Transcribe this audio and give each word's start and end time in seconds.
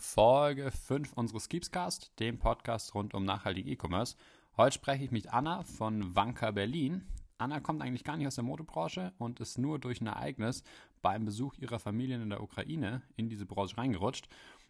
Folge 0.00 0.70
5 0.70 1.12
unseres 1.14 1.48
Keepscast, 1.48 2.12
dem 2.20 2.38
Podcast 2.38 2.94
rund 2.94 3.14
um 3.14 3.24
nachhaltigen 3.24 3.70
E-Commerce. 3.70 4.16
Heute 4.56 4.74
spreche 4.74 5.02
ich 5.02 5.10
mit 5.10 5.32
Anna 5.32 5.64
von 5.64 6.14
Wanka 6.14 6.52
Berlin. 6.52 7.02
Anna 7.36 7.58
kommt 7.58 7.82
eigentlich 7.82 8.04
gar 8.04 8.16
nicht 8.16 8.28
aus 8.28 8.36
der 8.36 8.44
Modebranche 8.44 9.12
und 9.18 9.40
ist 9.40 9.58
nur 9.58 9.80
durch 9.80 10.00
ein 10.00 10.06
Ereignis 10.06 10.62
beim 11.02 11.24
Besuch 11.24 11.58
ihrer 11.58 11.80
Familien 11.80 12.22
in 12.22 12.30
der 12.30 12.42
Ukraine 12.42 13.02
in 13.16 13.28
diese 13.28 13.44
Branche 13.44 13.76
reingerutscht. 13.76 14.28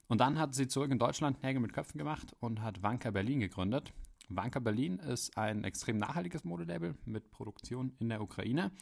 Und 0.09 0.23
dann 0.23 0.39
hat 0.39 0.55
sie 0.55 0.67
zurück 0.67 0.91
in 0.91 0.99
Deutschland 0.99 1.43
Nägel 1.43 1.61
mit 1.61 1.75
Köpfen 1.75 1.99
gemacht 1.99 2.35
und 2.41 2.63
hat 2.63 2.83
Wanka 2.83 3.11
Berlin 3.11 3.41
gegründet. 3.41 3.93
Wanka 4.31 4.61
Berlin 4.61 4.99
ist 4.99 5.37
ein 5.37 5.63
extrem 5.63 5.99
nachhaltiges 5.99 6.45
Modelabel 6.45 6.95
mit 7.05 7.31
Produktion 7.31 7.93
in 7.99 8.09
der 8.09 8.23
Ukraine. 8.23 8.73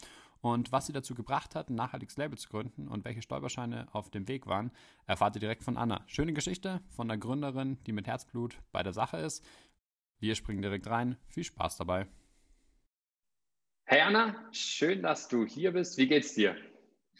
Und 0.46 0.70
was 0.70 0.86
sie 0.86 0.92
dazu 0.92 1.16
gebracht 1.16 1.56
hat, 1.56 1.70
ein 1.70 1.74
nachhaltiges 1.74 2.16
Label 2.18 2.38
zu 2.38 2.48
gründen 2.48 2.86
und 2.86 3.04
welche 3.04 3.20
Stolperscheine 3.20 3.88
auf 3.92 4.10
dem 4.12 4.28
Weg 4.28 4.46
waren, 4.46 4.70
erfahrt 5.04 5.34
ihr 5.34 5.40
direkt 5.40 5.64
von 5.64 5.76
Anna. 5.76 6.04
Schöne 6.06 6.32
Geschichte 6.32 6.80
von 6.94 7.10
einer 7.10 7.18
Gründerin, 7.18 7.78
die 7.84 7.90
mit 7.90 8.06
Herzblut 8.06 8.56
bei 8.70 8.84
der 8.84 8.92
Sache 8.92 9.16
ist. 9.16 9.44
Wir 10.20 10.36
springen 10.36 10.62
direkt 10.62 10.86
rein. 10.86 11.16
Viel 11.26 11.42
Spaß 11.42 11.78
dabei. 11.78 12.06
Hey 13.86 14.02
Anna, 14.02 14.36
schön, 14.52 15.02
dass 15.02 15.26
du 15.26 15.44
hier 15.44 15.72
bist. 15.72 15.98
Wie 15.98 16.06
geht's 16.06 16.34
dir? 16.34 16.56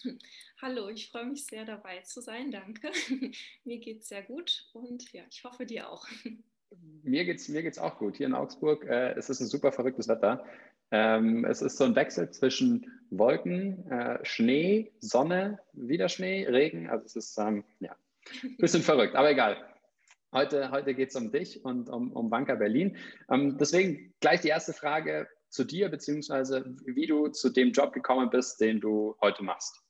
Hallo, 0.62 0.88
ich 0.88 1.10
freue 1.10 1.26
mich 1.26 1.46
sehr 1.46 1.64
dabei 1.64 2.02
zu 2.02 2.20
sein. 2.20 2.52
Danke. 2.52 2.92
Mir 3.64 3.80
geht's 3.80 4.06
sehr 4.06 4.22
gut 4.22 4.68
und 4.72 5.12
ja, 5.12 5.24
ich 5.28 5.42
hoffe 5.42 5.66
dir 5.66 5.90
auch. 5.90 6.06
Mir 7.02 7.24
geht's, 7.24 7.48
mir 7.48 7.62
geht's 7.62 7.78
auch 7.78 7.98
gut. 7.98 8.16
Hier 8.16 8.26
in 8.26 8.34
Augsburg, 8.34 8.84
äh, 8.84 9.12
es 9.12 9.30
ist 9.30 9.40
ein 9.40 9.46
super 9.46 9.70
verrücktes 9.70 10.08
Wetter. 10.08 10.44
Ähm, 10.90 11.44
es 11.44 11.62
ist 11.62 11.78
so 11.78 11.84
ein 11.84 11.96
Wechsel 11.96 12.30
zwischen 12.30 12.86
Wolken, 13.10 13.90
äh, 13.90 14.24
Schnee, 14.24 14.92
Sonne, 15.00 15.58
wieder 15.72 16.08
Schnee, 16.08 16.46
Regen. 16.46 16.88
Also 16.88 17.06
es 17.06 17.16
ist 17.16 17.38
ähm, 17.38 17.64
ja 17.80 17.96
ein 18.42 18.56
bisschen 18.58 18.82
verrückt, 18.82 19.14
aber 19.14 19.30
egal. 19.30 19.56
Heute, 20.32 20.70
heute 20.70 20.94
geht 20.94 21.10
es 21.10 21.16
um 21.16 21.30
dich 21.30 21.64
und 21.64 21.88
um, 21.88 22.12
um 22.12 22.30
Banker 22.30 22.56
Berlin. 22.56 22.96
Ähm, 23.30 23.56
deswegen 23.58 24.14
gleich 24.20 24.40
die 24.40 24.48
erste 24.48 24.72
Frage 24.72 25.28
zu 25.48 25.64
dir, 25.64 25.88
beziehungsweise 25.88 26.76
wie 26.84 27.06
du 27.06 27.28
zu 27.28 27.50
dem 27.50 27.72
Job 27.72 27.92
gekommen 27.92 28.28
bist, 28.30 28.60
den 28.60 28.80
du 28.80 29.16
heute 29.20 29.42
machst. 29.42 29.82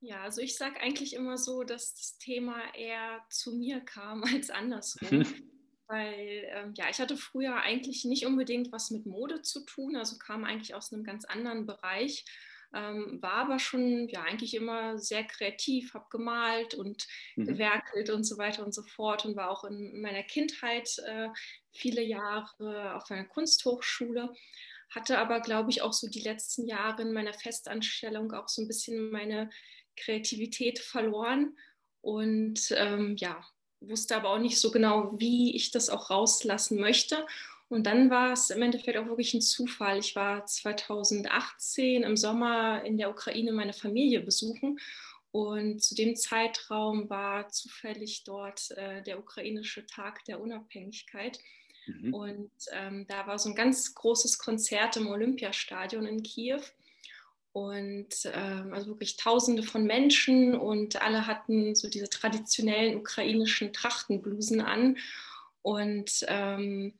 Ja, 0.00 0.22
also 0.22 0.40
ich 0.40 0.56
sage 0.56 0.78
eigentlich 0.80 1.14
immer 1.14 1.38
so, 1.38 1.64
dass 1.64 1.94
das 1.94 2.18
Thema 2.18 2.56
eher 2.74 3.20
zu 3.30 3.56
mir 3.56 3.80
kam 3.80 4.22
als 4.22 4.50
andersrum. 4.50 5.24
weil 5.88 6.48
ähm, 6.52 6.74
ja, 6.76 6.88
ich 6.90 7.00
hatte 7.00 7.16
früher 7.16 7.56
eigentlich 7.56 8.04
nicht 8.04 8.26
unbedingt 8.26 8.70
was 8.72 8.90
mit 8.90 9.06
Mode 9.06 9.42
zu 9.42 9.64
tun, 9.64 9.96
also 9.96 10.18
kam 10.18 10.44
eigentlich 10.44 10.74
aus 10.74 10.92
einem 10.92 11.04
ganz 11.04 11.24
anderen 11.24 11.66
Bereich, 11.66 12.24
ähm, 12.74 13.18
war 13.22 13.44
aber 13.44 13.58
schon 13.58 14.08
ja 14.08 14.22
eigentlich 14.22 14.54
immer 14.54 14.98
sehr 14.98 15.24
kreativ, 15.24 15.94
habe 15.94 16.06
gemalt 16.10 16.74
und 16.74 17.06
mhm. 17.36 17.46
gewerkelt 17.46 18.10
und 18.10 18.24
so 18.24 18.38
weiter 18.38 18.64
und 18.64 18.74
so 18.74 18.82
fort 18.82 19.24
und 19.24 19.36
war 19.36 19.50
auch 19.50 19.64
in 19.64 20.00
meiner 20.00 20.22
Kindheit 20.22 20.88
äh, 21.06 21.28
viele 21.72 22.02
Jahre 22.02 22.94
auf 22.94 23.10
einer 23.10 23.24
Kunsthochschule 23.24 24.32
hatte 24.90 25.18
aber, 25.18 25.40
glaube 25.40 25.70
ich, 25.70 25.82
auch 25.82 25.92
so 25.92 26.08
die 26.08 26.20
letzten 26.20 26.66
Jahre 26.66 27.02
in 27.02 27.12
meiner 27.12 27.34
Festanstellung 27.34 28.32
auch 28.32 28.48
so 28.48 28.62
ein 28.62 28.68
bisschen 28.68 29.10
meine 29.10 29.50
Kreativität 29.96 30.78
verloren 30.78 31.56
und 32.00 32.72
ähm, 32.76 33.16
ja, 33.16 33.44
wusste 33.80 34.16
aber 34.16 34.30
auch 34.30 34.38
nicht 34.38 34.58
so 34.58 34.70
genau, 34.70 35.12
wie 35.18 35.54
ich 35.54 35.70
das 35.70 35.90
auch 35.90 36.10
rauslassen 36.10 36.80
möchte. 36.80 37.26
Und 37.68 37.86
dann 37.86 38.10
war 38.10 38.32
es 38.32 38.50
im 38.50 38.62
Endeffekt 38.62 38.96
auch 38.96 39.06
wirklich 39.06 39.34
ein 39.34 39.42
Zufall. 39.42 39.98
Ich 39.98 40.16
war 40.16 40.46
2018 40.46 42.02
im 42.02 42.16
Sommer 42.16 42.82
in 42.84 42.96
der 42.96 43.10
Ukraine 43.10 43.52
meine 43.52 43.74
Familie 43.74 44.20
besuchen 44.20 44.78
und 45.30 45.82
zu 45.82 45.94
dem 45.94 46.16
Zeitraum 46.16 47.10
war 47.10 47.48
zufällig 47.48 48.24
dort 48.24 48.70
äh, 48.72 49.02
der 49.02 49.18
ukrainische 49.18 49.84
Tag 49.86 50.24
der 50.24 50.40
Unabhängigkeit. 50.40 51.38
Mhm. 51.86 52.14
Und 52.14 52.50
ähm, 52.72 53.06
da 53.08 53.26
war 53.26 53.38
so 53.38 53.50
ein 53.50 53.54
ganz 53.54 53.94
großes 53.94 54.38
Konzert 54.38 54.96
im 54.96 55.06
Olympiastadion 55.06 56.06
in 56.06 56.22
Kiew 56.22 56.62
und 57.66 58.08
ähm, 58.32 58.72
also 58.72 58.88
wirklich 58.88 59.16
Tausende 59.16 59.62
von 59.62 59.84
Menschen 59.84 60.54
und 60.54 61.00
alle 61.02 61.26
hatten 61.26 61.74
so 61.74 61.88
diese 61.88 62.08
traditionellen 62.08 62.96
ukrainischen 62.96 63.72
Trachtenblusen 63.72 64.60
an. 64.60 64.96
Und 65.62 66.24
ähm, 66.28 66.94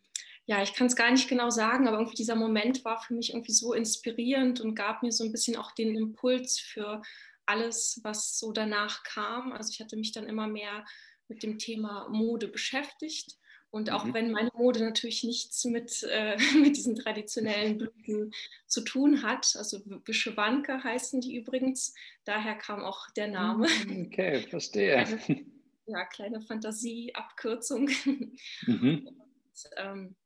ja, 0.46 0.62
ich 0.62 0.74
kann 0.74 0.86
es 0.86 0.96
gar 0.96 1.10
nicht 1.10 1.28
genau 1.28 1.50
sagen, 1.50 1.86
aber 1.86 1.98
irgendwie 1.98 2.16
dieser 2.16 2.34
Moment 2.34 2.84
war 2.84 3.00
für 3.00 3.14
mich 3.14 3.30
irgendwie 3.30 3.52
so 3.52 3.72
inspirierend 3.72 4.60
und 4.60 4.74
gab 4.74 5.02
mir 5.02 5.12
so 5.12 5.24
ein 5.24 5.32
bisschen 5.32 5.56
auch 5.56 5.72
den 5.72 5.94
Impuls 5.94 6.58
für 6.58 7.02
alles, 7.46 8.00
was 8.02 8.38
so 8.38 8.52
danach 8.52 9.04
kam. 9.04 9.52
Also 9.52 9.70
ich 9.72 9.80
hatte 9.80 9.96
mich 9.96 10.12
dann 10.12 10.26
immer 10.26 10.48
mehr 10.48 10.84
mit 11.28 11.42
dem 11.42 11.58
Thema 11.58 12.08
Mode 12.08 12.48
beschäftigt 12.48 13.38
und 13.70 13.90
auch 13.90 14.04
mhm. 14.04 14.14
wenn 14.14 14.30
meine 14.30 14.50
Mode 14.54 14.80
natürlich 14.80 15.24
nichts 15.24 15.64
mit, 15.64 16.02
äh, 16.10 16.36
mit 16.54 16.76
diesen 16.76 16.96
traditionellen 16.96 17.78
Blüten 17.78 18.32
zu 18.66 18.82
tun 18.82 19.22
hat, 19.22 19.54
also 19.56 19.80
Wischewanke 20.06 20.82
heißen 20.82 21.20
die 21.20 21.36
übrigens, 21.36 21.94
daher 22.24 22.54
kam 22.54 22.82
auch 22.82 23.10
der 23.10 23.28
Name. 23.28 23.68
Mm, 23.86 24.06
okay, 24.06 24.40
verstehe. 24.40 25.04
Kleine, 25.04 25.46
ja, 25.86 26.04
kleine 26.06 26.40
Fantasieabkürzung. 26.40 27.90
Mhm. 28.66 29.08
Und, 29.58 29.70
ähm, 29.76 30.16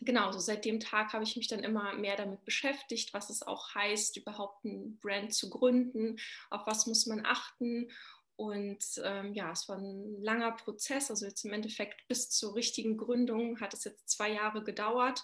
genau, 0.00 0.32
so 0.32 0.38
seit 0.38 0.64
dem 0.64 0.80
Tag 0.80 1.12
habe 1.12 1.24
ich 1.24 1.36
mich 1.36 1.48
dann 1.48 1.60
immer 1.60 1.94
mehr 1.94 2.16
damit 2.16 2.44
beschäftigt, 2.44 3.14
was 3.14 3.30
es 3.30 3.42
auch 3.42 3.74
heißt, 3.74 4.16
überhaupt 4.16 4.64
ein 4.64 4.98
Brand 4.98 5.32
zu 5.32 5.48
gründen, 5.50 6.18
auf 6.50 6.66
was 6.66 6.86
muss 6.86 7.06
man 7.06 7.24
achten 7.24 7.90
und 8.36 8.84
ähm, 9.04 9.34
ja, 9.34 9.52
es 9.52 9.68
war 9.68 9.78
ein 9.78 10.20
langer 10.22 10.52
Prozess. 10.52 11.10
Also 11.10 11.26
jetzt 11.26 11.44
im 11.44 11.52
Endeffekt 11.52 12.06
bis 12.08 12.30
zur 12.30 12.54
richtigen 12.54 12.96
Gründung 12.96 13.60
hat 13.60 13.74
es 13.74 13.84
jetzt 13.84 14.08
zwei 14.08 14.32
Jahre 14.32 14.64
gedauert. 14.64 15.22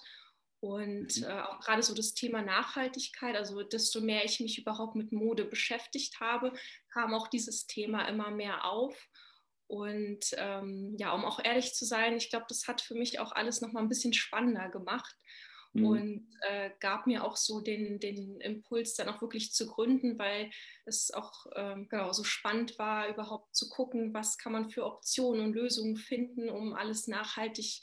Und 0.61 1.17
mhm. 1.19 1.25
äh, 1.25 1.43
auch 1.43 1.61
gerade 1.61 1.83
so 1.83 1.95
das 1.95 2.15
Thema 2.15 2.43
Nachhaltigkeit, 2.43 3.37
also 3.37 3.63
desto 3.63 4.01
mehr 4.01 4.25
ich 4.25 4.41
mich 4.41 4.59
überhaupt 4.59 4.97
mit 4.97 5.13
Mode 5.13 5.45
beschäftigt 5.45 6.21
habe, 6.21 6.53
kam 6.93 7.15
auch 7.15 7.29
dieses 7.29 7.67
Thema 7.67 8.09
immer 8.09 8.31
mehr 8.31 8.65
auf. 8.65 9.09
Und 9.69 10.31
ähm, 10.37 10.97
ja, 10.99 11.13
um 11.13 11.25
auch 11.25 11.45
ehrlich 11.45 11.75
zu 11.75 11.85
sein, 11.85 12.17
ich 12.17 12.31
glaube, 12.31 12.47
das 12.49 12.67
hat 12.67 12.81
für 12.81 12.95
mich 12.95 13.21
auch 13.21 13.33
alles 13.33 13.61
nochmal 13.61 13.83
ein 13.83 13.89
bisschen 13.89 14.15
spannender 14.15 14.69
gemacht 14.69 15.15
mhm. 15.73 15.87
und 15.87 16.29
äh, 16.43 16.71
gab 16.81 17.07
mir 17.07 17.25
auch 17.25 17.37
so 17.37 17.61
den, 17.61 18.01
den 18.01 18.41
Impuls, 18.41 18.95
dann 18.95 19.09
auch 19.09 19.21
wirklich 19.21 19.53
zu 19.53 19.67
gründen, 19.67 20.19
weil 20.19 20.51
es 20.85 21.13
auch 21.13 21.47
ähm, 21.55 21.89
genau 21.89 22.13
so 22.13 22.25
spannend 22.25 22.79
war, 22.79 23.09
überhaupt 23.09 23.55
zu 23.55 23.69
gucken, 23.69 24.15
was 24.15 24.39
kann 24.39 24.53
man 24.53 24.71
für 24.71 24.85
Optionen 24.85 25.45
und 25.45 25.55
Lösungen 25.55 25.97
finden, 25.97 26.49
um 26.49 26.75
alles 26.75 27.09
nachhaltig 27.09 27.81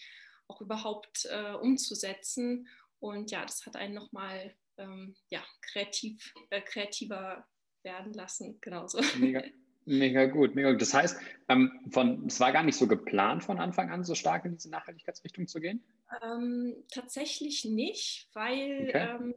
auch 0.48 0.62
überhaupt 0.62 1.26
äh, 1.32 1.54
umzusetzen. 1.54 2.68
Und 3.00 3.32
ja, 3.32 3.46
das 3.46 3.66
hat 3.66 3.76
einen 3.76 3.94
nochmal 3.94 4.56
ähm, 4.78 5.16
ja, 5.30 5.44
kreativ, 5.62 6.34
äh, 6.50 6.62
kreativer 6.62 7.48
werden 7.84 8.14
lassen, 8.14 8.60
genauso. 8.62 9.02
Mega. 9.18 9.44
Mega 9.86 10.26
gut, 10.26 10.56
mega 10.56 10.72
gut. 10.72 10.82
Das 10.82 10.94
heißt, 10.94 11.20
ähm, 11.48 11.72
von, 11.92 12.26
es 12.26 12.40
war 12.40 12.52
gar 12.52 12.64
nicht 12.64 12.78
so 12.78 12.88
geplant 12.88 13.44
von 13.44 13.60
Anfang 13.60 13.92
an, 13.92 14.04
so 14.04 14.16
stark 14.16 14.46
in 14.46 14.54
diese 14.54 14.70
Nachhaltigkeitsrichtung 14.72 15.48
zu 15.48 15.60
gehen? 15.60 15.84
Ähm, 16.24 16.76
tatsächlich 16.92 17.66
nicht, 17.66 18.30
weil 18.34 18.88
okay. 18.90 19.08
ähm, 19.10 19.36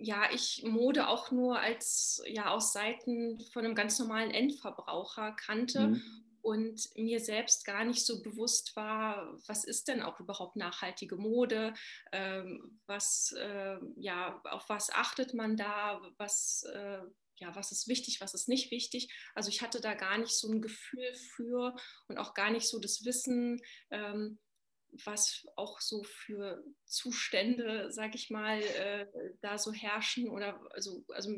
ja, 0.00 0.28
ich 0.32 0.62
Mode 0.64 1.08
auch 1.08 1.32
nur 1.32 1.58
als 1.58 2.22
ja 2.26 2.50
aus 2.50 2.72
Seiten 2.72 3.40
von 3.52 3.64
einem 3.64 3.74
ganz 3.74 3.98
normalen 3.98 4.30
Endverbraucher 4.30 5.32
kannte 5.32 5.88
mhm. 5.88 6.02
und 6.40 6.88
mir 6.94 7.18
selbst 7.18 7.64
gar 7.64 7.84
nicht 7.84 8.06
so 8.06 8.22
bewusst 8.22 8.76
war, 8.76 9.36
was 9.46 9.64
ist 9.64 9.88
denn 9.88 10.02
auch 10.02 10.20
überhaupt 10.20 10.54
nachhaltige 10.54 11.16
Mode, 11.16 11.74
ähm, 12.12 12.78
was 12.86 13.34
äh, 13.38 13.78
ja, 13.96 14.40
auf 14.44 14.68
was 14.68 14.90
achtet 14.90 15.34
man 15.34 15.56
da, 15.56 16.00
was 16.16 16.64
äh, 16.72 17.00
ja, 17.40 17.54
was 17.54 17.72
ist 17.72 17.88
wichtig, 17.88 18.20
was 18.20 18.34
ist 18.34 18.48
nicht 18.48 18.70
wichtig. 18.70 19.12
Also 19.34 19.48
ich 19.50 19.62
hatte 19.62 19.80
da 19.80 19.94
gar 19.94 20.18
nicht 20.18 20.36
so 20.36 20.50
ein 20.50 20.60
Gefühl 20.60 21.14
für 21.14 21.74
und 22.08 22.18
auch 22.18 22.34
gar 22.34 22.50
nicht 22.50 22.66
so 22.66 22.78
das 22.78 23.04
Wissen, 23.04 23.60
ähm, 23.90 24.38
was 25.04 25.46
auch 25.56 25.80
so 25.80 26.02
für 26.02 26.64
Zustände, 26.84 27.92
sag 27.92 28.14
ich 28.14 28.30
mal, 28.30 28.60
äh, 28.60 29.06
da 29.40 29.58
so 29.58 29.72
herrschen 29.72 30.28
oder 30.28 30.60
also, 30.72 31.04
also 31.08 31.30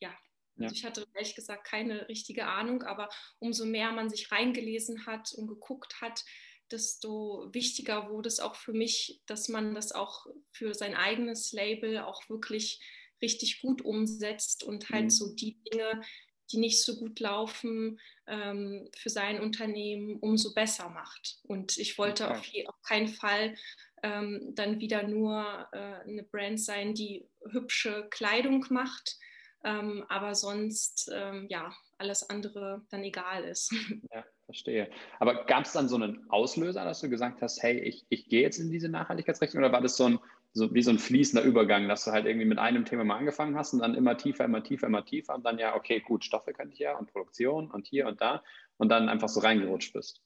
ja. 0.00 0.10
ja. 0.56 0.64
Also 0.64 0.74
ich 0.74 0.84
hatte 0.84 1.06
ehrlich 1.14 1.34
gesagt 1.34 1.64
keine 1.64 2.08
richtige 2.08 2.46
Ahnung, 2.46 2.82
aber 2.82 3.08
umso 3.38 3.64
mehr 3.64 3.92
man 3.92 4.08
sich 4.08 4.30
reingelesen 4.30 5.06
hat 5.06 5.32
und 5.34 5.48
geguckt 5.48 6.00
hat, 6.00 6.24
desto 6.70 7.52
wichtiger 7.52 8.08
wurde 8.08 8.28
es 8.28 8.40
auch 8.40 8.56
für 8.56 8.72
mich, 8.72 9.20
dass 9.26 9.48
man 9.48 9.74
das 9.74 9.92
auch 9.92 10.26
für 10.52 10.74
sein 10.74 10.94
eigenes 10.94 11.52
Label 11.52 11.98
auch 11.98 12.28
wirklich 12.30 12.80
richtig 13.22 13.62
gut 13.62 13.82
umsetzt 13.82 14.64
und 14.64 14.90
halt 14.90 15.04
mhm. 15.04 15.10
so 15.10 15.34
die 15.34 15.56
Dinge, 15.64 16.02
die 16.50 16.58
nicht 16.58 16.82
so 16.82 16.96
gut 16.96 17.20
laufen, 17.20 17.98
ähm, 18.26 18.88
für 18.96 19.08
sein 19.08 19.40
Unternehmen 19.40 20.18
umso 20.18 20.52
besser 20.52 20.90
macht. 20.90 21.38
Und 21.44 21.78
ich 21.78 21.98
wollte 21.98 22.24
okay. 22.24 22.32
auf, 22.34 22.44
je, 22.46 22.66
auf, 22.66 22.82
keinen 22.82 23.08
Fall 23.08 23.54
ähm, 24.02 24.52
dann 24.54 24.80
wieder 24.80 25.02
nur 25.06 25.68
äh, 25.72 25.78
eine 25.78 26.22
Brand 26.24 26.60
sein, 26.60 26.94
die 26.94 27.26
hübsche 27.50 28.06
Kleidung 28.10 28.66
macht, 28.70 29.16
ähm, 29.64 30.04
aber 30.08 30.34
sonst 30.34 31.10
ähm, 31.14 31.46
ja 31.48 31.72
alles 31.98 32.28
andere 32.28 32.82
dann 32.90 33.04
egal 33.04 33.44
ist. 33.44 33.72
Ja, 34.12 34.24
verstehe. 34.44 34.90
Aber 35.20 35.44
gab 35.46 35.64
es 35.64 35.72
dann 35.72 35.88
so 35.88 35.94
einen 35.94 36.28
Auslöser, 36.28 36.84
dass 36.84 37.00
du 37.00 37.08
gesagt 37.08 37.40
hast, 37.40 37.62
hey, 37.62 37.78
ich, 37.78 38.04
ich 38.08 38.28
gehe 38.28 38.42
jetzt 38.42 38.58
in 38.58 38.70
diese 38.70 38.88
Nachhaltigkeitsrichtung 38.88 39.60
oder 39.60 39.72
war 39.72 39.80
das 39.80 39.96
so 39.96 40.04
ein, 40.04 40.18
so 40.52 40.74
wie 40.74 40.82
so 40.82 40.90
ein 40.90 40.98
fließender 40.98 41.44
Übergang, 41.44 41.88
dass 41.88 42.04
du 42.04 42.12
halt 42.12 42.26
irgendwie 42.26 42.46
mit 42.46 42.58
einem 42.58 42.84
Thema 42.84 43.04
mal 43.04 43.16
angefangen 43.16 43.56
hast 43.56 43.72
und 43.72 43.80
dann 43.80 43.94
immer 43.94 44.16
tiefer, 44.16 44.44
immer 44.44 44.62
tiefer, 44.62 44.86
immer 44.86 45.04
tiefer 45.04 45.34
und 45.34 45.44
dann 45.44 45.58
ja, 45.58 45.74
okay, 45.74 46.00
gut, 46.00 46.24
Stoffe 46.24 46.52
könnte 46.52 46.74
ich 46.74 46.80
ja 46.80 46.96
und 46.96 47.10
Produktion 47.10 47.70
und 47.70 47.86
hier 47.86 48.06
und 48.06 48.20
da 48.20 48.42
und 48.76 48.88
dann 48.88 49.08
einfach 49.08 49.28
so 49.28 49.40
reingerutscht 49.40 49.92
bist? 49.92 50.20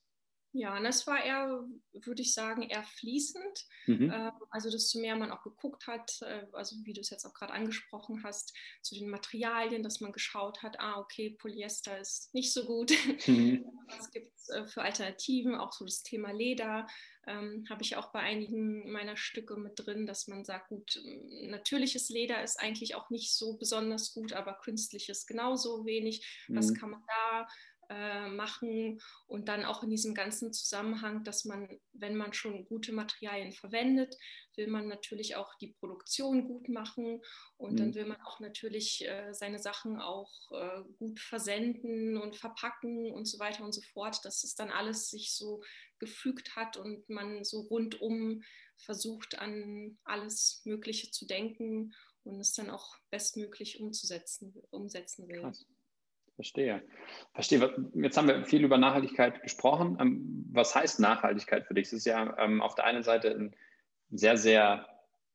Ja, 0.53 0.75
und 0.75 0.85
das 0.85 1.05
war 1.05 1.23
eher, 1.23 1.63
würde 1.93 2.21
ich 2.21 2.33
sagen, 2.33 2.63
eher 2.63 2.83
fließend. 2.83 3.65
Mhm. 3.85 4.11
Ähm, 4.11 4.31
also 4.49 4.71
desto 4.71 4.99
mehr 4.99 5.15
man 5.15 5.31
auch 5.31 5.43
geguckt 5.43 5.85
hat, 5.85 6.19
äh, 6.21 6.47
also 6.53 6.77
wie 6.83 6.93
du 6.93 7.01
es 7.01 7.11
jetzt 7.11 7.25
auch 7.25 7.33
gerade 7.33 7.53
angesprochen 7.53 8.23
hast, 8.23 8.57
zu 8.81 8.95
den 8.95 9.09
Materialien, 9.09 9.83
dass 9.83 9.99
man 9.99 10.13
geschaut 10.13 10.63
hat, 10.63 10.79
ah, 10.79 10.99
okay, 10.99 11.31
Polyester 11.37 11.99
ist 11.99 12.33
nicht 12.33 12.53
so 12.53 12.65
gut. 12.65 12.91
Mhm. 13.27 13.65
Was 13.87 14.09
gibt 14.09 14.33
es 14.35 14.49
äh, 14.49 14.65
für 14.65 14.81
Alternativen? 14.81 15.53
Auch 15.53 15.73
so 15.73 15.85
das 15.85 16.01
Thema 16.01 16.31
Leder 16.31 16.87
ähm, 17.27 17.65
habe 17.69 17.83
ich 17.83 17.95
auch 17.95 18.11
bei 18.11 18.19
einigen 18.19 18.91
meiner 18.91 19.17
Stücke 19.17 19.57
mit 19.57 19.73
drin, 19.75 20.05
dass 20.05 20.27
man 20.27 20.45
sagt, 20.45 20.69
gut, 20.69 20.99
natürliches 21.43 22.09
Leder 22.09 22.43
ist 22.43 22.59
eigentlich 22.59 22.95
auch 22.95 23.09
nicht 23.09 23.33
so 23.33 23.57
besonders 23.57 24.13
gut, 24.13 24.33
aber 24.33 24.53
künstliches 24.53 25.27
genauso 25.27 25.85
wenig. 25.85 26.45
Was 26.47 26.69
mhm. 26.69 26.73
kann 26.75 26.89
man 26.91 27.03
da 27.07 27.47
äh, 27.89 28.27
machen 28.27 29.01
und 29.27 29.47
dann 29.47 29.63
auch 29.63 29.83
in 29.83 29.89
diesem 29.89 30.13
ganzen 30.13 30.51
Zusammenhang, 30.51 31.23
dass 31.23 31.45
man, 31.45 31.79
wenn 31.93 32.15
man 32.15 32.33
schon 32.33 32.65
gute 32.65 32.91
Materialien 32.91 33.53
verwendet, 33.53 34.15
will 34.55 34.67
man 34.67 34.87
natürlich 34.87 35.35
auch 35.35 35.53
die 35.55 35.73
Produktion 35.79 36.47
gut 36.47 36.67
machen 36.67 37.21
und 37.57 37.73
mhm. 37.73 37.77
dann 37.77 37.95
will 37.95 38.05
man 38.05 38.21
auch 38.21 38.39
natürlich 38.39 39.07
äh, 39.07 39.33
seine 39.33 39.59
Sachen 39.59 40.01
auch 40.01 40.31
äh, 40.51 40.83
gut 40.97 41.19
versenden 41.19 42.17
und 42.17 42.35
verpacken 42.35 43.11
und 43.13 43.25
so 43.25 43.39
weiter 43.39 43.63
und 43.63 43.73
so 43.73 43.81
fort, 43.93 44.19
dass 44.25 44.43
es 44.43 44.55
dann 44.55 44.69
alles 44.69 45.09
sich 45.09 45.33
so 45.33 45.63
gefügt 45.99 46.55
hat 46.55 46.77
und 46.77 47.07
man 47.09 47.43
so 47.43 47.61
rundum 47.61 48.43
versucht 48.75 49.39
an 49.39 49.97
alles 50.03 50.61
Mögliche 50.65 51.11
zu 51.11 51.25
denken 51.25 51.93
und 52.23 52.39
es 52.39 52.53
dann 52.53 52.69
auch 52.69 52.97
bestmöglich 53.09 53.79
umzusetzen, 53.79 54.53
umsetzen 54.69 55.27
will. 55.27 55.41
Krass. 55.41 55.65
Verstehe. 56.37 56.83
Verstehe. 57.33 57.89
Jetzt 57.95 58.15
haben 58.15 58.27
wir 58.27 58.45
viel 58.45 58.63
über 58.63 58.77
Nachhaltigkeit 58.77 59.41
gesprochen. 59.41 59.97
Ähm, 59.99 60.45
was 60.51 60.75
heißt 60.75 60.99
Nachhaltigkeit 60.99 61.65
für 61.65 61.73
dich? 61.73 61.87
Es 61.87 61.93
ist 61.93 62.05
ja 62.05 62.37
ähm, 62.37 62.61
auf 62.61 62.75
der 62.75 62.85
einen 62.85 63.01
Seite 63.01 63.31
ein 63.31 63.55
sehr, 64.11 64.37
sehr 64.37 64.87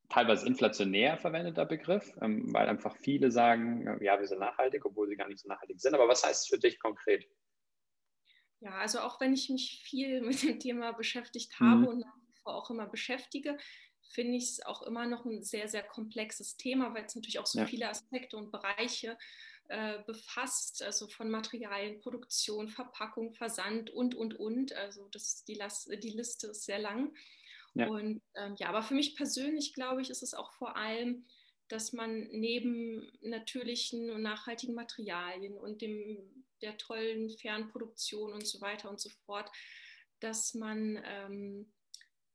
teilweise 0.08 0.46
inflationär 0.46 1.18
verwendeter 1.18 1.66
Begriff, 1.66 2.12
ähm, 2.22 2.54
weil 2.54 2.68
einfach 2.68 2.96
viele 2.98 3.32
sagen, 3.32 3.98
ja, 4.00 4.20
wir 4.20 4.28
sind 4.28 4.38
nachhaltig, 4.38 4.84
obwohl 4.84 5.08
sie 5.08 5.16
gar 5.16 5.26
nicht 5.26 5.40
so 5.40 5.48
nachhaltig 5.48 5.80
sind. 5.80 5.94
Aber 5.94 6.06
was 6.06 6.22
heißt 6.22 6.44
es 6.44 6.48
für 6.48 6.60
dich 6.60 6.78
konkret? 6.78 7.28
Ja, 8.60 8.78
also 8.78 9.00
auch 9.00 9.20
wenn 9.20 9.34
ich 9.34 9.50
mich 9.50 9.82
viel 9.84 10.20
mit 10.22 10.40
dem 10.44 10.60
Thema 10.60 10.92
beschäftigt 10.92 11.58
habe 11.58 11.80
mhm. 11.80 11.86
und 11.88 11.98
nach 11.98 12.14
wie 12.14 12.38
vor 12.44 12.54
auch 12.54 12.70
immer 12.70 12.86
beschäftige, 12.86 13.58
finde 14.12 14.36
ich 14.36 14.44
es 14.44 14.66
auch 14.66 14.82
immer 14.82 15.06
noch 15.06 15.24
ein 15.24 15.42
sehr, 15.42 15.66
sehr 15.66 15.82
komplexes 15.82 16.56
Thema, 16.56 16.94
weil 16.94 17.06
es 17.06 17.16
natürlich 17.16 17.40
auch 17.40 17.46
so 17.46 17.58
ja. 17.58 17.66
viele 17.66 17.88
Aspekte 17.88 18.36
und 18.36 18.52
Bereiche 18.52 19.12
äh, 19.12 19.16
befasst, 20.06 20.82
also 20.82 21.08
von 21.08 21.30
Materialien, 21.30 22.00
Produktion, 22.00 22.68
Verpackung, 22.68 23.32
Versand 23.32 23.90
und, 23.90 24.14
und, 24.14 24.38
und. 24.38 24.72
Also 24.74 25.08
das, 25.08 25.44
die, 25.44 25.54
Las 25.54 25.84
die 25.84 26.10
Liste 26.10 26.48
ist 26.48 26.64
sehr 26.64 26.78
lang. 26.78 27.14
Ja. 27.74 27.88
Und 27.88 28.22
ähm, 28.34 28.54
ja, 28.58 28.68
aber 28.68 28.82
für 28.82 28.94
mich 28.94 29.16
persönlich, 29.16 29.72
glaube 29.72 30.02
ich, 30.02 30.10
ist 30.10 30.22
es 30.22 30.34
auch 30.34 30.52
vor 30.52 30.76
allem, 30.76 31.24
dass 31.68 31.92
man 31.94 32.28
neben 32.30 33.10
natürlichen 33.22 34.10
und 34.10 34.20
nachhaltigen 34.20 34.74
Materialien 34.74 35.56
und 35.56 35.80
dem, 35.80 36.44
der 36.60 36.76
tollen 36.76 37.30
Fernproduktion 37.30 38.32
und 38.32 38.46
so 38.46 38.60
weiter 38.60 38.90
und 38.90 39.00
so 39.00 39.08
fort, 39.24 39.50
dass 40.20 40.52
man 40.52 41.02
ähm, 41.04 41.72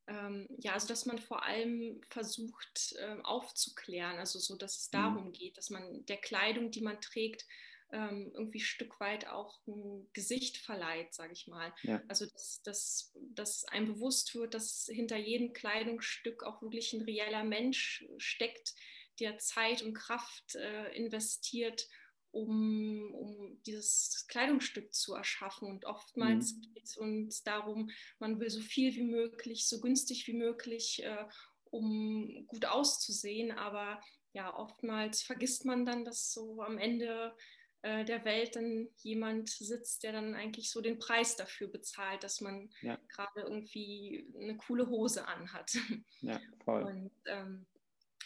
ähm, 0.08 0.48
ja, 0.58 0.74
also 0.74 0.88
dass 0.88 1.06
man 1.06 1.20
vor 1.20 1.44
allem 1.44 2.02
versucht 2.10 2.96
äh, 2.98 3.18
aufzuklären, 3.24 4.18
also 4.18 4.40
so, 4.40 4.56
dass 4.56 4.78
es 4.78 4.88
mhm. 4.92 4.98
darum 4.98 5.32
geht, 5.32 5.58
dass 5.58 5.70
man 5.70 6.06
der 6.06 6.18
Kleidung, 6.18 6.72
die 6.72 6.82
man 6.82 7.00
trägt, 7.02 7.46
ähm, 7.92 8.32
irgendwie 8.34 8.60
ein 8.60 8.66
Stück 8.66 9.00
weit 9.00 9.28
auch 9.28 9.60
ein 9.68 10.10
Gesicht 10.14 10.58
verleiht, 10.58 11.14
sage 11.14 11.34
ich 11.34 11.48
mal. 11.48 11.74
Ja. 11.84 12.02
Also 12.08 12.26
dass, 12.26 12.62
dass, 12.64 13.14
dass 13.16 13.66
einem 13.66 13.94
bewusst 13.94 14.36
wird, 14.36 14.54
dass 14.54 14.90
hinter 14.92 15.18
jedem 15.18 15.54
Kleidungsstück 15.54 16.44
auch 16.44 16.62
wirklich 16.62 16.94
ein 16.94 17.02
reeller 17.02 17.44
Mensch 17.44 18.06
steckt, 18.18 18.74
der 19.20 19.38
Zeit 19.38 19.82
und 19.82 19.94
Kraft 19.94 20.56
äh, 20.56 20.94
investiert, 20.96 21.88
um, 22.32 23.14
um 23.14 23.62
dieses 23.66 24.26
Kleidungsstück 24.28 24.94
zu 24.94 25.14
erschaffen. 25.14 25.70
Und 25.70 25.86
oftmals 25.86 26.56
mhm. 26.56 26.62
geht 26.74 26.86
es 26.86 26.98
uns 26.98 27.44
darum, 27.44 27.90
man 28.20 28.40
will 28.40 28.50
so 28.50 28.62
viel 28.62 28.96
wie 28.96 29.04
möglich, 29.04 29.68
so 29.68 29.80
günstig 29.80 30.28
wie 30.28 30.38
möglich, 30.38 31.04
äh, 31.04 31.26
um 31.70 32.46
gut 32.48 32.66
auszusehen. 32.66 33.52
Aber 33.52 34.02
ja, 34.34 34.56
oftmals 34.56 35.22
vergisst 35.22 35.66
man 35.66 35.86
dann, 35.86 36.06
dass 36.06 36.32
so 36.32 36.62
am 36.62 36.78
Ende 36.78 37.36
äh, 37.84 38.04
der 38.06 38.26
Welt 38.26 38.56
dann 38.56 38.90
jemand 38.98 39.50
sitzt, 39.50 40.04
der 40.04 40.12
dann 40.12 40.34
eigentlich 40.36 40.72
so 40.72 40.82
den 40.82 41.00
Preis 41.00 41.36
dafür 41.36 41.68
bezahlt, 41.68 42.24
dass 42.24 42.42
man 42.42 42.70
ja. 42.82 42.98
gerade 43.08 43.42
irgendwie 43.42 44.28
eine 44.40 44.58
coole 44.58 44.88
Hose 44.88 45.28
anhat. 45.28 45.78
Ja, 46.22 46.40
voll. 46.66 46.84
Und 46.84 47.12
ähm, 47.26 47.66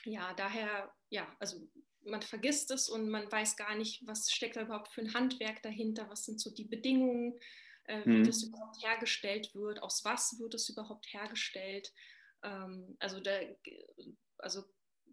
ja, 0.06 0.34
daher, 0.34 0.92
ja, 1.10 1.28
also 1.40 1.68
man 2.04 2.22
vergisst 2.22 2.72
es 2.72 2.90
und 2.90 3.10
man 3.10 3.32
weiß 3.32 3.56
gar 3.58 3.76
nicht, 3.76 4.06
was 4.08 4.32
steckt 4.32 4.56
da 4.56 4.64
überhaupt 4.64 4.90
für 4.90 5.02
ein 5.02 5.14
Handwerk 5.14 5.62
dahinter, 5.62 6.10
was 6.10 6.26
sind 6.26 6.40
so 6.40 6.54
die 6.54 6.66
Bedingungen, 6.66 7.40
äh, 7.86 8.04
wie 8.06 8.20
mhm. 8.20 8.24
das 8.24 8.44
überhaupt 8.44 8.82
hergestellt 8.84 9.54
wird, 9.54 9.82
aus 9.82 10.04
was 10.04 10.40
wird 10.40 10.54
es 10.54 10.70
überhaupt 10.70 11.08
hergestellt. 11.14 11.94
Ähm, 12.44 12.96
also, 13.00 13.20
da, 13.20 13.40
also 14.38 14.64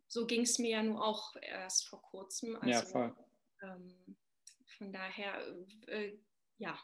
so 0.06 0.26
ging 0.26 0.42
es 0.42 0.58
mir 0.58 0.70
ja 0.70 0.82
nur 0.82 1.04
auch 1.04 1.36
erst 1.42 1.86
vor 1.88 2.02
kurzem. 2.02 2.56
Also, 2.56 2.68
ja, 2.70 2.82
voll. 2.82 3.16
Ähm, 3.62 4.16
von 4.78 4.92
daher, 4.92 5.42
äh, 5.86 6.16
ja, 6.58 6.78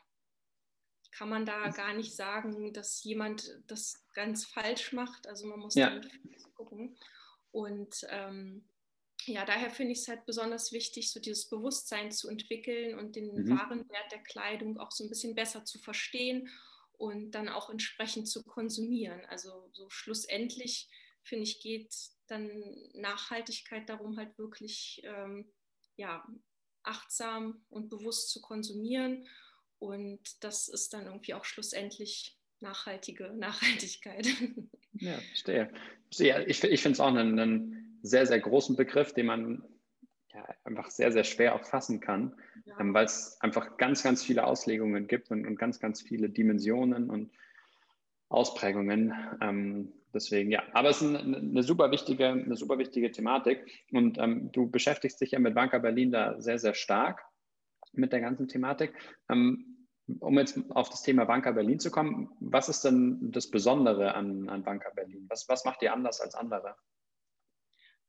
kann 1.12 1.28
man 1.28 1.46
da 1.46 1.68
gar 1.68 1.94
nicht 1.94 2.14
sagen, 2.14 2.72
dass 2.72 3.04
jemand 3.04 3.62
das 3.68 4.04
ganz 4.14 4.44
falsch 4.44 4.92
macht. 4.92 5.28
Also 5.28 5.46
man 5.46 5.60
muss 5.60 5.76
ja. 5.76 6.00
gucken. 6.54 6.98
Und 7.52 8.04
ähm, 8.08 8.68
ja, 9.26 9.44
daher 9.44 9.70
finde 9.70 9.92
ich 9.92 10.00
es 10.00 10.08
halt 10.08 10.26
besonders 10.26 10.72
wichtig, 10.72 11.10
so 11.10 11.20
dieses 11.20 11.48
Bewusstsein 11.48 12.10
zu 12.10 12.28
entwickeln 12.28 12.98
und 12.98 13.16
den 13.16 13.34
mhm. 13.34 13.50
wahren 13.50 13.88
Wert 13.88 14.12
der 14.12 14.22
Kleidung 14.22 14.78
auch 14.78 14.90
so 14.90 15.04
ein 15.04 15.08
bisschen 15.08 15.34
besser 15.34 15.64
zu 15.64 15.78
verstehen 15.78 16.48
und 16.96 17.32
dann 17.32 17.48
auch 17.48 17.70
entsprechend 17.70 18.28
zu 18.28 18.44
konsumieren. 18.44 19.24
Also 19.26 19.68
so 19.72 19.88
schlussendlich, 19.90 20.88
finde 21.22 21.44
ich, 21.44 21.60
geht 21.60 21.94
dann 22.28 22.50
Nachhaltigkeit 22.94 23.88
darum, 23.88 24.16
halt 24.16 24.36
wirklich 24.38 25.02
ähm, 25.04 25.52
ja, 25.96 26.26
achtsam 26.82 27.64
und 27.68 27.90
bewusst 27.90 28.30
zu 28.30 28.40
konsumieren. 28.40 29.26
Und 29.78 30.20
das 30.42 30.68
ist 30.68 30.94
dann 30.94 31.06
irgendwie 31.06 31.34
auch 31.34 31.44
schlussendlich 31.44 32.38
nachhaltige 32.60 33.32
Nachhaltigkeit. 33.34 34.26
Ja, 34.94 35.18
verstehe. 35.18 35.72
Ich, 36.46 36.62
ich 36.62 36.82
finde 36.82 36.92
es 36.94 37.00
auch 37.00 37.08
einen, 37.08 37.38
einen 37.38 37.83
sehr, 38.04 38.26
sehr 38.26 38.38
großen 38.38 38.76
Begriff, 38.76 39.14
den 39.14 39.26
man 39.26 39.64
ja, 40.32 40.46
einfach 40.64 40.90
sehr, 40.90 41.10
sehr 41.10 41.24
schwer 41.24 41.54
auch 41.54 41.64
fassen 41.64 42.00
kann, 42.00 42.34
ja. 42.66 42.78
ähm, 42.78 42.92
weil 42.92 43.06
es 43.06 43.38
einfach 43.40 43.78
ganz, 43.78 44.02
ganz 44.02 44.22
viele 44.22 44.46
Auslegungen 44.46 45.06
gibt 45.06 45.30
und, 45.30 45.46
und 45.46 45.58
ganz, 45.58 45.80
ganz 45.80 46.02
viele 46.02 46.28
Dimensionen 46.28 47.08
und 47.08 47.32
Ausprägungen. 48.28 49.14
Ähm, 49.40 49.92
deswegen, 50.12 50.50
ja, 50.50 50.62
aber 50.74 50.90
es 50.90 51.00
ist 51.00 51.08
eine, 51.08 51.38
eine, 51.38 51.62
super 51.62 51.90
wichtige, 51.90 52.26
eine 52.28 52.56
super 52.56 52.78
wichtige 52.78 53.10
Thematik 53.10 53.64
und 53.90 54.18
ähm, 54.18 54.50
du 54.52 54.70
beschäftigst 54.70 55.20
dich 55.20 55.30
ja 55.30 55.38
mit 55.38 55.54
Banca 55.54 55.78
Berlin 55.78 56.12
da 56.12 56.38
sehr, 56.40 56.58
sehr 56.58 56.74
stark 56.74 57.24
mit 57.92 58.12
der 58.12 58.20
ganzen 58.20 58.48
Thematik. 58.48 58.92
Ähm, 59.30 59.86
um 60.20 60.38
jetzt 60.38 60.58
auf 60.70 60.90
das 60.90 61.00
Thema 61.00 61.24
Banca 61.24 61.52
Berlin 61.52 61.80
zu 61.80 61.90
kommen, 61.90 62.30
was 62.40 62.68
ist 62.68 62.84
denn 62.84 63.32
das 63.32 63.50
Besondere 63.50 64.14
an, 64.14 64.50
an 64.50 64.62
Banca 64.62 64.90
Berlin? 64.90 65.24
Was, 65.30 65.48
was 65.48 65.64
macht 65.64 65.80
ihr 65.80 65.94
anders 65.94 66.20
als 66.20 66.34
andere? 66.34 66.76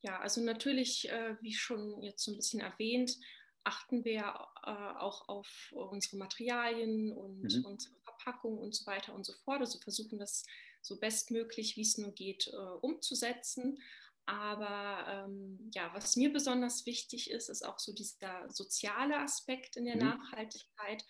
Ja, 0.06 0.20
also 0.20 0.40
natürlich, 0.42 1.10
äh, 1.10 1.36
wie 1.42 1.54
schon 1.54 2.04
jetzt 2.04 2.24
so 2.24 2.32
ein 2.32 2.38
bisschen 2.38 2.60
erwähnt, 2.60 3.18
achten 3.64 4.06
wir 4.06 4.22
äh, 4.64 4.70
auch 5.00 5.28
auf 5.28 5.74
unsere 5.74 6.18
Materialien 6.18 7.12
und 7.12 7.42
mhm. 7.42 7.66
unsere 7.66 7.96
Verpackung 8.04 8.60
und 8.60 8.76
so 8.76 8.86
weiter 8.86 9.16
und 9.16 9.26
so 9.26 9.34
fort. 9.34 9.62
Also 9.62 9.80
versuchen 9.80 10.20
das 10.20 10.46
so 10.84 11.00
bestmöglich, 11.00 11.76
wie 11.76 11.82
es 11.82 11.98
nur 11.98 12.12
geht, 12.12 12.48
äh, 12.54 12.56
umzusetzen. 12.82 13.82
Aber 14.28 15.26
ähm, 15.26 15.72
ja, 15.74 15.92
was 15.96 16.16
mir 16.16 16.32
besonders 16.32 16.86
wichtig 16.86 17.32
ist, 17.32 17.50
ist 17.50 17.66
auch 17.66 17.80
so 17.80 17.92
dieser 17.92 18.48
soziale 18.52 19.18
Aspekt 19.18 19.76
in 19.76 19.86
der 19.86 19.96
mhm. 19.96 20.04
Nachhaltigkeit. 20.04 21.04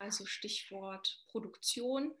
Also 0.00 0.26
Stichwort 0.26 1.24
Produktion 1.28 2.12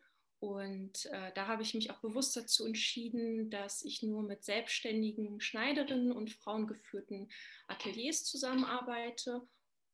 und 0.42 1.06
äh, 1.06 1.30
da 1.36 1.46
habe 1.46 1.62
ich 1.62 1.72
mich 1.72 1.92
auch 1.92 2.00
bewusst 2.00 2.36
dazu 2.36 2.66
entschieden, 2.66 3.48
dass 3.48 3.84
ich 3.84 4.02
nur 4.02 4.24
mit 4.24 4.42
selbstständigen 4.42 5.40
Schneiderinnen 5.40 6.10
und 6.10 6.32
frauengeführten 6.32 7.30
Ateliers 7.68 8.24
zusammenarbeite. 8.24 9.46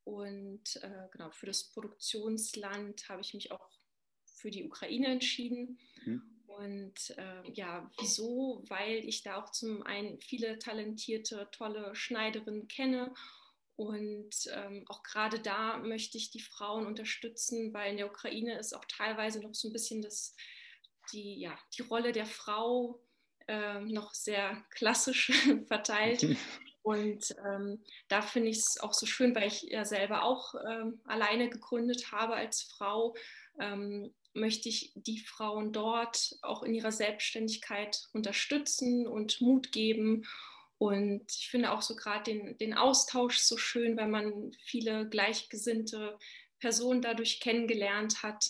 Und 0.05 0.77
äh, 0.77 1.09
genau 1.13 1.31
für 1.33 1.45
das 1.45 1.65
Produktionsland 1.65 3.11
habe 3.11 3.21
ich 3.21 3.35
mich 3.35 3.53
auch 3.53 3.69
für 4.25 4.51
die 4.51 4.65
Ukraine 4.65 5.09
entschieden. 5.09 5.79
Mhm. 6.07 6.23
Und 6.47 7.11
äh, 7.19 7.53
ja, 7.53 7.91
wieso? 8.01 8.65
Weil 8.69 9.07
ich 9.07 9.23
da 9.23 9.43
auch 9.43 9.53
zum 9.53 9.83
einen 9.83 10.19
viele 10.19 10.59
talentierte, 10.59 11.47
tolle 11.53 11.95
Schneiderinnen 11.95 12.69
kenne. 12.69 13.13
Und 13.79 14.35
ähm, 14.53 14.85
auch 14.89 15.05
gerade 15.05 15.39
da 15.39 15.79
möchte 15.79 16.19
ich 16.19 16.33
die 16.33 16.41
Frauen 16.41 16.85
unterstützen, 16.85 17.73
weil 17.73 17.93
in 17.93 17.97
der 17.97 18.09
Ukraine 18.09 18.59
ist 18.59 18.75
auch 18.75 18.85
teilweise 18.87 19.41
noch 19.41 19.55
so 19.55 19.69
ein 19.69 19.73
bisschen 19.73 20.03
das, 20.03 20.35
die, 21.13 21.39
ja, 21.39 21.57
die 21.77 21.83
Rolle 21.83 22.11
der 22.11 22.27
Frau 22.27 23.01
äh, 23.47 23.79
noch 23.79 24.15
sehr 24.15 24.65
klassisch 24.71 25.31
verteilt. 25.69 26.27
Und 26.83 27.37
ähm, 27.47 27.85
da 28.09 28.21
finde 28.21 28.49
ich 28.49 28.59
es 28.59 28.81
auch 28.81 28.95
so 28.95 29.07
schön, 29.07 29.33
weil 29.37 29.47
ich 29.47 29.63
ja 29.63 29.85
selber 29.85 30.25
auch 30.25 30.55
ähm, 30.69 31.01
alleine 31.05 31.49
gegründet 31.49 32.11
habe 32.11 32.35
als 32.35 32.63
Frau, 32.63 33.15
ähm, 33.61 34.13
möchte 34.35 34.69
ich 34.69 34.93
die 34.97 35.21
Frauen 35.21 35.73
dort 35.73 36.37
auch 36.43 36.65
in 36.65 36.75
ihrer 36.75 36.93
Selbstständigkeit 36.93 38.09
unterstützen 38.13 39.07
und 39.07 39.41
Mut 39.41 39.71
geben. 39.71 40.25
Und 40.79 41.25
ich 41.29 41.49
finde 41.51 41.73
auch 41.73 41.83
so 41.83 41.97
gerade 41.97 42.25
den, 42.25 42.57
den 42.59 42.75
Austausch 42.75 43.39
so 43.39 43.57
schön, 43.57 43.97
weil 43.97 44.09
man 44.09 44.53
viele 44.65 45.09
gleichgesinnte 45.09 46.19
Personen 46.61 47.03
dadurch 47.03 47.41
kennengelernt 47.41 48.23
hat. 48.23 48.45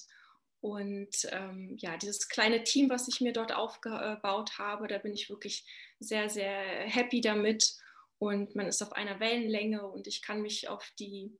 Und 0.61 1.27
ähm, 1.31 1.77
ja, 1.79 1.97
dieses 1.97 2.29
kleine 2.29 2.65
Team, 2.65 2.91
was 2.91 3.09
ich 3.09 3.21
mir 3.21 3.33
dort 3.33 3.53
aufgebaut 3.53 4.59
habe, 4.59 4.89
da 4.89 4.99
bin 4.99 5.15
ich 5.15 5.31
wirklich 5.31 5.65
sehr, 6.01 6.29
sehr 6.29 6.61
happy 6.87 7.21
damit. 7.21 7.77
Und 8.19 8.55
man 8.55 8.67
ist 8.67 8.83
auf 8.83 8.93
einer 8.93 9.21
Wellenlänge 9.21 9.87
und 9.87 10.07
ich 10.07 10.23
kann 10.23 10.43
mich 10.43 10.69
auf 10.69 10.93
die 10.99 11.39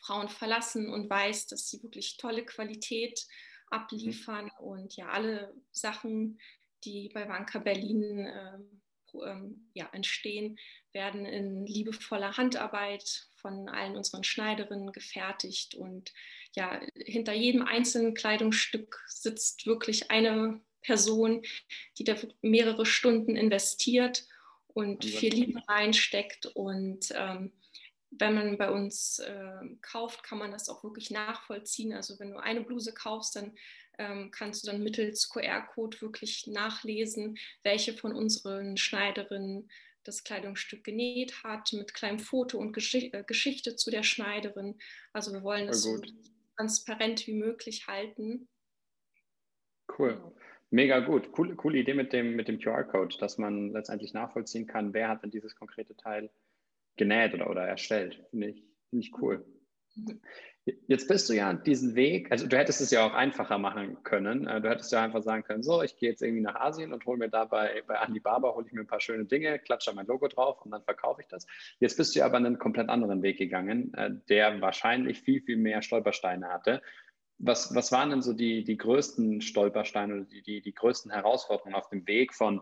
Frauen 0.00 0.28
verlassen 0.28 0.88
und 0.88 1.10
weiß, 1.10 1.48
dass 1.48 1.68
sie 1.68 1.82
wirklich 1.82 2.16
tolle 2.16 2.44
Qualität 2.44 3.26
abliefern 3.68 4.50
und 4.60 4.96
ja, 4.96 5.08
alle 5.08 5.52
Sachen, 5.72 6.40
die 6.84 7.10
bei 7.12 7.28
Wanka 7.28 7.58
Berlin 7.58 8.30
ähm, 8.32 8.82
ähm, 9.24 9.70
ja, 9.74 9.88
entstehen, 9.92 10.58
werden 10.92 11.26
in 11.26 11.66
liebevoller 11.66 12.36
Handarbeit 12.36 13.28
von 13.36 13.68
allen 13.68 13.96
unseren 13.96 14.24
Schneiderinnen 14.24 14.92
gefertigt 14.92 15.74
und 15.74 16.12
ja, 16.54 16.80
hinter 16.94 17.32
jedem 17.32 17.62
einzelnen 17.62 18.14
Kleidungsstück 18.14 19.04
sitzt 19.06 19.66
wirklich 19.66 20.10
eine 20.10 20.60
Person, 20.82 21.42
die 21.98 22.04
da 22.04 22.16
mehrere 22.42 22.86
Stunden 22.86 23.36
investiert 23.36 24.26
und 24.68 25.04
viel 25.04 25.32
Liebe 25.32 25.60
reinsteckt 25.68 26.46
und 26.46 27.12
ähm, 27.14 27.52
wenn 28.10 28.34
man 28.34 28.58
bei 28.58 28.70
uns 28.70 29.18
äh, 29.18 29.76
kauft, 29.82 30.22
kann 30.22 30.38
man 30.38 30.52
das 30.52 30.68
auch 30.68 30.84
wirklich 30.84 31.10
nachvollziehen. 31.10 31.92
Also 31.92 32.18
wenn 32.18 32.30
du 32.30 32.38
eine 32.38 32.62
Bluse 32.62 32.94
kaufst, 32.94 33.36
dann 33.36 33.56
ähm, 33.98 34.30
kannst 34.30 34.62
du 34.66 34.70
dann 34.70 34.82
mittels 34.82 35.28
QR-Code 35.28 36.00
wirklich 36.00 36.46
nachlesen, 36.46 37.36
welche 37.62 37.94
von 37.94 38.14
unseren 38.14 38.76
Schneiderinnen 38.76 39.68
das 40.04 40.24
Kleidungsstück 40.24 40.84
genäht 40.84 41.42
hat, 41.42 41.72
mit 41.72 41.94
kleinem 41.94 42.18
Foto 42.18 42.58
und 42.58 42.72
Geschicht 42.72 43.12
äh, 43.14 43.24
Geschichte 43.26 43.76
zu 43.76 43.90
der 43.90 44.02
Schneiderin. 44.02 44.78
Also 45.12 45.32
wir 45.32 45.42
wollen 45.42 45.66
das 45.66 45.82
so 45.82 46.00
transparent 46.56 47.26
wie 47.26 47.34
möglich 47.34 47.86
halten. 47.86 48.48
Cool. 49.98 50.14
Genau. 50.14 50.36
Mega 50.70 50.98
gut. 51.00 51.30
Coole, 51.32 51.54
coole 51.54 51.78
Idee 51.78 51.94
mit 51.94 52.12
dem, 52.12 52.34
mit 52.34 52.48
dem 52.48 52.58
QR-Code, 52.58 53.16
dass 53.18 53.38
man 53.38 53.70
letztendlich 53.70 54.12
nachvollziehen 54.12 54.66
kann, 54.66 54.92
wer 54.92 55.08
hat 55.08 55.22
denn 55.22 55.30
dieses 55.30 55.54
konkrete 55.54 55.96
Teil 55.96 56.30
genäht 56.96 57.34
oder, 57.34 57.48
oder 57.48 57.62
erstellt. 57.62 58.24
Finde 58.30 58.48
ich, 58.48 58.64
find 58.90 59.04
ich 59.04 59.12
cool. 59.20 59.44
Jetzt 60.88 61.06
bist 61.06 61.28
du 61.28 61.32
ja 61.32 61.52
diesen 61.52 61.94
Weg, 61.94 62.32
also 62.32 62.48
du 62.48 62.56
hättest 62.58 62.80
es 62.80 62.90
ja 62.90 63.06
auch 63.06 63.14
einfacher 63.14 63.56
machen 63.56 64.02
können. 64.02 64.48
Äh, 64.48 64.60
du 64.60 64.68
hättest 64.68 64.90
ja 64.90 65.04
einfach 65.04 65.22
sagen 65.22 65.44
können, 65.44 65.62
so, 65.62 65.80
ich 65.80 65.96
gehe 65.96 66.10
jetzt 66.10 66.22
irgendwie 66.22 66.42
nach 66.42 66.56
Asien 66.56 66.92
und 66.92 67.06
hole 67.06 67.18
mir 67.18 67.28
da 67.28 67.44
bei, 67.44 67.84
Alibaba, 67.86 68.52
hole 68.52 68.66
ich 68.66 68.72
mir 68.72 68.80
ein 68.80 68.86
paar 68.88 69.00
schöne 69.00 69.26
Dinge, 69.26 69.60
klatsche 69.60 69.92
mein 69.94 70.06
Logo 70.06 70.26
drauf 70.26 70.60
und 70.62 70.72
dann 70.72 70.82
verkaufe 70.82 71.20
ich 71.20 71.28
das. 71.28 71.46
Jetzt 71.78 71.96
bist 71.96 72.16
du 72.16 72.24
aber 72.24 72.38
einen 72.38 72.58
komplett 72.58 72.88
anderen 72.88 73.22
Weg 73.22 73.38
gegangen, 73.38 73.94
äh, 73.94 74.10
der 74.28 74.60
wahrscheinlich 74.60 75.20
viel, 75.20 75.40
viel 75.40 75.56
mehr 75.56 75.82
Stolpersteine 75.82 76.48
hatte. 76.48 76.82
Was, 77.38 77.72
was 77.74 77.92
waren 77.92 78.10
denn 78.10 78.22
so 78.22 78.32
die, 78.32 78.64
die 78.64 78.76
größten 78.76 79.42
Stolpersteine 79.42 80.14
oder 80.14 80.24
die, 80.24 80.42
die, 80.42 80.62
die 80.62 80.74
größten 80.74 81.12
Herausforderungen 81.12 81.76
auf 81.76 81.88
dem 81.90 82.08
Weg 82.08 82.34
von 82.34 82.60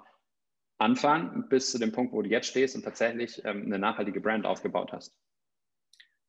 Anfang 0.76 1.48
bis 1.48 1.70
zu 1.70 1.78
dem 1.78 1.92
Punkt, 1.92 2.12
wo 2.12 2.20
du 2.20 2.28
jetzt 2.28 2.48
stehst 2.48 2.76
und 2.76 2.82
tatsächlich 2.82 3.42
ähm, 3.46 3.62
eine 3.64 3.78
nachhaltige 3.78 4.20
Brand 4.20 4.44
aufgebaut 4.44 4.92
hast? 4.92 5.16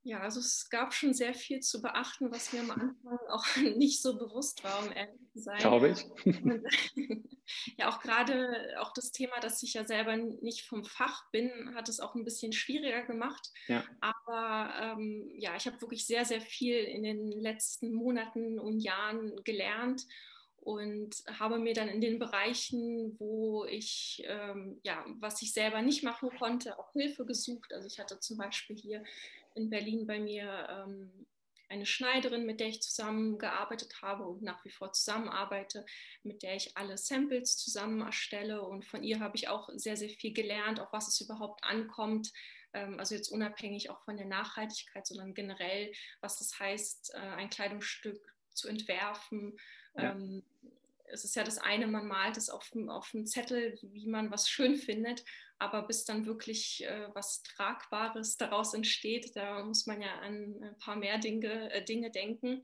Ja, 0.07 0.19
also 0.19 0.39
es 0.39 0.69
gab 0.69 0.93
schon 0.93 1.15
sehr 1.15 1.33
viel 1.33 1.61
zu 1.61 1.81
beachten, 1.81 2.31
was 2.31 2.53
mir 2.53 2.59
am 2.59 2.69
Anfang 2.69 3.17
auch 3.27 3.43
nicht 3.75 4.03
so 4.03 4.15
bewusst 4.15 4.63
war, 4.63 4.83
um 4.83 4.91
ehrlich 4.91 5.19
zu 5.33 5.39
sein. 5.39 5.57
Glaube 5.57 5.89
ich. 5.89 6.05
ja, 7.77 7.89
auch 7.89 7.99
gerade 8.01 8.75
auch 8.79 8.93
das 8.93 9.11
Thema, 9.11 9.39
dass 9.39 9.63
ich 9.63 9.73
ja 9.73 9.83
selber 9.83 10.15
nicht 10.15 10.67
vom 10.67 10.85
Fach 10.85 11.23
bin, 11.31 11.73
hat 11.73 11.89
es 11.89 11.99
auch 11.99 12.13
ein 12.13 12.23
bisschen 12.23 12.53
schwieriger 12.53 13.01
gemacht. 13.01 13.49
Ja. 13.67 13.83
Aber 13.99 14.75
ähm, 14.79 15.31
ja, 15.39 15.55
ich 15.55 15.65
habe 15.65 15.81
wirklich 15.81 16.05
sehr, 16.05 16.23
sehr 16.23 16.41
viel 16.41 16.75
in 16.75 17.01
den 17.01 17.31
letzten 17.31 17.91
Monaten 17.91 18.59
und 18.59 18.81
Jahren 18.81 19.43
gelernt 19.43 20.05
und 20.57 21.15
habe 21.39 21.57
mir 21.57 21.73
dann 21.73 21.87
in 21.87 22.01
den 22.01 22.19
Bereichen, 22.19 23.15
wo 23.17 23.65
ich, 23.65 24.23
ähm, 24.27 24.79
ja, 24.83 25.03
was 25.19 25.41
ich 25.41 25.51
selber 25.51 25.81
nicht 25.81 26.03
machen 26.03 26.29
konnte, 26.37 26.77
auch 26.77 26.91
Hilfe 26.93 27.25
gesucht. 27.25 27.73
Also 27.73 27.87
ich 27.87 27.99
hatte 27.99 28.19
zum 28.19 28.37
Beispiel 28.37 28.75
hier 28.75 29.03
in 29.55 29.69
Berlin 29.69 30.05
bei 30.05 30.19
mir 30.19 30.67
ähm, 30.69 31.25
eine 31.69 31.85
Schneiderin, 31.85 32.45
mit 32.45 32.59
der 32.59 32.67
ich 32.67 32.81
zusammengearbeitet 32.81 34.01
habe 34.01 34.23
und 34.23 34.41
nach 34.41 34.63
wie 34.65 34.69
vor 34.69 34.93
zusammenarbeite, 34.93 35.85
mit 36.23 36.43
der 36.43 36.55
ich 36.55 36.77
alle 36.77 36.97
Samples 36.97 37.57
zusammen 37.57 38.01
erstelle. 38.01 38.61
Und 38.61 38.85
von 38.85 39.03
ihr 39.03 39.19
habe 39.19 39.35
ich 39.35 39.47
auch 39.47 39.69
sehr, 39.73 39.97
sehr 39.97 40.09
viel 40.09 40.33
gelernt, 40.33 40.79
auf 40.79 40.91
was 40.93 41.07
es 41.07 41.21
überhaupt 41.21 41.63
ankommt. 41.63 42.31
Ähm, 42.73 42.99
also 42.99 43.15
jetzt 43.15 43.29
unabhängig 43.29 43.89
auch 43.89 44.03
von 44.03 44.17
der 44.17 44.27
Nachhaltigkeit, 44.27 45.07
sondern 45.07 45.33
generell, 45.33 45.91
was 46.21 46.37
das 46.37 46.59
heißt, 46.59 47.13
äh, 47.15 47.17
ein 47.17 47.49
Kleidungsstück 47.49 48.35
zu 48.53 48.67
entwerfen. 48.67 49.57
Ja. 49.97 50.15
Es 51.07 51.23
ist 51.23 51.35
ja 51.35 51.43
das 51.43 51.57
eine, 51.57 51.87
man 51.87 52.07
malt 52.07 52.37
es 52.37 52.49
auf, 52.49 52.71
auf 52.87 53.11
einem 53.13 53.25
Zettel, 53.25 53.77
wie 53.81 54.07
man 54.07 54.31
was 54.31 54.49
schön 54.49 54.75
findet, 54.75 55.23
aber 55.59 55.83
bis 55.83 56.03
dann 56.03 56.25
wirklich 56.25 56.83
äh, 56.85 57.07
was 57.13 57.43
Tragbares 57.43 58.37
daraus 58.37 58.73
entsteht, 58.73 59.35
da 59.35 59.63
muss 59.63 59.85
man 59.85 60.01
ja 60.01 60.19
an 60.19 60.55
ein 60.61 60.77
paar 60.79 60.95
mehr 60.95 61.17
Dinge, 61.17 61.71
äh, 61.71 61.83
Dinge 61.83 62.11
denken. 62.11 62.63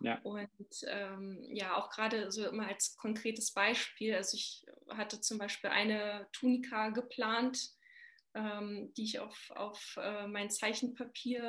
Ja. 0.00 0.18
Und 0.22 0.84
ähm, 0.86 1.42
ja, 1.50 1.76
auch 1.76 1.88
gerade 1.88 2.30
so 2.30 2.46
immer 2.46 2.68
als 2.68 2.96
konkretes 2.96 3.52
Beispiel, 3.52 4.14
also 4.14 4.36
ich 4.36 4.66
hatte 4.90 5.20
zum 5.20 5.38
Beispiel 5.38 5.70
eine 5.70 6.28
Tunika 6.32 6.90
geplant, 6.90 7.70
ähm, 8.36 8.92
die 8.96 9.04
ich 9.04 9.18
auf, 9.18 9.50
auf 9.54 9.98
äh, 10.00 10.26
mein 10.26 10.50
Zeichenpapier 10.50 11.42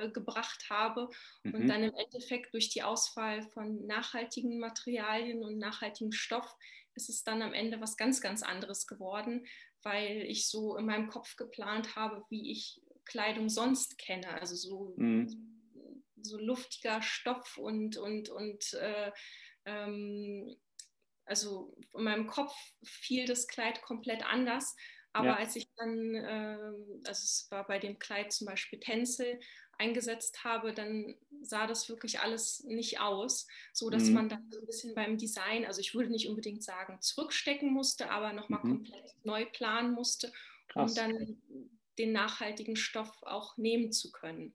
äh, 0.00 0.10
gebracht 0.10 0.66
habe 0.70 1.08
mhm. 1.42 1.54
und 1.54 1.68
dann 1.68 1.84
im 1.84 1.94
Endeffekt 1.94 2.54
durch 2.54 2.70
die 2.70 2.82
Auswahl 2.82 3.42
von 3.42 3.86
nachhaltigen 3.86 4.58
Materialien 4.58 5.44
und 5.44 5.58
nachhaltigem 5.58 6.12
Stoff 6.12 6.56
ist 6.94 7.10
es 7.10 7.24
dann 7.24 7.42
am 7.42 7.52
Ende 7.52 7.80
was 7.80 7.96
ganz, 7.96 8.20
ganz 8.20 8.42
anderes 8.42 8.86
geworden, 8.86 9.46
weil 9.82 10.22
ich 10.22 10.48
so 10.48 10.76
in 10.76 10.86
meinem 10.86 11.08
Kopf 11.08 11.36
geplant 11.36 11.94
habe, 11.94 12.24
wie 12.30 12.50
ich 12.50 12.80
Kleidung 13.04 13.50
sonst 13.50 13.98
kenne. 13.98 14.28
Also 14.40 14.56
so, 14.56 14.94
mhm. 14.96 15.62
so 16.22 16.38
luftiger 16.38 17.02
Stoff 17.02 17.58
und, 17.58 17.98
und, 17.98 18.30
und 18.30 18.74
äh, 18.74 19.12
ähm, 19.66 20.56
also 21.26 21.76
in 21.94 22.04
meinem 22.04 22.26
Kopf 22.26 22.54
fiel 22.82 23.26
das 23.26 23.46
Kleid 23.46 23.82
komplett 23.82 24.24
anders. 24.24 24.74
Aber 25.12 25.28
ja. 25.28 25.36
als 25.36 25.56
ich 25.56 25.68
dann, 25.76 26.14
äh, 26.14 26.72
also 27.06 27.10
es 27.24 27.46
war 27.50 27.66
bei 27.66 27.78
dem 27.78 27.98
Kleid 27.98 28.32
zum 28.32 28.46
Beispiel 28.46 28.78
Tänzel, 28.78 29.40
eingesetzt 29.78 30.44
habe, 30.44 30.74
dann 30.74 31.14
sah 31.40 31.66
das 31.66 31.88
wirklich 31.88 32.20
alles 32.20 32.64
nicht 32.64 33.00
aus, 33.00 33.46
so 33.72 33.90
dass 33.90 34.04
mhm. 34.04 34.14
man 34.14 34.28
dann 34.28 34.50
so 34.50 34.60
ein 34.60 34.66
bisschen 34.66 34.94
beim 34.94 35.16
Design, 35.16 35.64
also 35.64 35.80
ich 35.80 35.94
würde 35.94 36.10
nicht 36.10 36.28
unbedingt 36.28 36.64
sagen 36.64 37.00
zurückstecken 37.00 37.72
musste, 37.72 38.10
aber 38.10 38.32
nochmal 38.32 38.60
mhm. 38.64 38.70
komplett 38.70 39.14
neu 39.24 39.46
planen 39.46 39.92
musste, 39.92 40.32
Krass. 40.68 40.90
um 40.90 40.96
dann 40.96 41.42
den 41.98 42.12
nachhaltigen 42.12 42.76
Stoff 42.76 43.22
auch 43.22 43.56
nehmen 43.56 43.92
zu 43.92 44.10
können. 44.10 44.54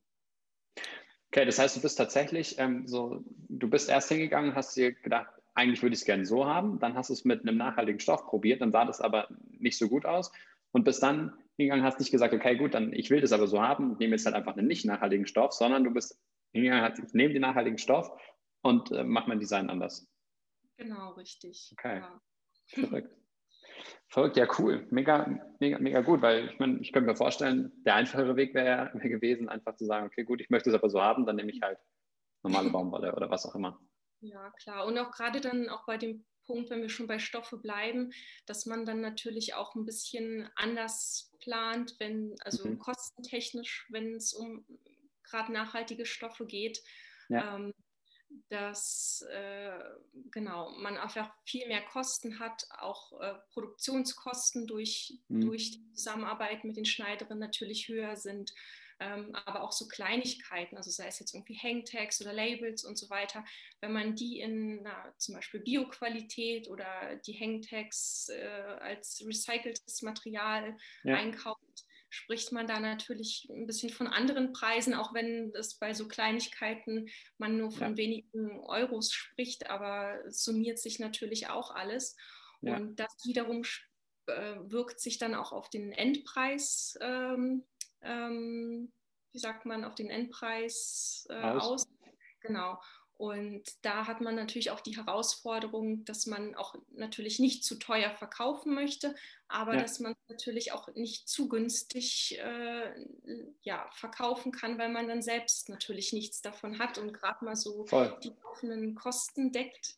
Okay, 1.28 1.46
das 1.46 1.58
heißt, 1.58 1.78
du 1.78 1.82
bist 1.82 1.98
tatsächlich 1.98 2.60
ähm, 2.60 2.88
so, 2.88 3.24
du 3.50 3.70
bist 3.70 3.90
erst 3.90 4.10
hingegangen, 4.10 4.56
hast 4.56 4.76
dir 4.76 4.92
gedacht, 4.92 5.34
eigentlich 5.56 5.82
würde 5.82 5.94
ich 5.94 6.02
es 6.02 6.06
gerne 6.06 6.26
so 6.26 6.46
haben, 6.46 6.80
dann 6.80 6.96
hast 6.96 7.10
du 7.10 7.14
es 7.14 7.26
mit 7.26 7.42
einem 7.42 7.58
nachhaltigen 7.58 8.00
Stoff 8.00 8.26
probiert, 8.26 8.62
dann 8.62 8.72
sah 8.72 8.86
das 8.86 9.02
aber 9.02 9.28
nicht 9.50 9.78
so 9.78 9.88
gut 9.88 10.06
aus 10.06 10.32
und 10.72 10.84
bis 10.84 11.00
dann 11.00 11.34
hingegangen, 11.58 11.86
hast 11.86 12.00
nicht 12.00 12.12
gesagt, 12.12 12.34
okay, 12.34 12.58
gut, 12.58 12.74
dann 12.74 12.94
ich 12.94 13.10
will 13.10 13.22
das 13.22 13.32
aber 13.32 13.48
so 13.48 13.62
haben, 13.62 13.98
nehme 13.98 14.16
jetzt 14.16 14.26
halt 14.26 14.36
einfach 14.36 14.58
einen 14.58 14.68
nicht 14.68 14.86
nachhaltigen 14.86 15.28
Stoff, 15.28 15.54
sondern 15.54 15.84
du 15.84 15.92
bist 15.92 16.20
hingegangen, 16.52 16.84
hast, 16.84 17.00
ich 17.00 17.14
nehme 17.14 17.34
den 17.34 17.42
nachhaltigen 17.42 17.78
Stoff 17.78 18.12
und 18.62 18.92
äh, 18.92 19.04
mache 19.04 19.30
mein 19.30 19.40
Design 19.40 19.70
anders. 19.70 20.08
Genau, 20.78 21.12
richtig. 21.12 21.74
Okay. 21.78 22.00
Ja. 22.00 22.22
Verrückt. 22.68 23.16
Verrückt, 24.08 24.38
ja, 24.38 24.48
cool. 24.60 24.88
Mega, 24.92 25.40
mega, 25.60 25.80
mega 25.80 26.02
gut, 26.02 26.22
weil 26.22 26.50
ich 26.50 26.60
meine, 26.60 26.80
ich 26.80 26.92
könnte 26.92 27.10
mir 27.10 27.16
vorstellen, 27.16 27.72
der 27.86 27.96
einfachere 27.96 28.36
Weg 28.36 28.54
wäre 28.54 28.92
wär 28.94 29.10
gewesen, 29.10 29.50
einfach 29.50 29.76
zu 29.76 29.86
sagen, 29.86 30.06
okay, 30.08 30.24
gut, 30.24 30.42
ich 30.42 30.50
möchte 30.50 30.70
es 30.70 30.76
aber 30.76 30.90
so 30.90 31.02
haben, 31.02 31.26
dann 31.26 31.36
nehme 31.36 31.52
ich 31.52 31.62
halt 31.62 31.80
normale 32.44 32.70
Baumwolle 32.70 33.16
oder 33.16 33.30
was 33.30 33.46
auch 33.46 33.56
immer. 33.56 33.80
Ja, 34.24 34.52
klar. 34.52 34.86
Und 34.86 34.98
auch 34.98 35.12
gerade 35.12 35.42
dann 35.42 35.70
auch 35.70 35.86
bei 35.86 35.98
dem 35.98 36.26
Punkt, 36.46 36.70
wenn 36.70 36.82
wir 36.82 36.90
schon 36.90 37.08
bei 37.08 37.20
Stoffe 37.20 37.58
bleiben, 37.58 38.14
dass 38.46 38.66
man 38.66 38.86
dann 38.86 39.02
natürlich 39.02 39.54
auch 39.54 39.76
ein 39.76 39.86
bisschen 39.86 40.50
anders 40.56 41.32
plant, 41.40 41.96
wenn, 42.00 42.36
also 42.42 42.68
mhm. 42.68 42.80
kostentechnisch, 42.80 43.86
wenn 43.90 44.16
es 44.16 44.34
um 44.34 44.66
gerade 45.24 45.52
nachhaltige 45.52 46.06
Stoffe 46.06 46.46
geht. 46.46 46.82
Ja. 47.30 47.56
Ähm, 47.56 47.74
dass 48.50 49.24
äh, 49.30 49.80
genau 50.32 50.72
man 50.80 50.98
einfach 50.98 51.32
viel 51.46 51.68
mehr 51.68 51.84
Kosten 51.84 52.40
hat, 52.40 52.66
auch 52.80 53.20
äh, 53.22 53.36
Produktionskosten 53.52 54.66
durch, 54.66 55.20
mhm. 55.28 55.42
durch 55.42 55.72
die 55.72 55.94
Zusammenarbeit 55.94 56.64
mit 56.64 56.76
den 56.76 56.86
Schneiderinnen 56.86 57.40
natürlich 57.40 57.88
höher 57.90 58.16
sind 58.16 58.52
ähm, 59.00 59.36
aber 59.46 59.64
auch 59.64 59.72
so 59.72 59.88
Kleinigkeiten, 59.88 60.78
also 60.78 60.92
sei 60.92 61.08
es 61.08 61.20
jetzt 61.20 61.34
irgendwie 61.34 61.58
Hangtags 61.58 62.22
oder 62.22 62.34
Labels 62.34 62.84
und 62.84 62.98
so 62.98 63.10
weiter, 63.10 63.44
wenn 63.82 63.94
man 63.94 64.16
die 64.16 64.40
in 64.40 64.82
na, 64.84 65.14
zum 65.18 65.36
Beispiel 65.36 65.62
Bioqualität 65.62 66.70
oder 66.70 67.16
die 67.28 67.40
Hangtags 67.40 68.30
äh, 68.30 68.48
als 68.80 69.24
recyceltes 69.26 70.02
Material 70.02 70.78
ja. 71.04 71.16
einkauft, 71.16 71.86
spricht 72.14 72.52
man 72.52 72.68
da 72.68 72.80
natürlich 72.80 73.48
ein 73.50 73.66
bisschen 73.66 73.90
von 73.90 74.06
anderen 74.06 74.54
Preisen, 74.54 74.94
auch 74.94 75.16
wenn 75.16 75.52
es 75.56 75.80
bei 75.80 75.96
so 75.96 76.08
Kleinigkeiten 76.08 77.10
man 77.40 77.58
nur 77.58 77.72
von 77.72 77.92
ja. 77.92 77.98
wenigen 77.98 78.60
Euros 78.60 79.12
spricht, 79.12 79.70
aber 79.70 80.20
summiert 80.30 80.78
sich 80.78 81.00
natürlich 81.00 81.48
auch 81.48 81.72
alles. 81.72 82.16
Ja. 82.62 82.76
Und 82.76 82.98
das 83.00 83.12
wiederum 83.26 83.64
äh, 84.28 84.56
wirkt 84.60 85.00
sich 85.00 85.18
dann 85.18 85.34
auch 85.34 85.52
auf 85.52 85.70
den 85.70 85.92
Endpreis 85.92 86.98
ähm, 87.02 87.66
ähm, 88.04 88.92
wie 89.32 89.40
sagt 89.40 89.66
man, 89.66 89.84
auf 89.84 89.96
den 89.96 90.10
Endpreis 90.10 91.26
äh, 91.30 91.42
aus. 91.42 91.64
aus. 91.64 91.88
Genau. 92.42 92.80
Und 93.16 93.64
da 93.84 94.08
hat 94.08 94.22
man 94.22 94.36
natürlich 94.36 94.72
auch 94.72 94.82
die 94.82 94.98
Herausforderung, 94.98 96.04
dass 96.04 96.26
man 96.26 96.56
auch 96.56 96.76
natürlich 96.92 97.40
nicht 97.40 97.64
zu 97.64 97.76
teuer 97.76 98.12
verkaufen 98.12 98.74
möchte, 98.74 99.16
aber 99.48 99.76
ja. 99.76 99.82
dass 99.82 100.00
man 100.00 100.16
natürlich 100.28 100.72
auch 100.72 100.88
nicht 100.96 101.30
zu 101.30 101.48
günstig 101.48 102.40
äh, 102.40 102.92
ja, 103.62 103.88
verkaufen 103.94 104.52
kann, 104.52 104.78
weil 104.80 104.90
man 104.90 105.08
dann 105.08 105.22
selbst 105.22 105.70
natürlich 105.70 106.12
nichts 106.12 106.42
davon 106.42 106.80
hat 106.80 106.98
und 106.98 107.14
gerade 107.14 107.46
mal 107.46 107.56
so 107.56 107.86
Voll. 107.86 108.18
die 108.24 108.34
offenen 108.44 108.96
Kosten 108.96 109.52
deckt, 109.52 109.96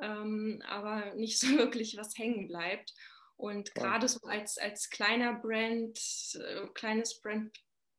ähm, 0.00 0.62
aber 0.66 1.14
nicht 1.14 1.38
so 1.38 1.46
wirklich 1.58 1.96
was 1.96 2.16
hängen 2.16 2.48
bleibt. 2.48 2.94
Und 3.36 3.74
gerade 3.74 4.08
so 4.08 4.20
als, 4.26 4.58
als 4.58 4.90
kleiner 4.90 5.34
Brand, 5.34 5.98
äh, 6.34 6.66
kleines 6.74 7.20
Brand 7.20 7.52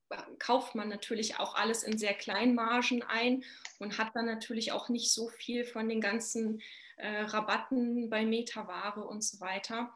äh, 0.10 0.18
kauft 0.40 0.76
man 0.76 0.90
natürlich 0.90 1.40
auch 1.40 1.56
alles 1.56 1.84
in 1.84 1.98
sehr 1.98 2.14
kleinen 2.14 2.56
Margen 2.56 3.04
ein 3.04 3.44
und 3.80 3.98
hat 3.98 4.16
dann 4.16 4.26
natürlich 4.26 4.72
auch 4.72 4.90
nicht 4.90 5.12
so 5.12 5.30
viel 5.30 5.66
von 5.66 5.90
den 5.90 6.02
ganzen 6.02 6.62
äh, 6.98 7.22
Rabatten 7.22 8.10
bei 8.10 8.26
Metaware 8.26 9.04
und 9.04 9.24
so 9.24 9.40
weiter. 9.42 9.94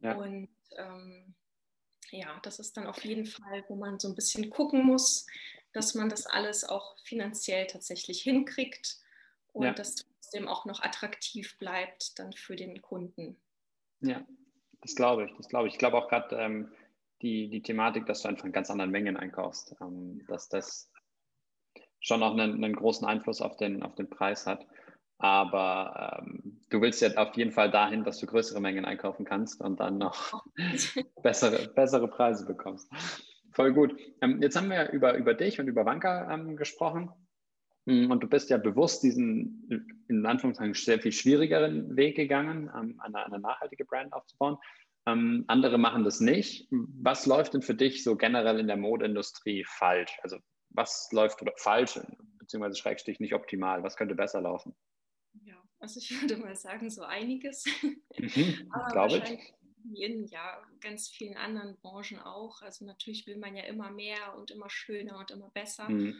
Ja. 0.00 0.14
Und 0.14 0.48
ähm, 0.76 1.34
ja, 2.10 2.38
das 2.42 2.58
ist 2.58 2.76
dann 2.76 2.86
auf 2.86 3.04
jeden 3.04 3.26
Fall, 3.26 3.64
wo 3.68 3.76
man 3.76 3.98
so 3.98 4.08
ein 4.08 4.14
bisschen 4.14 4.48
gucken 4.48 4.84
muss, 4.84 5.26
dass 5.72 5.94
man 5.94 6.08
das 6.08 6.26
alles 6.26 6.64
auch 6.64 6.96
finanziell 7.04 7.66
tatsächlich 7.66 8.22
hinkriegt 8.22 8.98
und 9.52 9.66
ja. 9.66 9.72
das 9.74 9.96
trotzdem 9.96 10.48
auch 10.48 10.64
noch 10.64 10.80
attraktiv 10.80 11.58
bleibt 11.58 12.18
dann 12.18 12.32
für 12.32 12.56
den 12.56 12.80
Kunden. 12.80 13.36
Ja, 14.00 14.24
das 14.80 14.94
glaube 14.94 15.24
ich, 15.24 15.36
das 15.36 15.48
glaube 15.48 15.68
ich. 15.68 15.74
Ich 15.74 15.78
glaube 15.78 15.96
auch 15.96 16.08
gerade 16.08 16.36
ähm, 16.36 16.68
die, 17.22 17.48
die 17.48 17.62
Thematik, 17.62 18.06
dass 18.06 18.22
du 18.22 18.28
einfach 18.28 18.44
in 18.44 18.52
ganz 18.52 18.70
anderen 18.70 18.90
Mengen 18.90 19.16
einkaufst, 19.16 19.74
ähm, 19.80 20.24
dass 20.28 20.48
das 20.48 20.90
schon 22.00 22.22
auch 22.22 22.32
einen, 22.32 22.62
einen, 22.62 22.76
großen 22.76 23.06
Einfluss 23.06 23.40
auf 23.40 23.56
den, 23.56 23.82
auf 23.82 23.94
den 23.94 24.08
Preis 24.08 24.46
hat. 24.46 24.66
Aber 25.18 26.22
ähm, 26.22 26.60
du 26.70 26.80
willst 26.80 27.02
ja 27.02 27.10
auf 27.16 27.36
jeden 27.36 27.50
Fall 27.50 27.70
dahin, 27.72 28.04
dass 28.04 28.18
du 28.18 28.26
größere 28.26 28.60
Mengen 28.60 28.84
einkaufen 28.84 29.24
kannst 29.24 29.60
und 29.60 29.80
dann 29.80 29.98
noch 29.98 30.44
bessere, 31.22 31.68
bessere 31.74 32.06
Preise 32.06 32.46
bekommst. 32.46 32.88
Voll 33.50 33.72
gut. 33.72 33.98
Ähm, 34.20 34.40
jetzt 34.40 34.56
haben 34.56 34.70
wir 34.70 34.90
über, 34.90 35.14
über 35.14 35.34
dich 35.34 35.58
und 35.58 35.66
über 35.66 35.84
Wanka 35.84 36.32
ähm, 36.32 36.56
gesprochen. 36.56 37.10
Hm, 37.88 38.10
und 38.10 38.22
du 38.22 38.28
bist 38.28 38.50
ja 38.50 38.58
bewusst 38.58 39.02
diesen, 39.02 39.96
in 40.08 40.26
Anführungszeichen, 40.26 40.74
sehr 40.74 41.00
viel 41.00 41.12
schwierigeren 41.12 41.96
Weg 41.96 42.16
gegangen, 42.16 42.70
ähm, 42.76 43.00
eine, 43.00 43.24
eine, 43.24 43.38
nachhaltige 43.38 43.86
Brand 43.86 44.12
aufzubauen. 44.12 44.58
Ähm, 45.06 45.44
andere 45.46 45.78
machen 45.78 46.04
das 46.04 46.20
nicht. 46.20 46.68
Was 46.70 47.24
läuft 47.24 47.54
denn 47.54 47.62
für 47.62 47.74
dich 47.74 48.04
so 48.04 48.14
generell 48.14 48.60
in 48.60 48.66
der 48.66 48.76
Modeindustrie 48.76 49.64
falsch? 49.66 50.18
Also 50.22 50.36
was 50.68 51.08
läuft 51.12 51.42
falsch, 51.56 51.98
beziehungsweise 52.38 52.76
Schrägstrich 52.76 53.20
nicht 53.20 53.32
optimal? 53.32 53.82
Was 53.82 53.96
könnte 53.96 54.14
besser 54.14 54.42
laufen? 54.42 54.76
Ja, 55.44 55.56
also 55.78 55.98
ich 55.98 56.20
würde 56.20 56.36
mal 56.36 56.54
sagen, 56.56 56.90
so 56.90 57.04
einiges. 57.04 57.64
Mhm, 58.18 58.70
Glaube 58.92 59.16
ich. 59.16 59.54
In 59.94 60.26
ja, 60.26 60.60
ganz 60.82 61.08
vielen 61.08 61.38
anderen 61.38 61.78
Branchen 61.80 62.18
auch. 62.18 62.60
Also 62.60 62.84
natürlich 62.84 63.26
will 63.26 63.38
man 63.38 63.56
ja 63.56 63.64
immer 63.64 63.90
mehr 63.90 64.36
und 64.36 64.50
immer 64.50 64.68
schöner 64.68 65.18
und 65.18 65.30
immer 65.30 65.48
besser. 65.54 65.88
Mhm. 65.88 66.14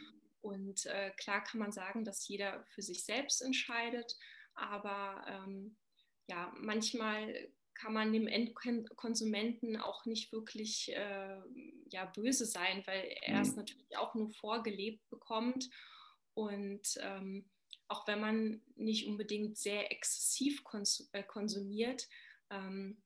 Und 0.49 0.87
äh, 0.87 1.11
klar 1.19 1.45
kann 1.45 1.61
man 1.61 1.73
sagen, 1.73 2.05
dass 2.05 2.27
jeder 2.27 2.65
für 2.75 2.81
sich 2.81 3.05
selbst 3.05 3.43
entscheidet, 3.43 4.17
aber 4.55 5.25
ähm, 5.29 5.77
ja, 6.27 6.53
manchmal 6.57 7.51
kann 7.75 7.93
man 7.93 8.13
dem 8.13 8.27
Endkonsumenten 8.27 9.77
auch 9.77 10.07
nicht 10.07 10.33
wirklich 10.33 10.91
äh, 10.93 11.41
ja, 11.91 12.07
böse 12.07 12.47
sein, 12.47 12.83
weil 12.87 13.15
er 13.23 13.43
es 13.43 13.51
mhm. 13.51 13.57
natürlich 13.57 13.97
auch 13.97 14.15
nur 14.15 14.31
vorgelebt 14.31 15.09
bekommt. 15.11 15.69
Und 16.35 16.99
ähm, 17.01 17.49
auch 17.89 18.07
wenn 18.09 18.21
man 18.21 18.63
nicht 18.75 19.07
unbedingt 19.07 19.59
sehr 19.59 19.93
exzessiv 19.93 20.63
äh, 21.13 21.23
konsumiert, 21.23 22.09
ähm, 22.51 23.03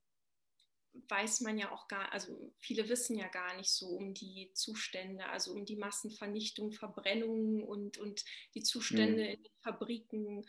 weiß 1.09 1.41
man 1.41 1.59
ja 1.59 1.73
auch 1.73 1.89
gar, 1.89 2.13
also 2.13 2.53
viele 2.61 2.89
wissen 2.89 3.17
ja 3.17 3.29
gar 3.29 3.57
nicht 3.57 3.71
so 3.71 3.87
um 3.87 4.15
die 4.15 4.51
Zustände, 4.55 5.27
also 5.27 5.53
um 5.53 5.65
die 5.65 5.77
Massenvernichtung, 5.77 6.73
Verbrennung 6.73 7.63
und, 7.63 7.99
und 7.99 8.25
die 8.55 8.63
Zustände 8.63 9.23
mhm. 9.23 9.29
in 9.31 9.43
den 9.43 9.53
Fabriken 9.61 10.47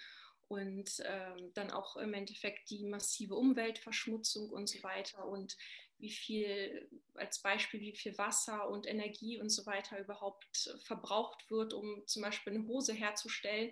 und 0.47 1.01
ähm, 1.05 1.51
dann 1.53 1.71
auch 1.71 1.95
im 1.95 2.13
Endeffekt 2.13 2.69
die 2.69 2.85
massive 2.85 3.35
Umweltverschmutzung 3.35 4.49
und 4.49 4.67
so 4.67 4.83
weiter 4.83 5.27
und 5.27 5.57
wie 5.97 6.11
viel, 6.11 6.89
als 7.13 7.41
Beispiel, 7.41 7.79
wie 7.79 7.95
viel 7.95 8.17
Wasser 8.17 8.69
und 8.69 8.85
Energie 8.85 9.39
und 9.39 9.49
so 9.49 9.65
weiter 9.65 9.99
überhaupt 9.99 10.75
verbraucht 10.83 11.49
wird, 11.49 11.73
um 11.73 12.05
zum 12.07 12.21
Beispiel 12.21 12.53
eine 12.53 12.67
Hose 12.67 12.93
herzustellen, 12.93 13.71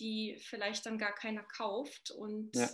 die 0.00 0.36
vielleicht 0.40 0.86
dann 0.86 0.98
gar 0.98 1.14
keiner 1.14 1.44
kauft 1.44 2.10
und 2.10 2.54
ja. 2.56 2.68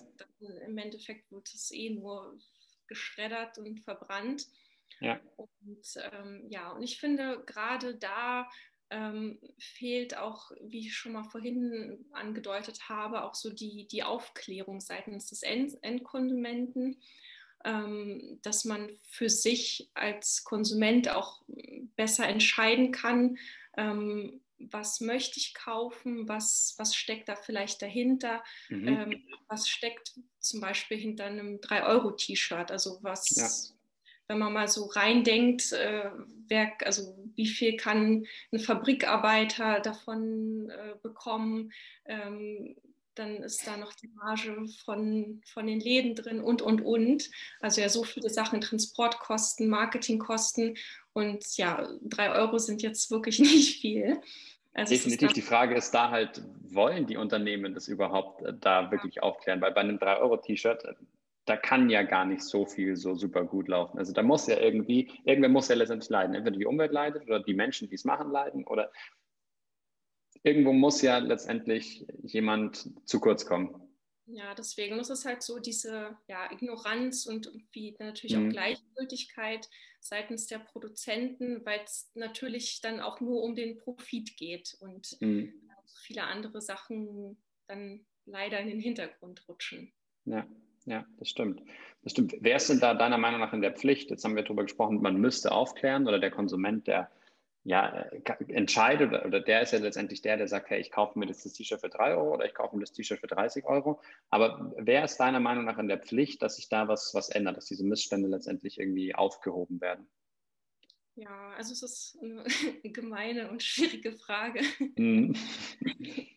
im 0.67 0.79
Endeffekt 0.79 1.31
wird 1.31 1.53
es 1.53 1.71
eh 1.71 1.91
nur 1.91 2.39
geschreddert 2.87 3.59
und 3.59 3.81
verbrannt. 3.81 4.47
Ja. 5.01 5.21
Und 5.37 5.87
ähm, 6.13 6.47
ja, 6.49 6.71
und 6.71 6.83
ich 6.83 6.99
finde 6.99 7.43
gerade 7.47 7.97
da 7.97 8.49
ähm, 8.91 9.39
fehlt 9.59 10.17
auch, 10.17 10.53
wie 10.63 10.87
ich 10.87 10.95
schon 10.95 11.13
mal 11.13 11.25
vorhin 11.25 12.05
angedeutet 12.13 12.89
habe, 12.89 13.25
auch 13.25 13.35
so 13.35 13.51
die, 13.51 13.87
die 13.89 14.03
Aufklärung 14.03 14.81
seitens 14.81 15.31
des 15.31 15.43
End 15.43 15.77
Endkonsumenten, 15.83 17.01
ähm, 17.65 18.39
dass 18.43 18.65
man 18.65 18.91
für 19.09 19.29
sich 19.31 19.91
als 19.95 20.45
Konsument 20.45 21.09
auch 21.09 21.43
besser 21.97 22.29
entscheiden 22.29 22.93
kann, 22.93 23.39
ähm, 23.77 24.41
was 24.59 25.01
möchte 25.01 25.39
ich 25.39 25.55
kaufen, 25.55 26.29
was, 26.29 26.75
was 26.79 26.95
steckt 26.95 27.29
da 27.29 27.37
vielleicht 27.37 27.83
dahinter, 27.83 28.43
mhm. 28.69 28.89
ähm, 28.89 29.25
was 29.49 29.69
steckt 29.69 30.15
zum 30.45 30.61
Beispiel 30.61 30.99
hinter 30.99 31.25
einem 31.25 31.57
3-Euro-T-Shirt, 31.59 32.71
also 32.71 32.99
was, 33.03 33.31
ja. 33.37 33.49
wenn 34.29 34.39
man 34.39 34.53
mal 34.53 34.69
so 34.69 34.87
reindenkt, 34.87 35.73
äh, 35.73 36.11
wer, 36.49 36.73
also 36.85 37.17
wie 37.35 37.47
viel 37.47 37.77
kann 37.77 38.27
ein 38.53 38.59
Fabrikarbeiter 38.59 39.81
davon 39.81 40.71
äh, 40.71 40.95
bekommen, 41.03 41.73
ähm, 42.07 42.77
dann 43.15 43.37
ist 43.45 43.67
da 43.67 43.77
noch 43.77 43.93
die 43.93 44.09
Marge 44.09 44.67
von, 44.85 45.41
von 45.47 45.67
den 45.67 45.81
Läden 45.81 46.15
drin 46.17 46.41
und, 46.41 46.63
und, 46.63 46.81
und. 46.81 47.31
Also 47.61 47.81
ja, 47.81 47.89
so 47.89 48.03
viele 48.03 48.29
Sachen, 48.29 48.61
Transportkosten, 48.61 49.69
Marketingkosten 49.69 50.77
und 51.13 51.57
ja, 51.57 51.89
drei 52.03 52.33
Euro 52.33 52.59
sind 52.59 52.83
jetzt 52.83 53.11
wirklich 53.11 53.39
nicht 53.41 53.81
viel. 53.81 54.21
Also 54.75 54.93
Definitiv. 54.93 55.33
Die 55.33 55.43
Frage 55.43 55.77
ist 55.77 55.93
da 55.93 56.11
halt, 56.11 56.43
wollen 56.69 57.07
die 57.07 57.17
Unternehmen 57.17 57.75
das 57.75 57.87
überhaupt 57.87 58.43
äh, 58.43 58.53
da 58.61 58.91
wirklich 58.91 59.23
aufklären? 59.23 59.61
Weil 59.61 59.73
bei 59.73 59.81
einem 59.81 59.99
3-Euro-T-Shirt, 59.99 60.85
äh, 60.85 60.95
da 61.47 61.57
kann 61.57 61.91
ja 61.91 62.03
gar 62.03 62.25
nicht 62.25 62.43
so 62.43 62.67
viel 62.67 62.97
so 62.97 63.15
super 63.15 63.45
gut 63.45 63.69
laufen. 63.69 63.99
Also 63.99 64.13
da 64.13 64.23
muss 64.23 64.49
ja 64.49 64.59
irgendwie, 64.59 65.13
irgendwer 65.25 65.51
muss 65.51 65.69
ja 65.69 65.77
letztendlich 65.77 66.11
leiden. 66.11 66.35
Entweder 66.35 66.57
die 66.57 66.67
Umwelt 66.67 66.93
leidet 66.93 67.23
oder 67.25 67.41
die 67.41 67.55
Menschen, 67.55 67.89
die 67.89 67.95
es 67.95 68.05
machen, 68.05 68.33
leiden 68.33 68.65
oder 68.65 68.91
irgendwo 70.43 70.73
muss 70.73 71.03
ja 71.03 71.19
letztendlich 71.19 72.07
jemand 72.23 72.91
zu 73.09 73.21
kurz 73.21 73.47
kommen. 73.47 73.84
Ja, 74.27 74.55
deswegen 74.55 74.99
ist 74.99 75.11
es 75.11 75.25
halt 75.25 75.43
so 75.43 75.59
diese 75.59 76.17
ja, 76.29 76.51
Ignoranz 76.51 77.27
und 77.27 77.53
wie 77.73 77.95
natürlich 77.99 78.37
mhm. 78.37 78.49
auch 78.49 78.53
Gleichgültigkeit 78.53 79.69
seitens 80.01 80.47
der 80.47 80.59
Produzenten, 80.59 81.65
weil 81.65 81.81
es 81.85 82.11
natürlich 82.15 82.81
dann 82.81 83.01
auch 83.01 83.21
nur 83.21 83.43
um 83.43 83.55
den 83.55 83.77
Profit 83.79 84.37
geht 84.37 84.77
und 84.81 85.17
mhm. 85.21 85.53
viele 86.03 86.25
andere 86.25 86.61
Sachen 86.63 87.37
dann 87.67 88.07
leider 88.25 88.61
in 88.61 88.69
den 88.69 88.81
Hintergrund 88.81 89.47
rutschen. 89.49 89.93
Ja, 90.25 90.47
ja, 90.87 91.07
das 91.19 91.29
stimmt. 91.29 91.63
Das 92.03 92.13
stimmt. 92.13 92.35
Wer 92.41 92.57
ist 92.57 92.69
denn 92.69 92.81
da 92.81 92.95
deiner 92.95 93.19
Meinung 93.19 93.41
nach 93.41 93.53
in 93.53 93.63
der 93.63 93.73
Pflicht? 93.73 94.11
Jetzt 94.11 94.25
haben 94.25 94.37
wir 94.37 94.43
darüber 94.43 94.63
gesprochen, 94.63 95.01
man 95.01 95.17
müsste 95.17 95.53
aufklären 95.53 96.07
oder 96.07 96.19
der 96.19 96.31
Konsument, 96.31 96.87
der 96.87 97.11
ja, 97.65 97.89
entscheidet 98.49 99.25
oder 99.25 99.41
der 99.41 99.63
ist 99.63 99.73
ja 99.73 99.79
letztendlich 99.79 100.21
der, 100.21 100.37
der 100.37 100.49
sagt, 100.49 100.69
hey, 100.69 100.81
ich 100.81 100.91
kaufe 100.91 101.19
mir 101.19 101.27
das 101.27 101.43
T-Shirt 101.43 101.81
für 101.81 101.89
3 101.89 102.15
Euro 102.15 102.35
oder 102.35 102.45
ich 102.45 102.55
kaufe 102.55 102.77
mir 102.77 102.83
das 102.83 102.93
T-Shirt 102.93 103.21
für 103.21 103.27
30 103.27 103.65
Euro. 103.65 104.03
Aber 104.29 104.75
wer 104.77 105.03
ist 105.03 105.17
deiner 105.17 105.41
Meinung 105.41 105.65
nach 105.65 105.79
in 105.79 105.89
der 105.89 105.99
Pflicht, 105.99 106.43
dass 106.43 106.57
sich 106.57 106.69
da 106.69 106.89
was, 106.89 107.15
was 107.15 107.31
ändert, 107.31 107.57
dass 107.57 107.65
diese 107.65 107.85
Missstände 107.85 108.29
letztendlich 108.29 108.79
irgendwie 108.79 109.15
aufgehoben 109.15 109.81
werden? 109.81 110.07
Ja, 111.17 111.55
also 111.57 111.73
es 111.73 111.83
ist 111.83 112.19
eine 112.23 112.45
gemeine 112.93 113.51
und 113.51 113.63
schwierige 113.63 114.13
Frage. 114.13 114.61
Mhm. 114.97 115.35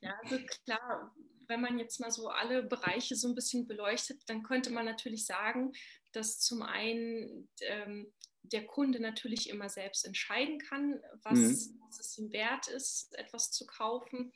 ja, 0.00 0.14
also 0.22 0.38
klar, 0.64 1.14
wenn 1.48 1.60
man 1.60 1.78
jetzt 1.78 2.00
mal 2.00 2.10
so 2.10 2.28
alle 2.28 2.62
Bereiche 2.62 3.14
so 3.14 3.28
ein 3.28 3.34
bisschen 3.34 3.66
beleuchtet, 3.66 4.22
dann 4.26 4.42
könnte 4.42 4.70
man 4.70 4.86
natürlich 4.86 5.26
sagen, 5.26 5.72
dass 6.12 6.38
zum 6.38 6.62
einen 6.62 7.48
ähm, 7.60 8.12
der 8.52 8.66
Kunde 8.66 9.00
natürlich 9.00 9.48
immer 9.48 9.68
selbst 9.68 10.04
entscheiden 10.04 10.58
kann, 10.58 11.00
was, 11.22 11.38
mhm. 11.38 11.80
was 11.86 12.00
es 12.00 12.18
ihm 12.18 12.32
wert 12.32 12.68
ist, 12.68 13.16
etwas 13.18 13.50
zu 13.50 13.66
kaufen. 13.66 14.32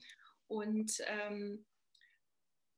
Und 0.46 0.92
ähm, 1.06 1.64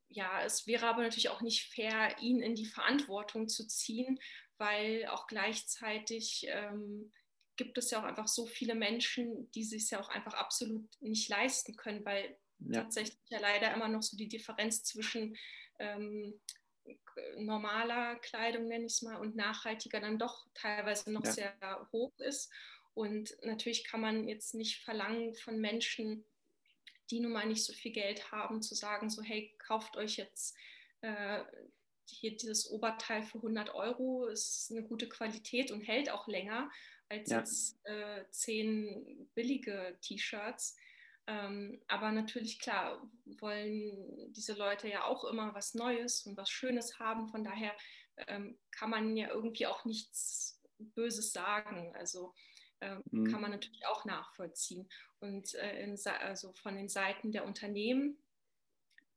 ja, 0.09 0.43
es 0.45 0.67
wäre 0.67 0.87
aber 0.87 1.03
natürlich 1.03 1.31
auch 1.31 1.41
nicht 1.41 1.73
fair, 1.73 2.17
ihn 2.21 2.41
in 2.41 2.55
die 2.55 2.67
Verantwortung 2.67 3.49
zu 3.49 3.67
ziehen, 3.67 4.19
weil 4.59 5.07
auch 5.07 5.27
gleichzeitig 5.27 6.47
ähm, 6.49 7.13
gibt 7.57 7.79
es 7.79 7.91
ja 7.91 8.01
auch 8.01 8.05
einfach 8.05 8.29
so 8.29 8.47
viele 8.47 8.75
Menschen, 8.75 9.51
die 9.53 9.65
sich 9.65 9.91
ja 9.91 10.01
auch 10.01 10.09
einfach 10.09 10.35
absolut 10.35 10.89
nicht 11.01 11.29
leisten 11.29 11.77
können, 11.77 12.05
weil 12.05 12.37
ja. 12.59 12.83
tatsächlich 12.83 13.19
ja 13.29 13.41
leider 13.41 13.73
immer 13.75 13.89
noch 13.89 14.03
so 14.03 14.17
die 14.17 14.29
Differenz 14.29 14.85
zwischen 14.85 15.37
ähm, 15.79 16.41
normaler 17.37 18.17
Kleidung, 18.17 18.67
nenne 18.69 18.87
ich 18.87 18.93
es 18.93 19.03
mal, 19.03 19.17
und 19.17 19.37
nachhaltiger 19.37 20.01
dann 20.01 20.19
doch 20.19 20.47
teilweise 20.55 21.13
noch 21.13 21.25
ja. 21.25 21.33
sehr 21.33 21.89
hoch 21.93 22.13
ist. 22.19 22.51
Und 22.95 23.37
natürlich 23.43 23.85
kann 23.85 24.01
man 24.01 24.29
jetzt 24.29 24.55
nicht 24.55 24.83
verlangen 24.83 25.35
von 25.35 25.59
Menschen, 25.59 26.25
die 27.11 27.21
nun 27.21 27.33
mal 27.33 27.47
nicht 27.47 27.65
so 27.65 27.73
viel 27.73 27.93
Geld 27.93 28.33
haben, 28.33 28.63
zu 28.63 28.75
sagen, 28.75 29.11
so 29.11 29.23
hey, 29.23 29.55
kauft 29.59 29.97
euch 29.97 30.17
jetzt 30.17 30.57
äh, 31.01 31.43
hier 32.07 32.37
dieses 32.37 32.71
Oberteil 32.71 33.23
für 33.23 33.39
100 33.39 33.75
Euro, 33.75 34.27
ist 34.27 34.71
eine 34.71 34.83
gute 34.83 35.09
Qualität 35.09 35.71
und 35.71 35.83
hält 35.83 36.11
auch 36.11 36.29
länger 36.29 36.71
als 37.09 37.31
ja. 37.31 37.39
jetzt 37.39 37.79
äh, 37.85 38.25
zehn 38.31 39.29
billige 39.35 39.99
T-Shirts. 40.01 40.77
Ähm, 41.27 41.81
aber 41.87 42.11
natürlich, 42.11 42.59
klar, 42.59 43.09
wollen 43.25 44.33
diese 44.33 44.55
Leute 44.55 44.89
ja 44.89 45.05
auch 45.05 45.25
immer 45.25 45.55
was 45.55 45.75
Neues 45.75 46.27
und 46.27 46.37
was 46.37 46.51
Schönes 46.51 46.99
haben. 46.99 47.29
Von 47.29 47.45
daher 47.45 47.73
ähm, 48.29 48.59
kann 48.71 48.91
man 48.91 49.17
ja 49.17 49.29
irgendwie 49.29 49.67
auch 49.67 49.85
nichts 49.85 50.61
Böses 50.79 51.33
sagen. 51.33 51.95
Also 51.97 52.35
ähm, 52.81 53.03
mhm. 53.11 53.31
kann 53.31 53.41
man 53.41 53.53
natürlich 53.53 53.87
auch 53.87 54.05
nachvollziehen. 54.05 54.89
Und 55.21 55.55
äh, 55.55 55.85
in, 55.85 55.97
also 56.21 56.53
von 56.55 56.75
den 56.75 56.89
Seiten 56.89 57.31
der 57.31 57.45
Unternehmen 57.45 58.19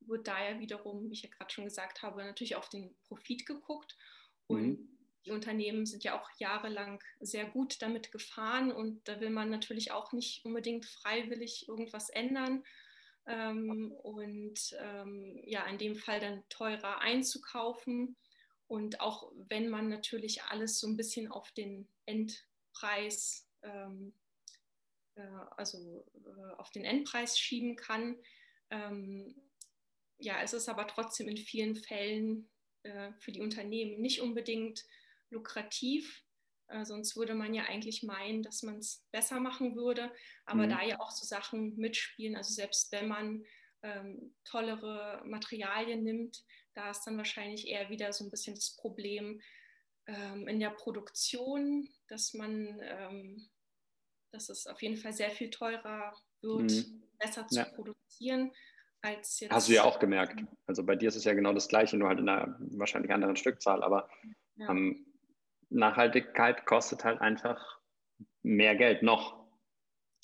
wird 0.02 0.28
da 0.28 0.48
ja 0.48 0.60
wiederum, 0.60 1.04
wie 1.04 1.14
ich 1.14 1.24
ja 1.24 1.30
gerade 1.30 1.52
schon 1.52 1.64
gesagt 1.64 2.04
habe, 2.04 2.24
natürlich 2.24 2.56
auf 2.56 2.70
den 2.70 2.96
Profit 3.08 3.48
geguckt. 3.48 3.98
Und 4.48 4.80
mhm 4.80 4.95
die 5.26 5.32
Unternehmen 5.32 5.86
sind 5.86 6.04
ja 6.04 6.20
auch 6.20 6.30
jahrelang 6.38 7.04
sehr 7.20 7.46
gut 7.46 7.82
damit 7.82 8.12
gefahren 8.12 8.72
und 8.72 9.08
da 9.08 9.20
will 9.20 9.32
man 9.32 9.50
natürlich 9.50 9.92
auch 9.92 10.12
nicht 10.12 10.46
unbedingt 10.46 10.86
freiwillig 10.86 11.68
irgendwas 11.68 12.10
ändern. 12.10 12.64
Ähm, 13.28 13.92
und 14.04 14.76
ähm, 14.80 15.42
ja, 15.46 15.66
in 15.66 15.78
dem 15.78 15.96
Fall 15.96 16.20
dann 16.20 16.44
teurer 16.50 17.02
einzukaufen. 17.02 18.16
Und 18.68 19.00
auch 19.00 19.32
wenn 19.48 19.70
man 19.70 19.90
natürlich 19.90 20.44
alles 20.44 20.80
so 20.80 20.88
ein 20.88 20.98
bisschen 20.98 21.32
auf 21.32 21.52
den 21.52 21.88
Endpreis, 22.06 23.48
ähm, 23.64 24.14
äh, 25.16 25.22
also 25.58 26.06
äh, 26.14 26.54
auf 26.58 26.70
den 26.72 26.86
Endpreis 26.86 27.40
schieben 27.40 27.76
kann, 27.76 28.18
ähm, 28.70 29.36
ja, 30.18 30.42
es 30.42 30.54
ist 30.54 30.70
aber 30.70 30.88
trotzdem 30.88 31.28
in 31.28 31.38
vielen 31.38 31.76
Fällen 31.76 32.48
äh, 32.84 33.12
für 33.20 33.32
die 33.32 33.42
Unternehmen 33.42 34.00
nicht 34.02 34.22
unbedingt 34.22 34.86
lukrativ. 35.30 36.24
Äh, 36.68 36.86
sonst 36.86 37.16
würde 37.16 37.36
man 37.36 37.54
ja 37.54 37.64
eigentlich 37.64 38.04
meinen, 38.04 38.44
dass 38.44 38.64
man 38.64 38.78
es 38.78 39.06
besser 39.12 39.40
machen 39.40 39.76
würde. 39.76 40.12
Aber 40.46 40.66
mhm. 40.66 40.70
da 40.70 40.84
ja 40.84 41.00
auch 41.00 41.12
so 41.12 41.26
Sachen 41.26 41.76
mitspielen, 41.76 42.36
also 42.36 42.54
selbst 42.54 42.92
wenn 42.92 43.08
man 43.08 43.44
ähm, 43.84 44.36
tollere 44.44 45.22
Materialien 45.26 46.04
nimmt, 46.04 46.44
da 46.74 46.90
ist 46.90 47.04
dann 47.04 47.18
wahrscheinlich 47.18 47.68
eher 47.68 47.90
wieder 47.90 48.12
so 48.12 48.26
ein 48.26 48.32
bisschen 48.32 48.56
das 48.56 48.76
Problem 48.76 49.42
ähm, 50.08 50.48
in 50.48 50.60
der 50.60 50.72
Produktion, 50.72 51.90
dass 52.08 52.34
man, 52.34 52.80
ähm, 52.84 53.50
dass 54.32 54.50
es 54.50 54.68
auf 54.68 54.82
jeden 54.82 54.98
Fall 54.98 55.14
sehr 55.14 55.32
viel 55.32 55.50
teurer 55.50 56.16
wird, 56.42 56.72
mhm. 56.72 57.04
besser 57.18 57.48
zu 57.48 57.58
ja. 57.58 57.66
produzieren. 57.66 58.52
Als 59.02 59.40
jetzt 59.40 59.52
Hast 59.52 59.70
du 59.70 59.74
ja 59.74 59.84
auch 59.84 60.00
gemerkt. 60.00 60.42
Also 60.66 60.84
bei 60.84 60.96
dir 60.96 61.10
ist 61.10 61.16
es 61.16 61.26
ja 61.26 61.34
genau 61.34 61.54
das 61.54 61.68
Gleiche, 61.68 61.96
nur 61.96 62.10
halt 62.10 62.20
in 62.20 62.28
einer 62.28 62.58
wahrscheinlich 62.72 63.12
anderen 63.12 63.36
Stückzahl. 63.36 63.84
Aber 63.84 64.10
ja. 64.56 64.70
ähm, 64.70 65.06
Nachhaltigkeit 65.70 66.66
kostet 66.66 67.04
halt 67.04 67.22
einfach 67.22 67.80
mehr 68.44 68.76
Geld 68.76 69.04
noch. 69.04 69.46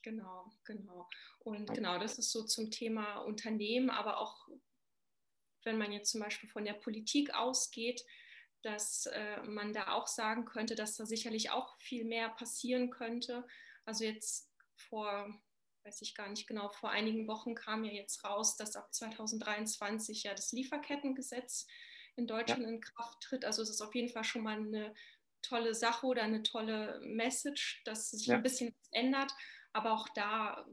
Genau, 0.04 0.52
genau. 0.66 1.08
Und 1.40 1.74
genau, 1.74 2.00
das 2.00 2.18
ist 2.18 2.32
so 2.32 2.44
zum 2.44 2.72
Thema 2.72 3.20
Unternehmen, 3.20 3.90
aber 3.90 4.20
auch 4.20 4.48
wenn 5.64 5.78
man 5.78 5.92
jetzt 5.92 6.12
zum 6.12 6.22
Beispiel 6.22 6.50
von 6.50 6.66
der 6.66 6.74
Politik 6.74 7.34
ausgeht, 7.36 8.04
dass 8.64 9.08
äh, 9.08 9.42
man 9.44 9.74
da 9.74 9.94
auch 9.94 10.08
sagen 10.08 10.46
könnte, 10.46 10.76
dass 10.76 10.96
da 10.96 11.06
sicherlich 11.06 11.50
auch 11.52 11.78
viel 11.80 12.06
mehr 12.06 12.30
passieren 12.30 12.90
könnte. 12.90 13.46
Also 13.86 14.04
jetzt 14.04 14.52
vor, 14.76 15.34
weiß 15.84 16.02
ich 16.02 16.16
gar 16.16 16.30
nicht 16.30 16.48
genau, 16.48 16.70
vor 16.70 16.92
einigen 16.92 17.28
Wochen 17.28 17.56
kam 17.56 17.84
ja 17.84 17.92
jetzt 17.92 18.24
raus, 18.24 18.56
dass 18.56 18.76
ab 18.76 18.94
2023 18.94 20.24
ja 20.24 20.34
das 20.34 20.52
Lieferkettengesetz 20.52 21.68
in 22.16 22.28
Deutschland 22.28 22.64
ja. 22.64 22.70
in 22.70 22.82
Kraft 22.82 23.22
tritt. 23.22 23.46
Also 23.46 23.62
es 23.62 23.70
ist 23.70 23.82
auf 23.82 23.96
jeden 23.96 24.10
Fall 24.10 24.24
schon 24.24 24.44
mal 24.44 24.58
eine 24.58 24.94
tolle 25.42 25.74
Sache 25.76 26.06
oder 26.06 26.24
eine 26.24 26.44
tolle 26.44 27.00
Message, 27.04 27.82
dass 27.86 28.12
sich 28.12 28.28
ja. 28.28 28.36
ein 28.36 28.44
bisschen 28.44 28.70
was 28.70 28.90
ändert. 28.92 29.32
Aber 29.74 29.94
auch 29.94 30.10
da 30.10 30.66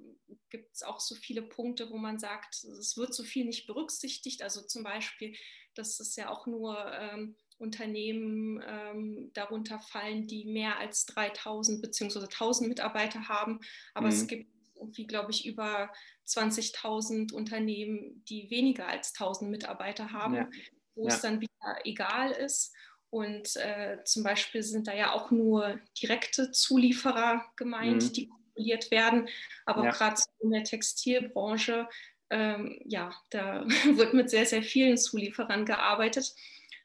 gibt 0.50 0.74
es 0.74 0.82
auch 0.82 1.00
so 1.00 1.14
viele 1.14 1.42
Punkte, 1.42 1.90
wo 1.90 1.98
man 1.98 2.18
sagt, 2.18 2.64
es 2.64 2.96
wird 2.96 3.14
so 3.14 3.22
viel 3.22 3.44
nicht 3.44 3.66
berücksichtigt. 3.66 4.42
Also 4.42 4.62
zum 4.62 4.82
Beispiel, 4.82 5.36
dass 5.74 6.00
es 6.00 6.16
ja 6.16 6.30
auch 6.30 6.46
nur 6.46 6.92
ähm, 6.92 7.36
Unternehmen 7.58 8.62
ähm, 8.66 9.30
darunter 9.34 9.78
fallen, 9.78 10.26
die 10.26 10.46
mehr 10.46 10.78
als 10.78 11.06
3000 11.06 11.80
bzw. 11.82 12.20
1000 12.20 12.68
Mitarbeiter 12.68 13.28
haben. 13.28 13.60
Aber 13.94 14.06
mhm. 14.06 14.12
es 14.12 14.26
gibt 14.26 14.50
irgendwie, 14.74 15.06
glaube 15.06 15.30
ich, 15.30 15.46
über 15.46 15.90
20.000 16.26 17.32
Unternehmen, 17.32 18.24
die 18.28 18.50
weniger 18.50 18.86
als 18.86 19.12
1000 19.14 19.50
Mitarbeiter 19.50 20.12
haben, 20.12 20.34
ja. 20.34 20.48
wo 20.94 21.08
ja. 21.08 21.14
es 21.14 21.20
dann 21.20 21.40
wieder 21.40 21.78
egal 21.84 22.30
ist. 22.32 22.74
Und 23.10 23.56
äh, 23.56 23.98
zum 24.04 24.22
Beispiel 24.22 24.62
sind 24.62 24.86
da 24.86 24.94
ja 24.94 25.12
auch 25.12 25.30
nur 25.30 25.80
direkte 26.00 26.52
Zulieferer 26.52 27.44
gemeint, 27.56 28.02
mhm. 28.02 28.12
die 28.12 28.28
kontrolliert 28.28 28.90
werden. 28.90 29.28
Aber 29.64 29.84
ja. 29.84 29.90
gerade 29.90 30.20
in 30.40 30.50
der 30.50 30.64
Textilbranche, 30.64 31.88
ähm, 32.30 32.80
ja, 32.84 33.14
da 33.30 33.64
wird 33.96 34.12
mit 34.12 34.30
sehr, 34.30 34.44
sehr 34.44 34.62
vielen 34.62 34.98
Zulieferern 34.98 35.64
gearbeitet. 35.64 36.34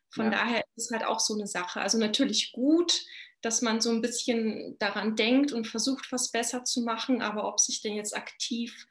Von 0.10 0.26
ja. 0.26 0.32
daher 0.32 0.64
ist 0.76 0.86
es 0.86 0.92
halt 0.92 1.04
auch 1.04 1.20
so 1.20 1.34
eine 1.34 1.48
Sache. 1.48 1.82
Also 1.82 1.98
natürlich 1.98 2.54
gut, 2.54 3.04
dass 3.42 3.62
man 3.62 3.82
so 3.82 3.90
ein 3.90 4.02
bisschen 4.02 4.78
daran 4.80 5.18
denkt 5.18 5.52
und 5.52 5.68
versucht, 5.68 6.12
was 6.14 6.32
besser 6.32 6.64
zu 6.64 6.84
machen. 6.84 7.22
Aber 7.22 7.48
ob 7.48 7.60
sich 7.60 7.82
denn 7.82 7.96
jetzt 7.96 8.16
aktiv 8.16 8.88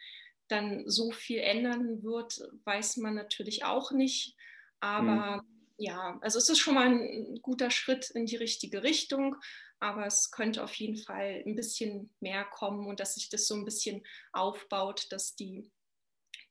dann 0.49 0.83
so 0.87 1.12
viel 1.12 1.38
ändern 1.38 2.03
wird, 2.03 2.42
weiß 2.64 2.99
man 2.99 3.14
natürlich 3.14 3.64
auch 3.64 3.92
nicht. 3.92 4.37
Aber 4.81 5.37
mhm 5.37 5.62
ja, 5.83 6.16
also 6.21 6.38
es 6.38 6.49
ist 6.49 6.61
schon 6.61 6.75
mal 6.75 6.87
ein 6.87 7.40
guter 7.42 7.73
Schritt 7.73 8.11
in 8.11 8.25
die 8.25 8.37
richtige 8.37 8.85
Richtung, 8.85 9.35
aber 9.81 10.07
es 10.07 10.31
könnte 10.31 10.62
auf 10.62 10.73
jeden 10.75 10.97
Fall 10.97 11.42
ein 11.45 11.57
bisschen 11.57 12.14
mehr 12.21 12.45
kommen 12.45 12.87
und 12.87 13.01
dass 13.01 13.14
sich 13.14 13.31
das 13.31 13.49
so 13.49 13.57
ein 13.57 13.64
bisschen 13.64 14.05
aufbaut, 14.33 15.07
dass 15.11 15.35
die 15.35 15.73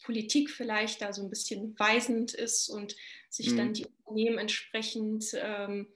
Politik 0.04 0.50
vielleicht 0.50 1.02
da 1.02 1.14
so 1.14 1.24
ein 1.24 1.30
bisschen 1.30 1.80
weisend 1.80 2.34
ist 2.34 2.68
und 2.68 2.94
sich 3.30 3.52
mhm. 3.52 3.58
dann 3.58 3.74
die 3.74 3.86
Unternehmen 4.04 4.38
entsprechend 4.38 5.26
ähm, 5.36 5.88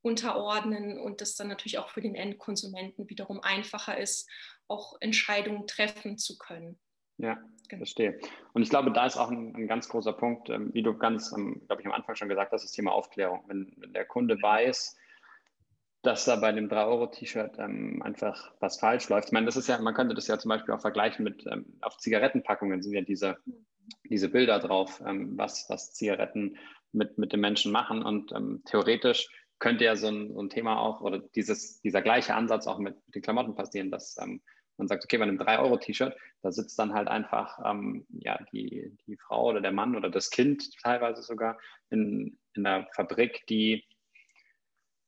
unterordnen 0.00 1.00
und 1.00 1.20
das 1.20 1.34
dann 1.34 1.48
natürlich 1.48 1.78
auch 1.78 1.88
für 1.88 2.02
den 2.02 2.14
Endkonsumenten 2.14 3.10
wiederum 3.10 3.40
einfacher 3.40 3.98
ist, 3.98 4.30
auch 4.68 4.96
Entscheidungen 5.00 5.66
treffen 5.66 6.16
zu 6.16 6.38
können. 6.38 6.78
Ja, 7.18 7.38
genau. 7.68 7.80
verstehe. 7.80 8.18
Und 8.52 8.62
ich 8.62 8.70
glaube, 8.70 8.92
da 8.92 9.06
ist 9.06 9.16
auch 9.16 9.30
ein, 9.30 9.54
ein 9.54 9.68
ganz 9.68 9.88
großer 9.88 10.12
Punkt, 10.12 10.50
ähm, 10.50 10.72
wie 10.74 10.82
du 10.82 10.96
ganz, 10.96 11.32
ähm, 11.32 11.62
glaube 11.66 11.82
ich, 11.82 11.86
am 11.86 11.92
Anfang 11.92 12.16
schon 12.16 12.28
gesagt 12.28 12.52
hast, 12.52 12.64
das 12.64 12.72
Thema 12.72 12.92
Aufklärung. 12.92 13.44
Wenn, 13.46 13.72
wenn 13.76 13.92
der 13.92 14.04
Kunde 14.04 14.40
weiß, 14.40 14.96
dass 16.02 16.26
da 16.26 16.36
bei 16.36 16.52
dem 16.52 16.68
3-Euro-T-Shirt 16.68 17.58
ähm, 17.58 18.02
einfach 18.02 18.52
was 18.60 18.78
falsch 18.78 19.08
läuft. 19.08 19.28
Ich 19.28 19.32
meine, 19.32 19.46
das 19.46 19.56
ist 19.56 19.68
ja, 19.68 19.78
man 19.80 19.94
könnte 19.94 20.14
das 20.14 20.26
ja 20.26 20.38
zum 20.38 20.50
Beispiel 20.50 20.74
auch 20.74 20.80
vergleichen 20.80 21.24
mit, 21.24 21.46
ähm, 21.46 21.78
auf 21.80 21.96
Zigarettenpackungen 21.96 22.82
sind 22.82 22.92
ja 22.92 23.00
diese 23.00 23.38
diese 24.04 24.28
Bilder 24.28 24.58
drauf, 24.58 25.02
ähm, 25.06 25.36
was, 25.36 25.66
was 25.68 25.92
Zigaretten 25.92 26.56
mit, 26.92 27.18
mit 27.18 27.32
den 27.32 27.40
Menschen 27.40 27.72
machen. 27.72 28.02
Und 28.02 28.32
ähm, 28.32 28.62
theoretisch 28.64 29.28
könnte 29.58 29.84
ja 29.84 29.96
so 29.96 30.08
ein, 30.08 30.32
so 30.32 30.40
ein, 30.40 30.50
Thema 30.50 30.78
auch 30.78 31.00
oder 31.00 31.18
dieses, 31.18 31.80
dieser 31.80 32.02
gleiche 32.02 32.34
Ansatz 32.34 32.66
auch 32.66 32.78
mit, 32.78 32.96
mit 33.06 33.14
den 33.14 33.22
Klamotten 33.22 33.54
passieren, 33.54 33.90
dass 33.90 34.16
ähm, 34.18 34.42
man 34.76 34.88
sagt, 34.88 35.04
okay, 35.04 35.18
bei 35.18 35.24
einem 35.24 35.38
3-Euro-T-Shirt, 35.38 36.16
da 36.42 36.52
sitzt 36.52 36.78
dann 36.78 36.92
halt 36.94 37.08
einfach 37.08 37.58
ähm, 37.64 38.06
ja, 38.10 38.38
die, 38.52 38.96
die 39.06 39.16
Frau 39.16 39.50
oder 39.50 39.60
der 39.60 39.72
Mann 39.72 39.96
oder 39.96 40.10
das 40.10 40.30
Kind 40.30 40.68
teilweise 40.82 41.22
sogar 41.22 41.58
in, 41.90 42.38
in 42.54 42.66
einer 42.66 42.86
Fabrik, 42.94 43.46
die 43.48 43.84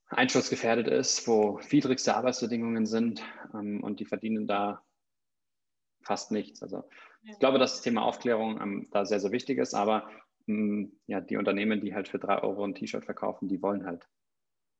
einschussgefährdet 0.09 0.87
ist, 0.87 1.27
wo 1.27 1.59
widrigste 1.69 2.15
Arbeitsbedingungen 2.15 2.85
sind 2.85 3.21
ähm, 3.53 3.83
und 3.83 3.99
die 3.99 4.05
verdienen 4.05 4.47
da 4.47 4.81
fast 6.01 6.31
nichts. 6.31 6.61
Also 6.61 6.87
ich 7.23 7.39
glaube, 7.39 7.59
dass 7.59 7.73
das 7.73 7.81
Thema 7.81 8.03
Aufklärung 8.03 8.61
ähm, 8.61 8.87
da 8.91 9.05
sehr, 9.05 9.19
sehr 9.19 9.31
wichtig 9.31 9.57
ist, 9.57 9.73
aber 9.73 10.09
mh, 10.45 10.89
ja, 11.07 11.19
die 11.19 11.35
Unternehmen, 11.35 11.81
die 11.81 11.93
halt 11.93 12.07
für 12.07 12.19
drei 12.19 12.41
Euro 12.41 12.63
ein 12.63 12.75
T-Shirt 12.75 13.03
verkaufen, 13.03 13.49
die 13.49 13.61
wollen 13.61 13.85
halt 13.85 14.07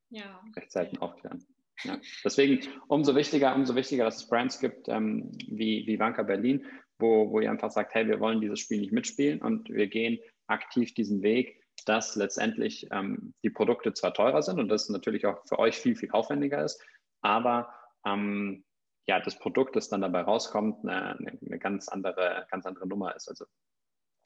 ja. 0.10 0.42
recht 0.56 0.72
selten 0.72 0.98
aufklären. 1.00 1.46
Ja. 1.84 1.98
Deswegen 2.24 2.68
umso 2.88 3.16
wichtiger, 3.16 3.56
umso 3.56 3.76
wichtiger, 3.76 4.06
dass 4.06 4.18
es 4.18 4.30
Brands 4.30 4.60
gibt 4.60 4.88
ähm, 4.90 5.32
wie, 5.48 5.86
wie 5.86 6.00
Vanka 6.00 6.24
Berlin, 6.24 6.66
wo, 7.00 7.32
wo 7.32 7.40
ihr 7.40 7.52
einfach 7.52 7.72
sagt, 7.72 7.94
hey, 7.94 8.08
wir 8.08 8.20
wollen 8.20 8.42
dieses 8.42 8.60
Spiel 8.60 8.80
nicht 8.80 8.94
mitspielen 8.94 9.42
und 9.42 9.70
wir 9.70 9.88
gehen 9.88 10.20
aktiv 10.48 10.94
diesen 10.94 11.22
Weg, 11.22 11.62
dass 11.86 12.16
letztendlich 12.16 12.88
ähm, 12.92 13.34
die 13.44 13.50
Produkte 13.50 13.94
zwar 13.94 14.14
teurer 14.14 14.42
sind 14.42 14.60
und 14.60 14.70
das 14.70 14.90
natürlich 14.90 15.26
auch 15.26 15.46
für 15.46 15.60
euch 15.60 15.78
viel, 15.78 15.96
viel 15.96 16.12
aufwendiger 16.12 16.64
ist, 16.64 16.82
aber 17.22 17.74
ähm, 18.06 18.64
ja, 19.08 19.20
das 19.20 19.40
Produkt, 19.40 19.76
das 19.76 19.90
dann 19.90 20.02
dabei 20.02 20.22
rauskommt, 20.22 20.84
eine, 20.84 21.18
eine, 21.18 21.60
ganz 21.60 21.88
andere, 21.88 22.46
ganz 22.52 22.66
andere 22.66 22.88
Nummer 22.88 23.16
ist. 23.16 23.30
Also 23.30 23.46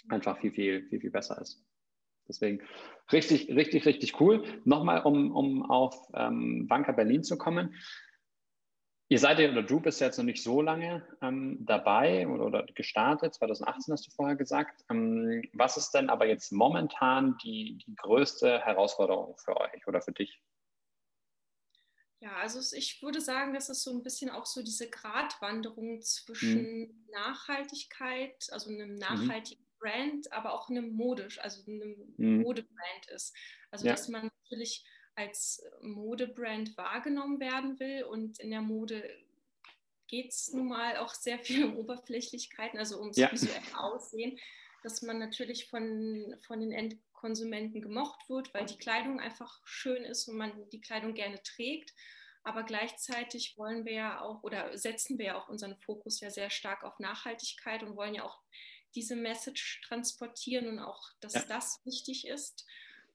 einfach 0.09 0.39
viel, 0.39 0.51
viel, 0.51 0.87
viel, 0.87 0.99
viel 0.99 1.11
besser 1.11 1.39
ist. 1.39 1.63
Deswegen 2.27 2.61
richtig, 3.11 3.49
richtig, 3.49 3.85
richtig 3.85 4.19
cool. 4.19 4.43
Nochmal, 4.63 5.03
um, 5.03 5.35
um 5.35 5.69
auf 5.69 5.95
ähm, 6.13 6.67
Banker 6.67 6.93
Berlin 6.93 7.23
zu 7.23 7.37
kommen. 7.37 7.75
Ihr 9.11 9.19
seid 9.19 9.39
ja, 9.39 9.51
oder 9.51 9.63
du 9.63 9.81
bist 9.81 9.99
jetzt 9.99 10.17
noch 10.17 10.23
nicht 10.23 10.41
so 10.41 10.61
lange 10.61 11.05
ähm, 11.21 11.57
dabei 11.65 12.25
oder, 12.29 12.45
oder, 12.45 12.65
gestartet, 12.67 13.33
2018 13.33 13.91
hast 13.91 14.07
du 14.07 14.11
vorher 14.11 14.37
gesagt. 14.37 14.85
Ähm, 14.89 15.43
was 15.51 15.75
ist 15.75 15.91
denn 15.91 16.09
aber 16.09 16.27
jetzt 16.27 16.53
momentan 16.53 17.37
die, 17.43 17.77
die 17.85 17.93
größte 17.95 18.61
Herausforderung 18.61 19.37
für 19.37 19.59
euch 19.59 19.85
oder 19.85 20.01
für 20.01 20.13
dich? 20.13 20.41
Ja, 22.21 22.37
also 22.37 22.59
ich 22.73 23.01
würde 23.01 23.19
sagen, 23.19 23.53
das 23.53 23.67
ist 23.67 23.83
so 23.83 23.91
ein 23.91 24.03
bisschen 24.03 24.29
auch 24.29 24.45
so 24.45 24.63
diese 24.63 24.89
Gratwanderung 24.89 26.01
zwischen 26.01 26.81
mhm. 26.81 27.05
Nachhaltigkeit, 27.11 28.47
also 28.51 28.69
einem 28.69 28.91
mhm. 28.91 28.95
nachhaltigen. 28.95 29.65
Brand, 29.81 30.31
aber 30.31 30.53
auch 30.53 30.69
einem 30.69 30.93
modisch, 30.93 31.39
also 31.39 31.63
einem 31.69 32.13
mhm. 32.17 32.41
Modebrand 32.43 33.07
ist. 33.13 33.35
Also 33.71 33.87
ja. 33.87 33.93
dass 33.93 34.07
man 34.07 34.31
natürlich 34.45 34.85
als 35.15 35.63
Modebrand 35.81 36.77
wahrgenommen 36.77 37.39
werden 37.39 37.79
will. 37.79 38.03
Und 38.03 38.39
in 38.39 38.51
der 38.51 38.61
Mode 38.61 39.03
geht 40.07 40.31
es 40.31 40.53
nun 40.53 40.67
mal 40.67 40.97
auch 40.97 41.13
sehr 41.13 41.39
viel 41.39 41.65
um 41.65 41.77
Oberflächlichkeiten, 41.77 42.79
also 42.79 42.99
ums 42.99 43.17
ja. 43.17 43.31
visuelle 43.31 43.79
Aussehen, 43.79 44.37
dass 44.83 45.01
man 45.01 45.19
natürlich 45.19 45.69
von, 45.69 46.35
von 46.45 46.59
den 46.59 46.71
Endkonsumenten 46.71 47.81
gemocht 47.81 48.29
wird, 48.29 48.53
weil 48.53 48.65
die 48.65 48.77
Kleidung 48.77 49.19
einfach 49.19 49.61
schön 49.65 50.03
ist 50.03 50.27
und 50.27 50.37
man 50.37 50.69
die 50.69 50.81
Kleidung 50.81 51.13
gerne 51.13 51.41
trägt. 51.43 51.93
Aber 52.43 52.63
gleichzeitig 52.63 53.55
wollen 53.57 53.85
wir 53.85 53.93
ja 53.93 54.21
auch 54.21 54.41
oder 54.41 54.75
setzen 54.75 55.19
wir 55.19 55.25
ja 55.25 55.37
auch 55.39 55.47
unseren 55.47 55.77
Fokus 55.77 56.19
ja 56.21 56.31
sehr 56.31 56.49
stark 56.49 56.83
auf 56.83 56.97
Nachhaltigkeit 56.97 57.83
und 57.83 57.95
wollen 57.95 58.15
ja 58.15 58.23
auch 58.23 58.41
diese 58.95 59.15
Message 59.15 59.81
transportieren 59.87 60.67
und 60.67 60.79
auch, 60.79 61.11
dass 61.19 61.33
ja. 61.33 61.43
das 61.47 61.81
wichtig 61.85 62.27
ist. 62.27 62.65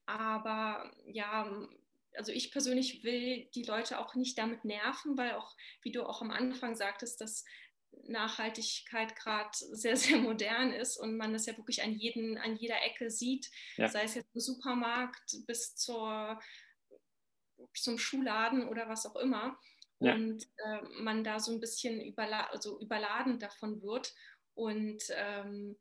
Aber 0.05 0.91
ja, 1.05 1.67
also 2.15 2.31
ich 2.31 2.51
persönlich 2.51 3.03
will 3.03 3.45
die 3.55 3.63
Leute 3.63 3.99
auch 3.99 4.15
nicht 4.15 4.37
damit 4.37 4.65
nerven, 4.65 5.17
weil 5.17 5.33
auch, 5.33 5.55
wie 5.81 5.91
du 5.91 6.03
auch 6.03 6.21
am 6.21 6.31
Anfang 6.31 6.75
sagtest, 6.75 7.21
dass 7.21 7.45
Nachhaltigkeit 8.05 9.15
gerade 9.15 9.49
sehr, 9.53 9.97
sehr 9.97 10.17
modern 10.17 10.71
ist 10.71 10.97
und 10.97 11.17
man 11.17 11.33
das 11.33 11.45
ja 11.45 11.57
wirklich 11.57 11.83
an, 11.83 11.93
jeden, 11.93 12.37
an 12.37 12.55
jeder 12.55 12.81
Ecke 12.83 13.09
sieht, 13.09 13.49
ja. 13.75 13.87
sei 13.87 14.03
es 14.03 14.15
jetzt 14.15 14.29
im 14.33 14.41
Supermarkt 14.41 15.37
bis 15.45 15.75
zur, 15.75 16.39
zum 17.73 17.97
Schuhladen 17.97 18.67
oder 18.67 18.87
was 18.89 19.05
auch 19.05 19.15
immer. 19.15 19.59
Ja. 19.99 20.13
Und 20.13 20.47
äh, 20.57 20.81
man 21.01 21.23
da 21.23 21.39
so 21.39 21.51
ein 21.51 21.59
bisschen 21.59 21.99
überla 22.01 22.45
also 22.47 22.79
überladen 22.79 23.39
davon 23.39 23.81
wird. 23.81 24.13
Und 24.57 25.03
ähm, 25.11 25.77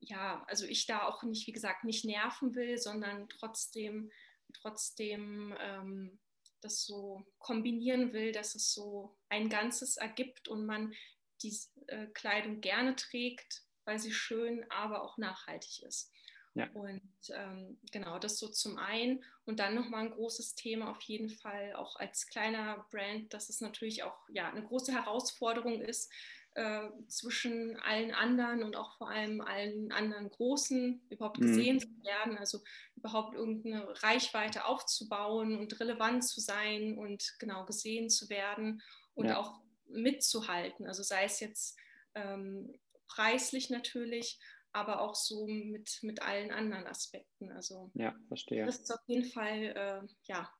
ja, 0.00 0.44
also 0.46 0.64
ich 0.66 0.86
da 0.86 1.06
auch 1.06 1.22
nicht, 1.24 1.46
wie 1.46 1.52
gesagt, 1.52 1.84
nicht 1.84 2.04
nerven 2.04 2.54
will, 2.54 2.78
sondern 2.78 3.28
trotzdem 3.28 4.10
trotzdem 4.52 5.54
ähm, 5.60 6.18
das 6.60 6.84
so 6.84 7.26
kombinieren 7.38 8.12
will, 8.12 8.32
dass 8.32 8.54
es 8.54 8.72
so 8.72 9.16
ein 9.28 9.48
Ganzes 9.48 9.96
ergibt 9.96 10.48
und 10.48 10.66
man 10.66 10.94
die 11.42 11.56
äh, 11.88 12.06
Kleidung 12.08 12.60
gerne 12.60 12.96
trägt, 12.96 13.62
weil 13.84 13.98
sie 13.98 14.12
schön, 14.12 14.64
aber 14.70 15.02
auch 15.02 15.18
nachhaltig 15.18 15.82
ist. 15.82 16.10
Ja. 16.54 16.70
Und 16.70 17.02
ähm, 17.28 17.78
genau, 17.92 18.18
das 18.18 18.38
so 18.38 18.48
zum 18.48 18.78
einen. 18.78 19.22
Und 19.44 19.60
dann 19.60 19.74
nochmal 19.74 20.06
ein 20.06 20.12
großes 20.12 20.54
Thema 20.54 20.90
auf 20.90 21.02
jeden 21.02 21.28
Fall, 21.28 21.74
auch 21.74 21.96
als 21.96 22.26
kleiner 22.26 22.86
Brand, 22.90 23.34
dass 23.34 23.50
es 23.50 23.60
natürlich 23.60 24.02
auch 24.02 24.16
ja, 24.30 24.48
eine 24.48 24.64
große 24.64 24.92
Herausforderung 24.92 25.82
ist, 25.82 26.10
äh, 26.56 26.88
zwischen 27.08 27.76
allen 27.80 28.12
anderen 28.12 28.62
und 28.62 28.76
auch 28.76 28.96
vor 28.96 29.10
allem 29.10 29.42
allen 29.42 29.92
anderen 29.92 30.30
Großen 30.30 31.02
überhaupt 31.10 31.38
mhm. 31.38 31.48
gesehen 31.48 31.76
mhm. 31.76 31.80
zu 31.80 32.02
werden, 32.02 32.38
also 32.38 32.60
überhaupt 32.96 33.34
irgendeine 33.34 33.86
Reichweite 34.02 34.64
aufzubauen 34.64 35.58
und 35.58 35.78
relevant 35.80 36.24
zu 36.24 36.40
sein 36.40 36.96
und 36.96 37.34
genau 37.38 37.66
gesehen 37.66 38.08
zu 38.08 38.30
werden 38.30 38.82
und 39.14 39.26
ja. 39.26 39.36
auch 39.36 39.60
mitzuhalten. 39.86 40.86
Also 40.86 41.02
sei 41.02 41.24
es 41.24 41.40
jetzt 41.40 41.78
ähm, 42.14 42.74
preislich 43.06 43.68
natürlich, 43.68 44.40
aber 44.72 45.02
auch 45.02 45.14
so 45.14 45.46
mit, 45.46 45.98
mit 46.00 46.22
allen 46.22 46.50
anderen 46.50 46.86
Aspekten. 46.86 47.52
Also 47.52 47.90
ja, 47.92 48.14
verstehe. 48.28 48.64
Das 48.64 48.78
ist 48.78 48.90
auf 48.90 49.06
jeden 49.06 49.30
Fall 49.30 49.62
äh, 49.76 50.06
ja, 50.22 50.50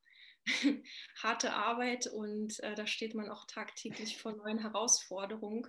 harte 1.22 1.52
Arbeit 1.52 2.06
und 2.06 2.60
äh, 2.62 2.74
da 2.74 2.86
steht 2.86 3.14
man 3.14 3.28
auch 3.30 3.46
tagtäglich 3.46 4.18
vor 4.18 4.32
neuen 4.32 4.58
Herausforderungen. 4.58 5.66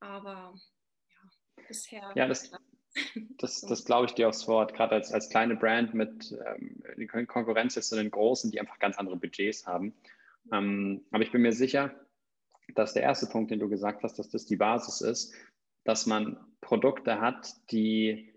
Aber 0.00 0.54
ja, 1.08 1.64
bisher. 1.68 2.12
Ja, 2.14 2.26
das, 2.26 2.50
das, 3.38 3.60
das 3.62 3.84
glaube 3.84 4.06
ich 4.06 4.12
dir 4.12 4.28
aufs 4.28 4.48
Wort. 4.48 4.74
Gerade 4.74 4.96
als, 4.96 5.12
als 5.12 5.28
kleine 5.28 5.56
Brand 5.56 5.94
mit 5.94 6.36
ähm, 6.46 7.26
Konkurrenz 7.26 7.74
jetzt 7.74 7.90
zu 7.90 7.96
den 7.96 8.10
Großen, 8.10 8.50
die 8.50 8.60
einfach 8.60 8.78
ganz 8.78 8.98
andere 8.98 9.16
Budgets 9.16 9.66
haben. 9.66 9.94
Ähm, 10.52 11.04
aber 11.10 11.22
ich 11.22 11.32
bin 11.32 11.42
mir 11.42 11.52
sicher, 11.52 11.94
dass 12.74 12.94
der 12.94 13.02
erste 13.02 13.26
Punkt, 13.26 13.50
den 13.50 13.60
du 13.60 13.68
gesagt 13.68 14.02
hast, 14.02 14.18
dass 14.18 14.28
das 14.28 14.46
die 14.46 14.56
Basis 14.56 15.00
ist, 15.00 15.34
dass 15.84 16.06
man 16.06 16.38
Produkte 16.60 17.20
hat, 17.20 17.54
die 17.70 18.34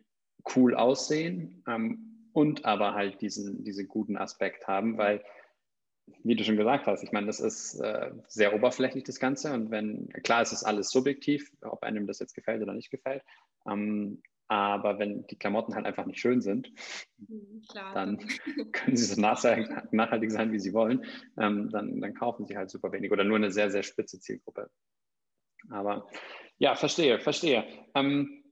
cool 0.56 0.76
aussehen 0.76 1.64
ähm, 1.68 2.30
und 2.34 2.66
aber 2.66 2.94
halt 2.94 3.22
diesen, 3.22 3.64
diesen 3.64 3.88
guten 3.88 4.18
Aspekt 4.18 4.68
haben, 4.68 4.98
weil 4.98 5.24
wie 6.24 6.36
du 6.36 6.44
schon 6.44 6.58
gesagt 6.58 6.88
hast, 6.88 7.04
ich 7.04 7.12
meine, 7.12 7.28
das 7.28 7.40
ist 7.40 7.80
äh, 7.80 8.12
sehr 8.28 8.54
oberflächlich, 8.54 9.04
das 9.04 9.20
Ganze. 9.20 9.54
Und 9.54 9.72
wenn, 9.72 10.10
klar, 10.24 10.42
es 10.42 10.52
ist 10.52 10.64
alles 10.64 10.90
subjektiv, 10.90 11.52
ob 11.62 11.84
einem 11.84 12.08
das 12.08 12.20
jetzt 12.20 12.36
gefällt 12.36 12.62
oder 12.62 12.74
nicht 12.74 12.92
gefällt. 12.92 13.24
Ähm, 13.68 14.22
aber 14.48 15.00
wenn 15.00 15.26
die 15.28 15.38
Klamotten 15.38 15.76
halt 15.76 15.86
einfach 15.86 16.06
nicht 16.06 16.20
schön 16.20 16.42
sind, 16.42 16.72
mhm, 17.18 17.62
klar, 17.70 17.94
dann 17.94 18.18
können 18.74 18.98
sie 18.98 19.06
so 19.06 19.22
nachhaltig 19.22 20.32
sein, 20.32 20.52
wie 20.52 20.60
sie 20.60 20.74
wollen. 20.74 21.06
Ähm, 21.38 21.70
dann, 21.70 22.02
dann 22.02 22.14
kaufen 22.14 22.46
sie 22.46 22.58
halt 22.58 22.70
super 22.70 22.92
wenig 22.92 23.12
oder 23.12 23.24
nur 23.24 23.38
eine 23.38 23.52
sehr, 23.52 23.72
sehr 23.72 23.84
spitze 23.84 24.20
Zielgruppe. 24.20 24.70
Aber 25.70 26.08
ja, 26.58 26.76
verstehe, 26.76 27.20
verstehe. 27.20 27.64
Ähm, 27.96 28.44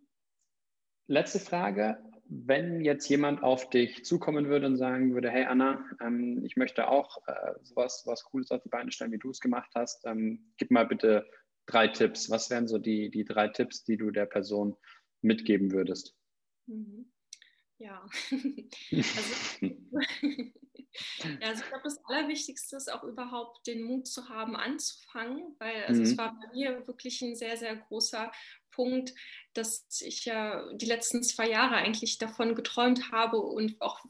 letzte 1.08 1.40
Frage 1.40 1.98
wenn 2.30 2.82
jetzt 2.82 3.10
jemand 3.10 3.42
auf 3.42 3.70
dich 3.72 4.06
zukommen 4.06 4.48
würde 4.48 4.68
und 4.68 4.78
sagen 4.78 5.14
würde, 5.16 5.32
hey 5.32 5.46
Anna, 5.46 5.84
ähm, 6.00 6.46
ich 6.46 6.56
möchte 6.58 6.88
auch 6.88 7.18
äh, 7.28 7.54
sowas, 7.64 8.04
was 8.06 8.24
Cooles 8.24 8.52
auf 8.52 8.62
die 8.62 8.70
Beine 8.70 8.92
stellen, 8.92 9.12
wie 9.12 9.18
du 9.18 9.32
es 9.32 9.40
gemacht 9.40 9.72
hast, 9.74 10.06
ähm, 10.06 10.54
gib 10.58 10.70
mal 10.70 10.86
bitte 10.86 11.26
drei 11.66 11.88
Tipps. 11.88 12.30
Was 12.30 12.52
wären 12.52 12.68
so 12.68 12.78
die, 12.78 13.10
die 13.10 13.26
drei 13.26 13.48
Tipps, 13.48 13.84
die 13.84 13.98
du 13.98 14.12
der 14.12 14.28
Person 14.28 14.78
mitgeben 15.22 15.72
würdest? 15.72 16.16
Mhm. 16.68 17.12
Ja, 17.80 18.06
also, 18.32 19.66
ja, 21.40 21.48
also 21.48 21.64
ich 21.64 21.70
glaube, 21.70 21.84
das 21.84 22.04
Allerwichtigste 22.06 22.76
ist 22.76 22.92
auch 22.92 23.04
überhaupt 23.04 23.66
den 23.68 23.84
Mut 23.84 24.06
zu 24.06 24.28
haben, 24.28 24.58
anzufangen, 24.58 25.56
weil 25.60 25.86
also 25.86 26.02
mhm. 26.02 26.08
es 26.08 26.18
war 26.18 26.38
bei 26.38 26.54
mir 26.54 26.88
wirklich 26.88 27.22
ein 27.22 27.36
sehr, 27.36 27.56
sehr 27.56 27.78
großer 27.78 28.32
Punkt, 28.72 29.14
dass 29.54 29.88
ich 30.02 30.26
ja 30.26 30.72
die 30.74 30.86
letzten 30.86 31.24
zwei 31.24 31.50
Jahre 31.50 31.76
eigentlich 31.76 32.18
davon 32.18 32.54
geträumt 32.54 33.12
habe 33.12 33.38
und 33.40 33.80
auch 33.82 34.04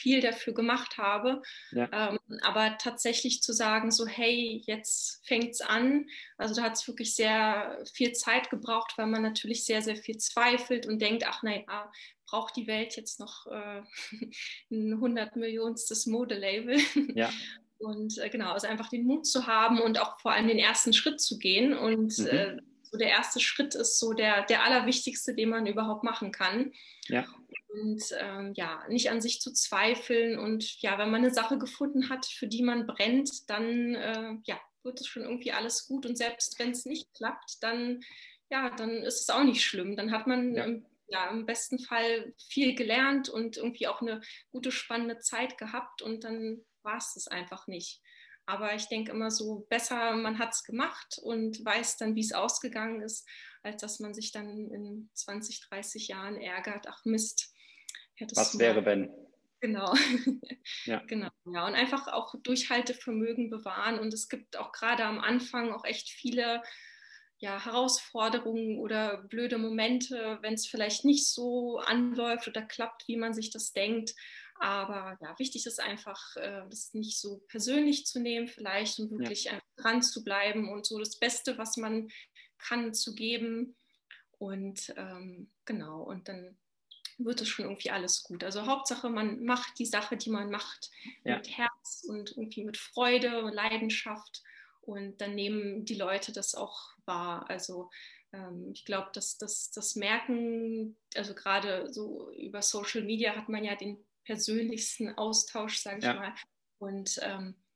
viel 0.00 0.20
dafür 0.20 0.54
gemacht 0.54 0.98
habe. 0.98 1.42
Ja. 1.72 1.88
Ähm, 1.92 2.18
aber 2.42 2.78
tatsächlich 2.78 3.42
zu 3.42 3.52
sagen, 3.52 3.90
so 3.90 4.06
hey, 4.06 4.62
jetzt 4.66 5.26
fängt 5.26 5.50
es 5.50 5.60
an. 5.60 6.06
Also 6.38 6.54
da 6.54 6.62
hat 6.62 6.74
es 6.74 6.88
wirklich 6.88 7.14
sehr 7.14 7.82
viel 7.92 8.12
Zeit 8.12 8.50
gebraucht, 8.50 8.94
weil 8.96 9.06
man 9.06 9.22
natürlich 9.22 9.64
sehr, 9.64 9.82
sehr 9.82 9.96
viel 9.96 10.16
zweifelt 10.16 10.86
und 10.86 11.00
denkt, 11.00 11.24
ach 11.26 11.42
nein, 11.42 11.64
ah, 11.66 11.90
braucht 12.26 12.56
die 12.56 12.66
Welt 12.66 12.96
jetzt 12.96 13.20
noch 13.20 13.46
äh, 13.46 13.82
ein 14.70 14.92
100 14.94 15.36
Millionstes 15.36 16.06
Modelabel? 16.06 16.78
Ja. 17.14 17.30
Und 17.78 18.18
äh, 18.18 18.28
genau, 18.28 18.52
also 18.52 18.66
einfach 18.66 18.90
den 18.90 19.06
Mut 19.06 19.26
zu 19.26 19.46
haben 19.46 19.80
und 19.80 19.98
auch 19.98 20.20
vor 20.20 20.32
allem 20.32 20.48
den 20.48 20.58
ersten 20.58 20.92
Schritt 20.92 21.18
zu 21.18 21.38
gehen. 21.38 21.72
Und 21.72 22.18
mhm. 22.18 22.26
äh, 22.26 22.56
so 22.82 22.98
der 22.98 23.08
erste 23.08 23.40
Schritt 23.40 23.74
ist 23.74 23.98
so 23.98 24.12
der, 24.12 24.44
der 24.44 24.64
allerwichtigste, 24.64 25.34
den 25.34 25.48
man 25.48 25.66
überhaupt 25.66 26.04
machen 26.04 26.30
kann. 26.30 26.72
Ja. 27.06 27.24
Und 27.72 28.02
ähm, 28.18 28.52
ja, 28.54 28.82
nicht 28.88 29.10
an 29.10 29.20
sich 29.20 29.40
zu 29.40 29.52
zweifeln. 29.52 30.38
Und 30.38 30.80
ja, 30.82 30.98
wenn 30.98 31.10
man 31.10 31.22
eine 31.22 31.32
Sache 31.32 31.58
gefunden 31.58 32.08
hat, 32.08 32.26
für 32.26 32.48
die 32.48 32.62
man 32.62 32.86
brennt, 32.86 33.48
dann 33.48 33.94
äh, 33.94 34.34
ja, 34.44 34.60
wird 34.82 35.00
es 35.00 35.06
schon 35.06 35.22
irgendwie 35.22 35.52
alles 35.52 35.86
gut. 35.86 36.06
Und 36.06 36.16
selbst 36.16 36.58
wenn 36.58 36.70
es 36.70 36.84
nicht 36.84 37.12
klappt, 37.14 37.62
dann 37.62 38.00
ja, 38.50 38.70
dann 38.70 39.02
ist 39.04 39.20
es 39.20 39.30
auch 39.30 39.44
nicht 39.44 39.62
schlimm. 39.62 39.96
Dann 39.96 40.10
hat 40.10 40.26
man 40.26 40.54
ja. 40.54 40.64
Im, 40.64 40.86
ja, 41.10 41.28
im 41.30 41.44
besten 41.44 41.78
Fall 41.78 42.34
viel 42.48 42.74
gelernt 42.74 43.28
und 43.28 43.56
irgendwie 43.56 43.88
auch 43.88 44.00
eine 44.00 44.20
gute, 44.52 44.70
spannende 44.70 45.18
Zeit 45.18 45.58
gehabt 45.58 46.02
und 46.02 46.24
dann 46.24 46.64
war 46.82 46.98
es 46.98 47.14
das 47.14 47.26
einfach 47.26 47.66
nicht. 47.66 48.00
Aber 48.46 48.74
ich 48.74 48.86
denke 48.88 49.12
immer 49.12 49.30
so, 49.30 49.66
besser 49.68 50.16
man 50.16 50.38
hat 50.38 50.52
es 50.52 50.64
gemacht 50.64 51.18
und 51.22 51.64
weiß 51.64 51.98
dann, 51.98 52.14
wie 52.14 52.20
es 52.20 52.32
ausgegangen 52.32 53.02
ist, 53.02 53.28
als 53.62 53.80
dass 53.80 54.00
man 54.00 54.14
sich 54.14 54.32
dann 54.32 54.70
in 54.70 55.10
20, 55.14 55.68
30 55.68 56.08
Jahren 56.08 56.36
ärgert, 56.36 56.86
ach 56.88 57.04
Mist. 57.04 57.52
Was 58.34 58.58
wäre, 58.58 58.84
wenn? 58.84 59.10
Genau. 59.60 59.94
ja. 60.84 61.02
genau. 61.06 61.28
Ja, 61.44 61.66
und 61.66 61.74
einfach 61.74 62.08
auch 62.08 62.34
Durchhaltevermögen 62.42 63.50
bewahren. 63.50 63.98
Und 63.98 64.14
es 64.14 64.28
gibt 64.28 64.56
auch 64.56 64.72
gerade 64.72 65.04
am 65.04 65.18
Anfang 65.18 65.72
auch 65.72 65.84
echt 65.84 66.08
viele 66.08 66.62
ja, 67.38 67.62
Herausforderungen 67.64 68.78
oder 68.78 69.18
blöde 69.18 69.58
Momente, 69.58 70.38
wenn 70.42 70.54
es 70.54 70.66
vielleicht 70.66 71.04
nicht 71.04 71.26
so 71.26 71.78
anläuft 71.78 72.48
oder 72.48 72.62
klappt, 72.62 73.08
wie 73.08 73.16
man 73.16 73.34
sich 73.34 73.50
das 73.50 73.72
denkt. 73.72 74.14
Aber 74.56 75.16
ja, 75.22 75.38
wichtig 75.38 75.64
ist 75.64 75.80
einfach, 75.80 76.36
äh, 76.36 76.62
das 76.68 76.92
nicht 76.92 77.18
so 77.18 77.38
persönlich 77.48 78.04
zu 78.04 78.20
nehmen, 78.20 78.46
vielleicht 78.46 78.98
und 78.98 79.10
wirklich 79.10 79.44
ja. 79.44 79.58
dran 79.76 80.02
zu 80.02 80.22
bleiben 80.22 80.70
und 80.70 80.86
so 80.86 80.98
das 80.98 81.18
Beste, 81.18 81.56
was 81.56 81.78
man 81.78 82.08
kann, 82.58 82.92
zu 82.92 83.14
geben. 83.14 83.74
Und 84.36 84.92
ähm, 84.98 85.50
genau, 85.64 86.02
und 86.02 86.28
dann 86.28 86.58
wird 87.24 87.40
es 87.40 87.48
schon 87.48 87.66
irgendwie 87.66 87.90
alles 87.90 88.22
gut. 88.22 88.44
Also 88.44 88.66
Hauptsache, 88.66 89.08
man 89.08 89.44
macht 89.44 89.78
die 89.78 89.86
Sache, 89.86 90.16
die 90.16 90.30
man 90.30 90.50
macht, 90.50 90.90
ja. 91.24 91.36
mit 91.36 91.56
Herz 91.56 92.04
und 92.08 92.30
irgendwie 92.32 92.64
mit 92.64 92.76
Freude 92.76 93.44
und 93.44 93.52
Leidenschaft. 93.52 94.42
Und 94.82 95.20
dann 95.20 95.34
nehmen 95.34 95.84
die 95.84 95.94
Leute 95.94 96.32
das 96.32 96.54
auch 96.54 96.90
wahr. 97.04 97.48
Also 97.48 97.90
ähm, 98.32 98.70
ich 98.72 98.84
glaube, 98.84 99.10
dass 99.12 99.38
das, 99.38 99.96
Merken, 99.96 100.96
also 101.14 101.34
gerade 101.34 101.92
so 101.92 102.30
über 102.32 102.62
Social 102.62 103.02
Media 103.02 103.36
hat 103.36 103.48
man 103.48 103.64
ja 103.64 103.76
den 103.76 104.04
persönlichsten 104.24 105.16
Austausch, 105.16 105.78
sage 105.78 105.98
ich 105.98 106.04
ja. 106.04 106.14
mal. 106.14 106.34
Und 106.78 107.18
ähm, 107.22 107.50
äh, 107.50 107.69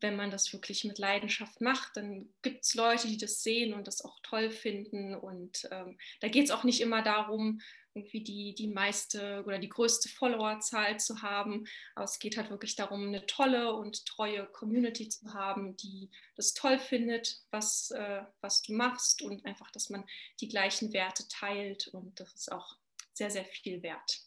wenn 0.00 0.16
man 0.16 0.30
das 0.30 0.52
wirklich 0.52 0.84
mit 0.84 0.98
Leidenschaft 0.98 1.60
macht, 1.60 1.96
dann 1.96 2.28
gibt 2.42 2.64
es 2.64 2.74
Leute, 2.74 3.06
die 3.06 3.18
das 3.18 3.42
sehen 3.42 3.74
und 3.74 3.86
das 3.86 4.04
auch 4.04 4.18
toll 4.22 4.50
finden. 4.50 5.14
Und 5.14 5.68
ähm, 5.70 5.98
da 6.20 6.28
geht 6.28 6.44
es 6.44 6.50
auch 6.50 6.64
nicht 6.64 6.80
immer 6.80 7.02
darum, 7.02 7.60
irgendwie 7.94 8.22
die, 8.22 8.54
die 8.54 8.68
meiste 8.68 9.42
oder 9.46 9.58
die 9.58 9.68
größte 9.68 10.08
Followerzahl 10.08 10.98
zu 10.98 11.22
haben. 11.22 11.66
Aber 11.94 12.04
es 12.04 12.18
geht 12.18 12.36
halt 12.36 12.50
wirklich 12.50 12.74
darum, 12.76 13.06
eine 13.06 13.26
tolle 13.26 13.72
und 13.74 14.04
treue 14.06 14.46
Community 14.46 15.08
zu 15.08 15.32
haben, 15.32 15.76
die 15.76 16.10
das 16.36 16.54
toll 16.54 16.78
findet, 16.78 17.40
was, 17.50 17.90
äh, 17.92 18.22
was 18.40 18.62
du 18.62 18.74
machst 18.74 19.22
und 19.22 19.44
einfach, 19.44 19.70
dass 19.70 19.90
man 19.90 20.04
die 20.40 20.48
gleichen 20.48 20.92
Werte 20.92 21.26
teilt. 21.28 21.88
Und 21.88 22.18
das 22.18 22.34
ist 22.34 22.52
auch 22.52 22.76
sehr, 23.12 23.30
sehr 23.30 23.44
viel 23.44 23.82
wert. 23.82 24.22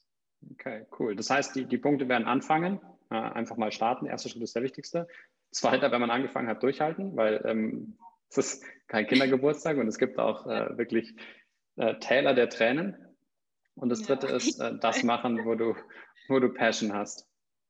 Okay, 0.51 0.85
cool. 0.99 1.15
Das 1.15 1.29
heißt, 1.29 1.55
die, 1.55 1.65
die 1.65 1.77
Punkte 1.77 2.07
werden 2.09 2.27
anfangen, 2.27 2.79
äh, 3.13 3.17
einfach 3.17 3.57
mal 3.57 3.71
starten. 3.71 4.05
Erster 4.05 4.29
Schritt 4.29 4.43
ist 4.43 4.55
der 4.55 4.63
wichtigste. 4.63 5.07
Zweiter, 5.51 5.91
wenn 5.91 6.01
man 6.01 6.11
angefangen 6.11 6.47
hat, 6.47 6.63
durchhalten, 6.63 7.15
weil 7.15 7.41
ähm, 7.45 7.97
es 8.29 8.37
ist 8.37 8.65
kein 8.87 9.07
Kindergeburtstag 9.07 9.77
und 9.77 9.87
es 9.87 9.99
gibt 9.99 10.17
auch 10.17 10.47
äh, 10.47 10.77
wirklich 10.77 11.15
äh, 11.75 11.95
Täler 11.99 12.33
der 12.33 12.49
Tränen. 12.49 12.97
Und 13.75 13.89
das 13.89 14.01
dritte 14.01 14.27
ja. 14.27 14.35
ist 14.35 14.59
äh, 14.59 14.77
das 14.79 15.03
machen, 15.03 15.45
wo 15.45 15.55
du, 15.55 15.75
wo 16.27 16.39
du 16.39 16.49
Passion 16.49 16.93
hast. 16.93 17.27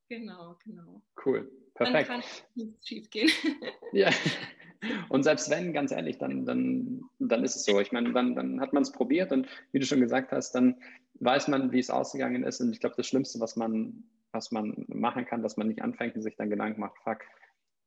Genau, 0.09 0.57
genau. 0.63 1.01
Cool, 1.25 1.51
perfekt. 1.73 2.09
Dann 2.09 2.21
kann 2.21 2.29
nichts 2.55 2.87
schief 2.87 3.09
gehen. 3.09 3.29
ja. 3.91 4.09
Und 5.09 5.23
selbst 5.23 5.49
wenn, 5.49 5.73
ganz 5.73 5.91
ehrlich, 5.91 6.17
dann, 6.17 6.45
dann, 6.45 7.03
dann 7.19 7.43
ist 7.43 7.55
es 7.55 7.65
so. 7.65 7.79
Ich 7.79 7.91
meine, 7.91 8.11
dann, 8.11 8.35
dann 8.35 8.59
hat 8.59 8.73
man 8.73 8.83
es 8.83 8.91
probiert 8.91 9.31
und 9.31 9.47
wie 9.71 9.79
du 9.79 9.85
schon 9.85 10.01
gesagt 10.01 10.31
hast, 10.31 10.51
dann 10.51 10.75
weiß 11.15 11.47
man, 11.47 11.71
wie 11.71 11.79
es 11.79 11.89
ausgegangen 11.89 12.43
ist. 12.43 12.59
Und 12.59 12.73
ich 12.73 12.79
glaube, 12.79 12.95
das 12.97 13.07
Schlimmste, 13.07 13.39
was 13.39 13.55
man, 13.55 14.03
was 14.33 14.51
man 14.51 14.85
machen 14.87 15.25
kann, 15.25 15.43
dass 15.43 15.57
man 15.57 15.67
nicht 15.67 15.81
anfängt 15.81 16.15
und 16.15 16.23
sich 16.23 16.35
dann 16.35 16.49
Gedanken 16.49 16.81
macht, 16.81 16.97
fuck, 17.03 17.19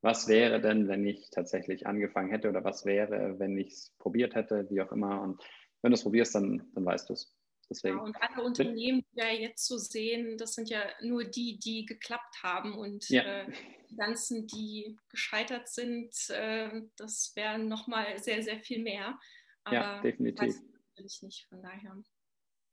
was 0.01 0.29
wäre 0.29 0.61
denn, 0.61 0.89
wenn 0.89 1.05
ich 1.07 1.31
tatsächlich 1.31 1.87
angefangen 1.87 2.31
hätte 2.31 2.49
oder 2.49 2.65
was 2.65 2.85
wäre, 2.85 3.39
wenn 3.39 3.59
ich 3.59 3.73
es 3.73 3.95
probiert 3.99 4.35
hätte, 4.35 4.69
wie 4.71 4.81
auch 4.81 4.93
immer. 4.93 5.21
Und 5.21 5.43
wenn 5.83 5.91
du 5.91 5.95
es 5.95 6.03
probierst, 6.03 6.35
dann, 6.35 6.71
dann 6.75 6.85
weißt 6.85 7.09
du 7.09 7.15
es. 7.15 7.35
Deswegen. 7.69 7.97
Ja, 7.97 8.03
und 8.03 8.17
alle 8.23 8.45
Unternehmen, 8.45 9.05
die 9.11 9.17
wir 9.17 9.41
jetzt 9.41 9.67
so 9.67 9.77
sehen, 9.77 10.39
das 10.39 10.55
sind 10.55 10.71
ja 10.71 10.83
nur 11.03 11.25
die, 11.25 11.59
die 11.59 11.85
geklappt 11.85 12.43
haben. 12.43 12.75
Und 12.79 13.09
ja. 13.09 13.23
äh, 13.23 13.53
die 13.91 13.97
ganzen, 13.97 14.47
die 14.47 14.97
gescheitert 15.09 15.69
sind, 15.69 16.15
äh, 16.31 16.83
das 16.97 17.33
wären 17.35 17.67
nochmal 17.67 18.19
sehr, 18.19 18.43
sehr 18.45 18.61
viel 18.61 18.83
mehr. 18.83 19.19
Aber 19.65 19.77
ja, 19.77 20.01
definitiv. 20.01 20.47
Das 20.47 20.63
natürlich 20.97 21.23
nicht, 21.23 21.47
von 21.49 21.61
daher. 21.61 21.97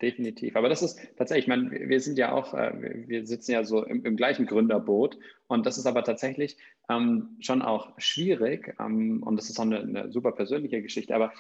Definitiv. 0.02 0.56
Aber 0.56 0.70
das 0.70 0.82
ist 0.82 1.00
tatsächlich, 1.18 1.46
ich 1.46 1.48
meine, 1.48 1.72
wir 1.72 2.00
sind 2.02 2.18
ja 2.18 2.34
auch, 2.34 2.54
äh, 2.54 2.74
wir 3.08 3.26
sitzen 3.26 3.52
ja 3.52 3.64
so 3.64 3.86
im, 3.86 4.04
im 4.06 4.18
gleichen 4.18 4.46
Gründerboot 4.46 5.18
und 5.48 5.66
das 5.66 5.78
ist 5.78 5.86
aber 5.86 6.04
tatsächlich 6.04 6.58
ähm, 6.90 7.38
schon 7.40 7.62
auch 7.62 7.94
schwierig 7.98 8.76
ähm, 8.80 9.24
und 9.24 9.38
das 9.38 9.50
ist 9.50 9.60
auch 9.60 9.64
eine, 9.64 9.80
eine 9.80 10.12
super 10.12 10.34
persönliche 10.34 10.82
Geschichte, 10.82 11.16
aber 11.16 11.32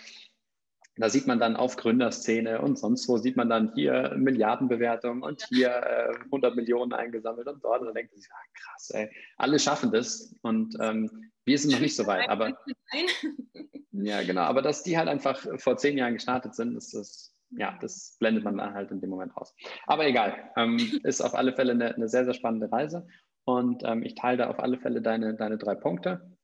da 0.95 1.09
sieht 1.09 1.25
man 1.25 1.39
dann 1.39 1.55
auf 1.55 1.75
Gründerszene 1.75 2.61
und 2.61 2.77
sonst 2.77 3.09
wo 3.09 3.17
sieht 3.17 3.35
man 3.35 3.49
dann 3.49 3.73
hier 3.73 4.13
Milliardenbewertungen 4.15 5.23
und 5.23 5.43
hier 5.49 5.69
äh, 5.69 6.13
100 6.25 6.55
Millionen 6.55 6.93
eingesammelt 6.93 7.47
und 7.47 7.63
dort. 7.63 7.81
Und 7.81 7.87
dann 7.87 7.95
denkt 7.95 8.11
man 8.11 8.21
sich, 8.21 8.31
ah, 8.31 8.45
krass, 8.53 8.91
ey, 8.91 9.09
alle 9.37 9.57
schaffen 9.57 9.91
das 9.91 10.35
und 10.43 10.75
ähm, 10.79 11.31
wir 11.45 11.57
sind 11.57 11.71
noch 11.71 11.79
nicht 11.79 11.95
so 11.95 12.05
weit. 12.05 12.29
Aber 12.29 12.55
ja, 13.91 14.21
genau. 14.23 14.41
Aber 14.41 14.61
dass 14.61 14.83
die 14.83 14.97
halt 14.97 15.07
einfach 15.07 15.45
vor 15.57 15.77
zehn 15.77 15.97
Jahren 15.97 16.13
gestartet 16.13 16.53
sind, 16.53 16.75
ist 16.77 16.93
das, 16.93 17.33
ja, 17.57 17.77
das 17.81 18.15
blendet 18.19 18.43
man 18.43 18.57
dann 18.57 18.73
halt 18.73 18.91
in 18.91 19.01
dem 19.01 19.09
Moment 19.09 19.35
aus. 19.35 19.53
Aber 19.85 20.05
egal, 20.05 20.51
ähm, 20.57 20.77
ist 21.03 21.21
auf 21.21 21.33
alle 21.33 21.53
Fälle 21.53 21.71
eine, 21.71 21.95
eine, 21.95 22.07
sehr, 22.07 22.25
sehr 22.25 22.33
spannende 22.33 22.71
Reise 22.71 23.07
und 23.45 23.83
ähm, 23.85 24.03
ich 24.03 24.15
teile 24.15 24.37
da 24.37 24.49
auf 24.49 24.59
alle 24.59 24.79
Fälle 24.79 25.01
deine, 25.01 25.35
deine 25.35 25.57
drei 25.57 25.75
Punkte. 25.75 26.37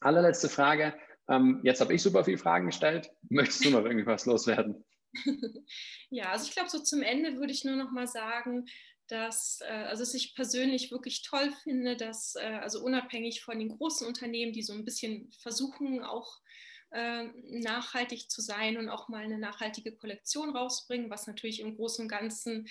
Allerletzte 0.00 0.48
Frage. 0.48 0.94
Ähm, 1.28 1.60
jetzt 1.62 1.80
habe 1.80 1.94
ich 1.94 2.02
super 2.02 2.24
viele 2.24 2.38
Fragen 2.38 2.66
gestellt. 2.66 3.10
Möchtest 3.30 3.64
du 3.64 3.70
noch 3.70 3.84
irgendwie 3.84 4.06
was 4.06 4.26
loswerden? 4.26 4.84
Ja, 6.10 6.30
also 6.30 6.46
ich 6.46 6.52
glaube, 6.52 6.70
so 6.70 6.78
zum 6.80 7.02
Ende 7.02 7.36
würde 7.38 7.52
ich 7.52 7.64
nur 7.64 7.74
noch 7.74 7.90
mal 7.90 8.06
sagen, 8.06 8.66
dass, 9.08 9.60
äh, 9.62 9.72
also 9.72 10.02
dass 10.02 10.14
ich 10.14 10.34
persönlich 10.34 10.90
wirklich 10.90 11.22
toll 11.22 11.52
finde, 11.62 11.96
dass, 11.96 12.36
äh, 12.36 12.58
also 12.62 12.82
unabhängig 12.82 13.42
von 13.42 13.58
den 13.58 13.70
großen 13.70 14.06
Unternehmen, 14.06 14.52
die 14.52 14.62
so 14.62 14.72
ein 14.72 14.84
bisschen 14.84 15.30
versuchen, 15.40 16.02
auch 16.04 16.38
äh, 16.38 16.73
nachhaltig 16.94 18.30
zu 18.30 18.40
sein 18.40 18.76
und 18.76 18.88
auch 18.88 19.08
mal 19.08 19.24
eine 19.24 19.38
nachhaltige 19.38 19.96
Kollektion 19.96 20.56
rausbringen, 20.56 21.10
was 21.10 21.26
natürlich 21.26 21.60
im 21.60 21.76
Großen 21.76 22.04
und 22.04 22.08
Ganzen, 22.08 22.68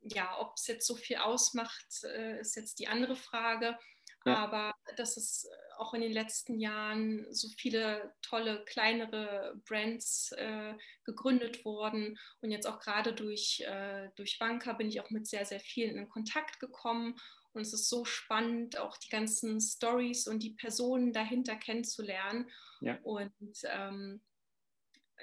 ja, 0.00 0.38
ob 0.38 0.54
es 0.56 0.66
jetzt 0.66 0.86
so 0.86 0.94
viel 0.94 1.16
ausmacht, 1.16 1.86
äh, 2.04 2.40
ist 2.40 2.56
jetzt 2.56 2.78
die 2.78 2.88
andere 2.88 3.16
Frage. 3.16 3.78
Ja. 4.26 4.36
Aber 4.36 4.74
dass 4.96 5.16
es 5.16 5.46
auch 5.76 5.92
in 5.92 6.00
den 6.00 6.12
letzten 6.12 6.58
Jahren 6.58 7.26
so 7.30 7.48
viele 7.58 8.14
tolle 8.22 8.64
kleinere 8.64 9.60
Brands 9.66 10.32
äh, 10.32 10.74
gegründet 11.04 11.64
wurden. 11.64 12.18
Und 12.40 12.50
jetzt 12.50 12.66
auch 12.66 12.80
gerade 12.80 13.12
durch, 13.12 13.60
äh, 13.66 14.08
durch 14.16 14.38
Banca 14.38 14.72
bin 14.72 14.88
ich 14.88 15.00
auch 15.00 15.10
mit 15.10 15.26
sehr, 15.26 15.44
sehr 15.44 15.60
vielen 15.60 15.96
in 15.98 16.08
Kontakt 16.08 16.60
gekommen. 16.60 17.16
Und 17.54 17.62
es 17.62 17.72
ist 17.72 17.88
so 17.88 18.04
spannend, 18.04 18.78
auch 18.78 18.96
die 18.96 19.08
ganzen 19.08 19.60
Stories 19.60 20.26
und 20.26 20.42
die 20.42 20.54
Personen 20.54 21.12
dahinter 21.12 21.56
kennenzulernen. 21.56 22.50
Ja. 22.80 22.98
Und 23.02 23.34
ähm, 23.64 24.20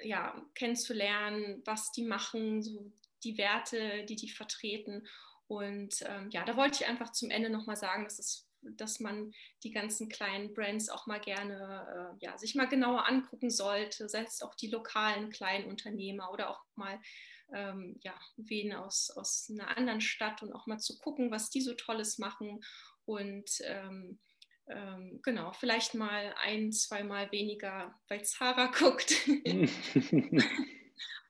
ja, 0.02 0.42
kennenzulernen, 0.54 1.62
was 1.64 1.92
die 1.92 2.04
machen, 2.04 2.62
so 2.62 2.92
die 3.22 3.38
Werte, 3.38 4.04
die 4.06 4.16
die 4.16 4.30
vertreten. 4.30 5.06
Und 5.46 6.02
ähm, 6.06 6.30
ja, 6.30 6.44
da 6.44 6.56
wollte 6.56 6.82
ich 6.82 6.88
einfach 6.88 7.12
zum 7.12 7.30
Ende 7.30 7.50
nochmal 7.50 7.76
sagen, 7.76 8.04
dass 8.04 8.18
es 8.18 8.48
dass 8.62 9.00
man 9.00 9.32
die 9.64 9.70
ganzen 9.70 10.08
kleinen 10.08 10.54
Brands 10.54 10.88
auch 10.88 11.06
mal 11.06 11.20
gerne, 11.20 12.14
äh, 12.20 12.24
ja, 12.24 12.38
sich 12.38 12.54
mal 12.54 12.68
genauer 12.68 13.08
angucken 13.08 13.50
sollte, 13.50 14.08
sei 14.08 14.22
es 14.22 14.42
auch 14.42 14.54
die 14.54 14.68
lokalen 14.68 15.30
kleinen 15.30 15.68
Unternehmer 15.68 16.30
oder 16.30 16.50
auch 16.50 16.60
mal 16.76 17.00
ähm, 17.54 17.98
ja, 18.02 18.14
wen 18.36 18.72
aus, 18.72 19.10
aus 19.10 19.50
einer 19.50 19.76
anderen 19.76 20.00
Stadt 20.00 20.42
und 20.42 20.52
auch 20.52 20.66
mal 20.66 20.78
zu 20.78 20.98
gucken, 20.98 21.30
was 21.30 21.50
die 21.50 21.60
so 21.60 21.74
Tolles 21.74 22.18
machen 22.18 22.60
und 23.04 23.50
ähm, 23.64 24.18
ähm, 24.68 25.20
genau, 25.22 25.52
vielleicht 25.52 25.94
mal 25.94 26.34
ein, 26.42 26.72
zweimal 26.72 27.30
weniger 27.32 27.98
bei 28.08 28.18
Zara 28.18 28.66
guckt. 28.78 29.14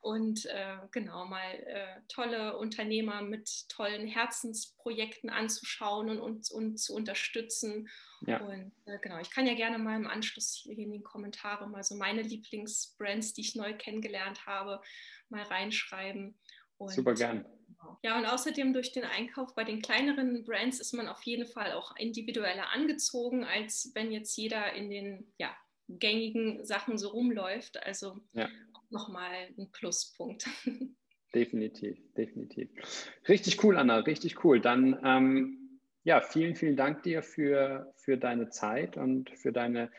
und 0.03 0.45
äh, 0.47 0.75
genau 0.91 1.25
mal 1.25 1.53
äh, 1.65 2.01
tolle 2.09 2.57
Unternehmer 2.57 3.21
mit 3.21 3.69
tollen 3.69 4.05
Herzensprojekten 4.05 5.29
anzuschauen 5.29 6.09
und, 6.09 6.19
und, 6.19 6.51
und 6.51 6.77
zu 6.77 6.93
unterstützen. 6.93 7.87
Ja. 8.27 8.41
Und 8.41 8.73
äh, 8.85 8.99
genau, 9.01 9.19
ich 9.19 9.31
kann 9.31 9.47
ja 9.47 9.53
gerne 9.53 9.77
mal 9.77 9.95
im 9.95 10.07
Anschluss 10.07 10.61
hier 10.61 10.77
in 10.77 10.91
den 10.91 11.03
Kommentaren 11.03 11.71
mal 11.71 11.83
so 11.83 11.95
meine 11.95 12.21
Lieblingsbrands, 12.21 13.33
die 13.33 13.41
ich 13.41 13.55
neu 13.55 13.77
kennengelernt 13.77 14.45
habe, 14.45 14.81
mal 15.29 15.43
reinschreiben. 15.43 16.37
Und, 16.77 16.91
Super 16.91 17.13
gern. 17.13 17.45
Genau. 17.69 17.97
Ja, 18.03 18.17
und 18.17 18.25
außerdem 18.25 18.73
durch 18.73 18.91
den 18.91 19.05
Einkauf 19.05 19.55
bei 19.55 19.63
den 19.63 19.81
kleineren 19.81 20.43
Brands 20.43 20.81
ist 20.81 20.93
man 20.93 21.07
auf 21.07 21.23
jeden 21.23 21.47
Fall 21.47 21.71
auch 21.71 21.95
individueller 21.95 22.73
angezogen, 22.73 23.45
als 23.45 23.91
wenn 23.95 24.11
jetzt 24.11 24.35
jeder 24.35 24.73
in 24.73 24.89
den 24.89 25.33
ja, 25.37 25.55
gängigen 25.87 26.65
Sachen 26.65 26.97
so 26.97 27.09
rumläuft. 27.09 27.83
Also 27.85 28.19
ja. 28.33 28.49
nochmal 28.89 29.47
ein 29.57 29.69
Pluspunkt. 29.71 30.47
Definitiv, 31.35 31.97
definitiv. 32.15 32.69
Richtig 33.27 33.63
cool, 33.63 33.75
Anna, 33.75 33.97
richtig 33.97 34.43
cool. 34.45 34.61
Dann 34.61 34.99
ähm, 35.03 35.79
ja, 36.03 36.21
vielen, 36.21 36.55
vielen 36.55 36.75
Dank 36.75 37.01
dir 37.01 37.23
für, 37.23 37.91
für 37.95 38.17
deine 38.17 38.49
Zeit 38.49 38.97
und 38.97 39.31
für 39.31 39.51
deine 39.51 39.89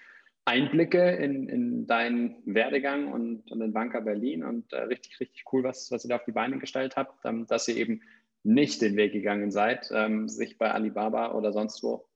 Einblicke 0.45 1.11
in, 1.11 1.49
in 1.49 1.87
deinen 1.87 2.37
Werdegang 2.45 3.11
und, 3.11 3.51
und 3.51 3.61
in 3.63 3.73
Banker 3.73 4.03
Berlin 4.03 4.45
und 4.45 4.73
äh, 4.73 4.83
richtig, 4.83 5.19
richtig 5.19 5.45
cool, 5.53 5.65
was, 5.65 5.91
was 5.91 6.05
ihr 6.05 6.11
da 6.11 6.17
auf 6.17 6.25
die 6.25 6.33
Beine 6.33 6.59
gestellt 6.59 6.97
habt, 6.97 7.25
ähm, 7.25 7.47
dass 7.47 7.67
ihr 7.67 7.77
eben 7.77 8.03
nicht 8.43 8.83
den 8.83 8.97
Weg 8.97 9.13
gegangen 9.13 9.51
seid, 9.51 9.91
ähm, 9.93 10.29
sich 10.29 10.59
bei 10.59 10.71
Alibaba 10.71 11.33
oder 11.33 11.53
sonst 11.53 11.83
wo 11.83 12.07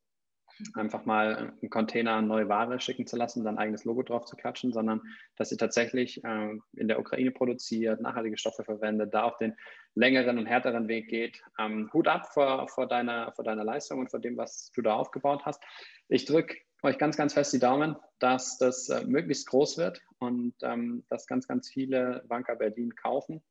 einfach 0.75 1.05
mal 1.05 1.53
einen 1.61 1.71
Container 1.71 2.23
neue 2.23 2.49
Ware 2.49 2.81
schicken 2.81 3.07
zu 3.07 3.17
lassen, 3.17 3.43
sein 3.43 3.59
eigenes 3.59 3.85
Logo 3.85 4.03
drauf 4.03 4.25
zu 4.25 4.37
klatschen, 4.37 4.73
sondern 4.73 5.03
dass 5.37 5.53
ihr 5.53 5.59
tatsächlich 5.59 6.23
äh, 6.25 6.59
in 6.77 6.89
der 6.89 6.99
Ukraine 6.99 7.31
produziert, 7.31 8.01
nachhaltige 8.01 8.39
Stoffe 8.39 8.65
verwendet, 8.65 9.15
da 9.15 9.23
auf 9.23 9.37
den 9.39 9.57
längeren 9.95 10.39
und 10.39 10.47
härteren 10.47 10.89
Weg 10.89 11.09
geht. 11.09 11.43
Ähm, 11.59 11.91
Hut 11.93 12.09
ab 12.09 12.33
vor, 12.33 12.69
vor, 12.69 12.87
deiner, 12.87 13.33
vor 13.33 13.45
deiner 13.45 13.65
Leistung 13.65 14.01
und 14.01 14.11
vor 14.11 14.21
dem, 14.21 14.37
was 14.37 14.71
du 14.75 14.83
da 14.83 14.95
aufgebaut 14.95 15.43
hast. 15.45 15.63
Ich 16.09 16.25
drücke 16.25 16.57
euch 16.83 16.99
ganz, 16.99 17.17
ganz 17.17 17.35
fest 17.35 17.53
die 17.53 17.59
Daumen, 17.59 17.97
dass 18.19 18.59
das 18.59 18.89
äh, 18.89 19.05
möglichst 19.05 19.49
groß 19.49 19.79
wird 19.79 20.01
und 20.19 20.55
ähm, 20.63 21.05
dass 21.09 21.27
ganz, 21.27 21.49
ganz 21.49 21.69
viele 21.69 22.25
Banker 22.29 22.57
Berlin 22.57 22.95
kaufen 22.95 23.43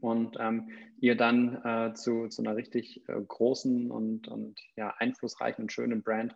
und 0.00 0.36
ähm, 0.38 0.70
ihr 1.00 1.16
dann 1.16 1.62
äh, 1.64 1.94
zu, 1.94 2.28
zu 2.28 2.42
einer 2.42 2.56
richtig 2.56 3.08
äh, 3.08 3.20
großen 3.20 3.90
und, 3.90 4.28
und 4.28 4.60
ja, 4.76 4.94
einflussreichen 4.98 5.64
und 5.64 5.72
schönen 5.72 6.02
Brand 6.02 6.34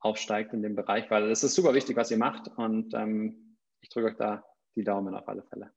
aufsteigt 0.00 0.52
in 0.52 0.62
dem 0.62 0.76
Bereich, 0.76 1.10
weil 1.10 1.30
es 1.30 1.42
ist 1.42 1.54
super 1.54 1.74
wichtig, 1.74 1.96
was 1.96 2.10
ihr 2.10 2.18
macht 2.18 2.48
und 2.56 2.94
ähm, 2.94 3.56
ich 3.80 3.88
drücke 3.88 4.08
euch 4.08 4.16
da 4.16 4.44
die 4.76 4.84
Daumen 4.84 5.14
auf 5.14 5.28
alle 5.28 5.42
Fälle. 5.42 5.72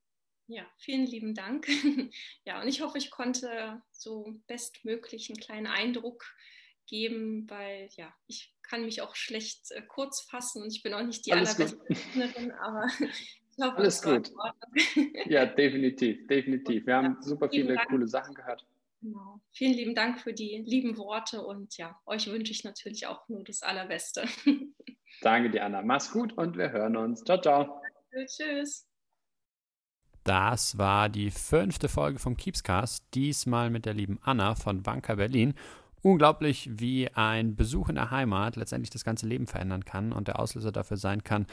Ja, 0.47 0.65
vielen 0.77 1.05
lieben 1.05 1.33
Dank. 1.33 1.67
ja, 2.45 2.61
und 2.61 2.67
ich 2.67 2.81
hoffe, 2.81 2.97
ich 2.97 3.09
konnte 3.09 3.81
so 3.91 4.35
bestmöglich 4.47 5.29
einen 5.29 5.39
kleinen 5.39 5.67
Eindruck 5.67 6.25
geben, 6.87 7.49
weil 7.49 7.89
ja, 7.95 8.13
ich 8.27 8.53
kann 8.61 8.83
mich 8.83 9.01
auch 9.01 9.15
schlecht 9.15 9.71
äh, 9.71 9.81
kurz 9.81 10.21
fassen 10.21 10.61
und 10.61 10.73
ich 10.73 10.83
bin 10.83 10.93
auch 10.93 11.03
nicht 11.03 11.25
die 11.25 11.33
allerbeste 11.33 11.79
Rednerin, 11.89 12.51
aber 12.51 12.85
hoffe, 13.59 13.77
Alles 13.77 14.01
gut. 14.01 14.31
ja, 15.25 15.45
definitiv, 15.45 16.27
definitiv. 16.27 16.85
Wir 16.85 16.93
ja, 16.93 17.03
haben 17.03 17.21
super 17.21 17.49
viele 17.49 17.75
Dank. 17.75 17.89
coole 17.89 18.07
Sachen 18.07 18.33
gehört. 18.33 18.65
Genau. 19.01 19.41
Vielen 19.51 19.73
lieben 19.73 19.95
Dank 19.95 20.19
für 20.19 20.33
die 20.33 20.63
lieben 20.65 20.97
Worte 20.97 21.43
und 21.43 21.75
ja, 21.77 21.99
euch 22.05 22.31
wünsche 22.31 22.51
ich 22.51 22.63
natürlich 22.63 23.07
auch 23.07 23.27
nur 23.29 23.43
das 23.43 23.63
Allerbeste. 23.63 24.25
Danke 25.21 25.49
dir, 25.49 25.65
Anna. 25.65 25.81
Mach's 25.81 26.11
gut 26.11 26.33
und 26.33 26.57
wir 26.57 26.71
hören 26.71 26.95
uns. 26.95 27.23
Ciao, 27.23 27.41
ciao. 27.41 27.81
Danke, 28.11 28.27
tschüss. 28.27 28.87
Das 30.23 30.77
war 30.77 31.09
die 31.09 31.31
fünfte 31.31 31.89
Folge 31.89 32.19
vom 32.19 32.37
Keepscast, 32.37 33.03
diesmal 33.15 33.71
mit 33.71 33.87
der 33.87 33.95
lieben 33.95 34.19
Anna 34.21 34.53
von 34.53 34.83
Banker 34.83 35.15
Berlin 35.15 35.55
unglaublich, 36.01 36.69
wie 36.71 37.09
ein 37.09 37.55
Besuch 37.55 37.89
in 37.89 37.95
der 37.95 38.11
Heimat 38.11 38.55
letztendlich 38.55 38.89
das 38.89 39.03
ganze 39.03 39.27
Leben 39.27 39.47
verändern 39.47 39.85
kann 39.85 40.11
und 40.11 40.27
der 40.27 40.39
Auslöser 40.39 40.71
dafür 40.71 40.97
sein 40.97 41.23
kann, 41.23 41.45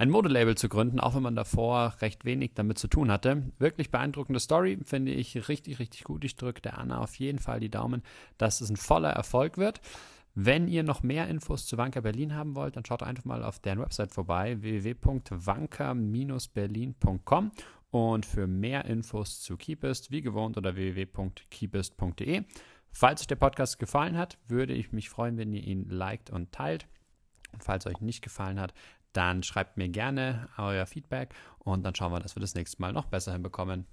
ein 0.00 0.08
Modelabel 0.08 0.56
zu 0.56 0.70
gründen, 0.70 0.98
auch 0.98 1.14
wenn 1.14 1.22
man 1.22 1.36
davor 1.36 1.94
recht 2.00 2.24
wenig 2.24 2.54
damit 2.54 2.78
zu 2.78 2.88
tun 2.88 3.12
hatte. 3.12 3.42
Wirklich 3.58 3.90
beeindruckende 3.90 4.40
Story, 4.40 4.78
finde 4.82 5.12
ich 5.12 5.46
richtig, 5.46 5.78
richtig 5.78 6.04
gut. 6.04 6.24
Ich 6.24 6.36
drücke 6.36 6.62
der 6.62 6.78
Anna 6.78 7.00
auf 7.00 7.16
jeden 7.16 7.38
Fall 7.38 7.60
die 7.60 7.68
Daumen, 7.68 8.02
dass 8.38 8.62
es 8.62 8.70
ein 8.70 8.78
voller 8.78 9.10
Erfolg 9.10 9.58
wird. 9.58 9.82
Wenn 10.34 10.68
ihr 10.68 10.84
noch 10.84 11.02
mehr 11.02 11.28
Infos 11.28 11.66
zu 11.66 11.76
Wanker 11.76 12.00
Berlin 12.00 12.34
haben 12.34 12.54
wollt, 12.54 12.76
dann 12.76 12.86
schaut 12.86 13.02
einfach 13.02 13.26
mal 13.26 13.44
auf 13.44 13.58
deren 13.58 13.80
Website 13.80 14.10
vorbei, 14.10 14.62
www.wanker-berlin.com 14.62 17.50
und 17.90 18.24
für 18.24 18.46
mehr 18.46 18.86
Infos 18.86 19.42
zu 19.42 19.58
Keepist, 19.58 20.10
wie 20.10 20.22
gewohnt, 20.22 20.56
oder 20.56 20.76
www.keepist.de. 20.76 22.44
Falls 22.90 23.20
euch 23.20 23.26
der 23.26 23.36
Podcast 23.36 23.78
gefallen 23.78 24.16
hat, 24.16 24.38
würde 24.48 24.72
ich 24.72 24.92
mich 24.92 25.10
freuen, 25.10 25.36
wenn 25.36 25.52
ihr 25.52 25.62
ihn 25.62 25.90
liked 25.90 26.30
und 26.30 26.52
teilt. 26.52 26.86
Und 27.52 27.64
falls 27.64 27.84
euch 27.86 28.00
nicht 28.00 28.22
gefallen 28.22 28.60
hat, 28.60 28.72
dann 29.12 29.42
schreibt 29.42 29.76
mir 29.76 29.88
gerne 29.88 30.48
euer 30.56 30.86
Feedback 30.86 31.34
und 31.58 31.82
dann 31.82 31.94
schauen 31.94 32.12
wir, 32.12 32.20
dass 32.20 32.36
wir 32.36 32.40
das 32.40 32.54
nächste 32.54 32.80
Mal 32.80 32.92
noch 32.92 33.06
besser 33.06 33.32
hinbekommen. 33.32 33.86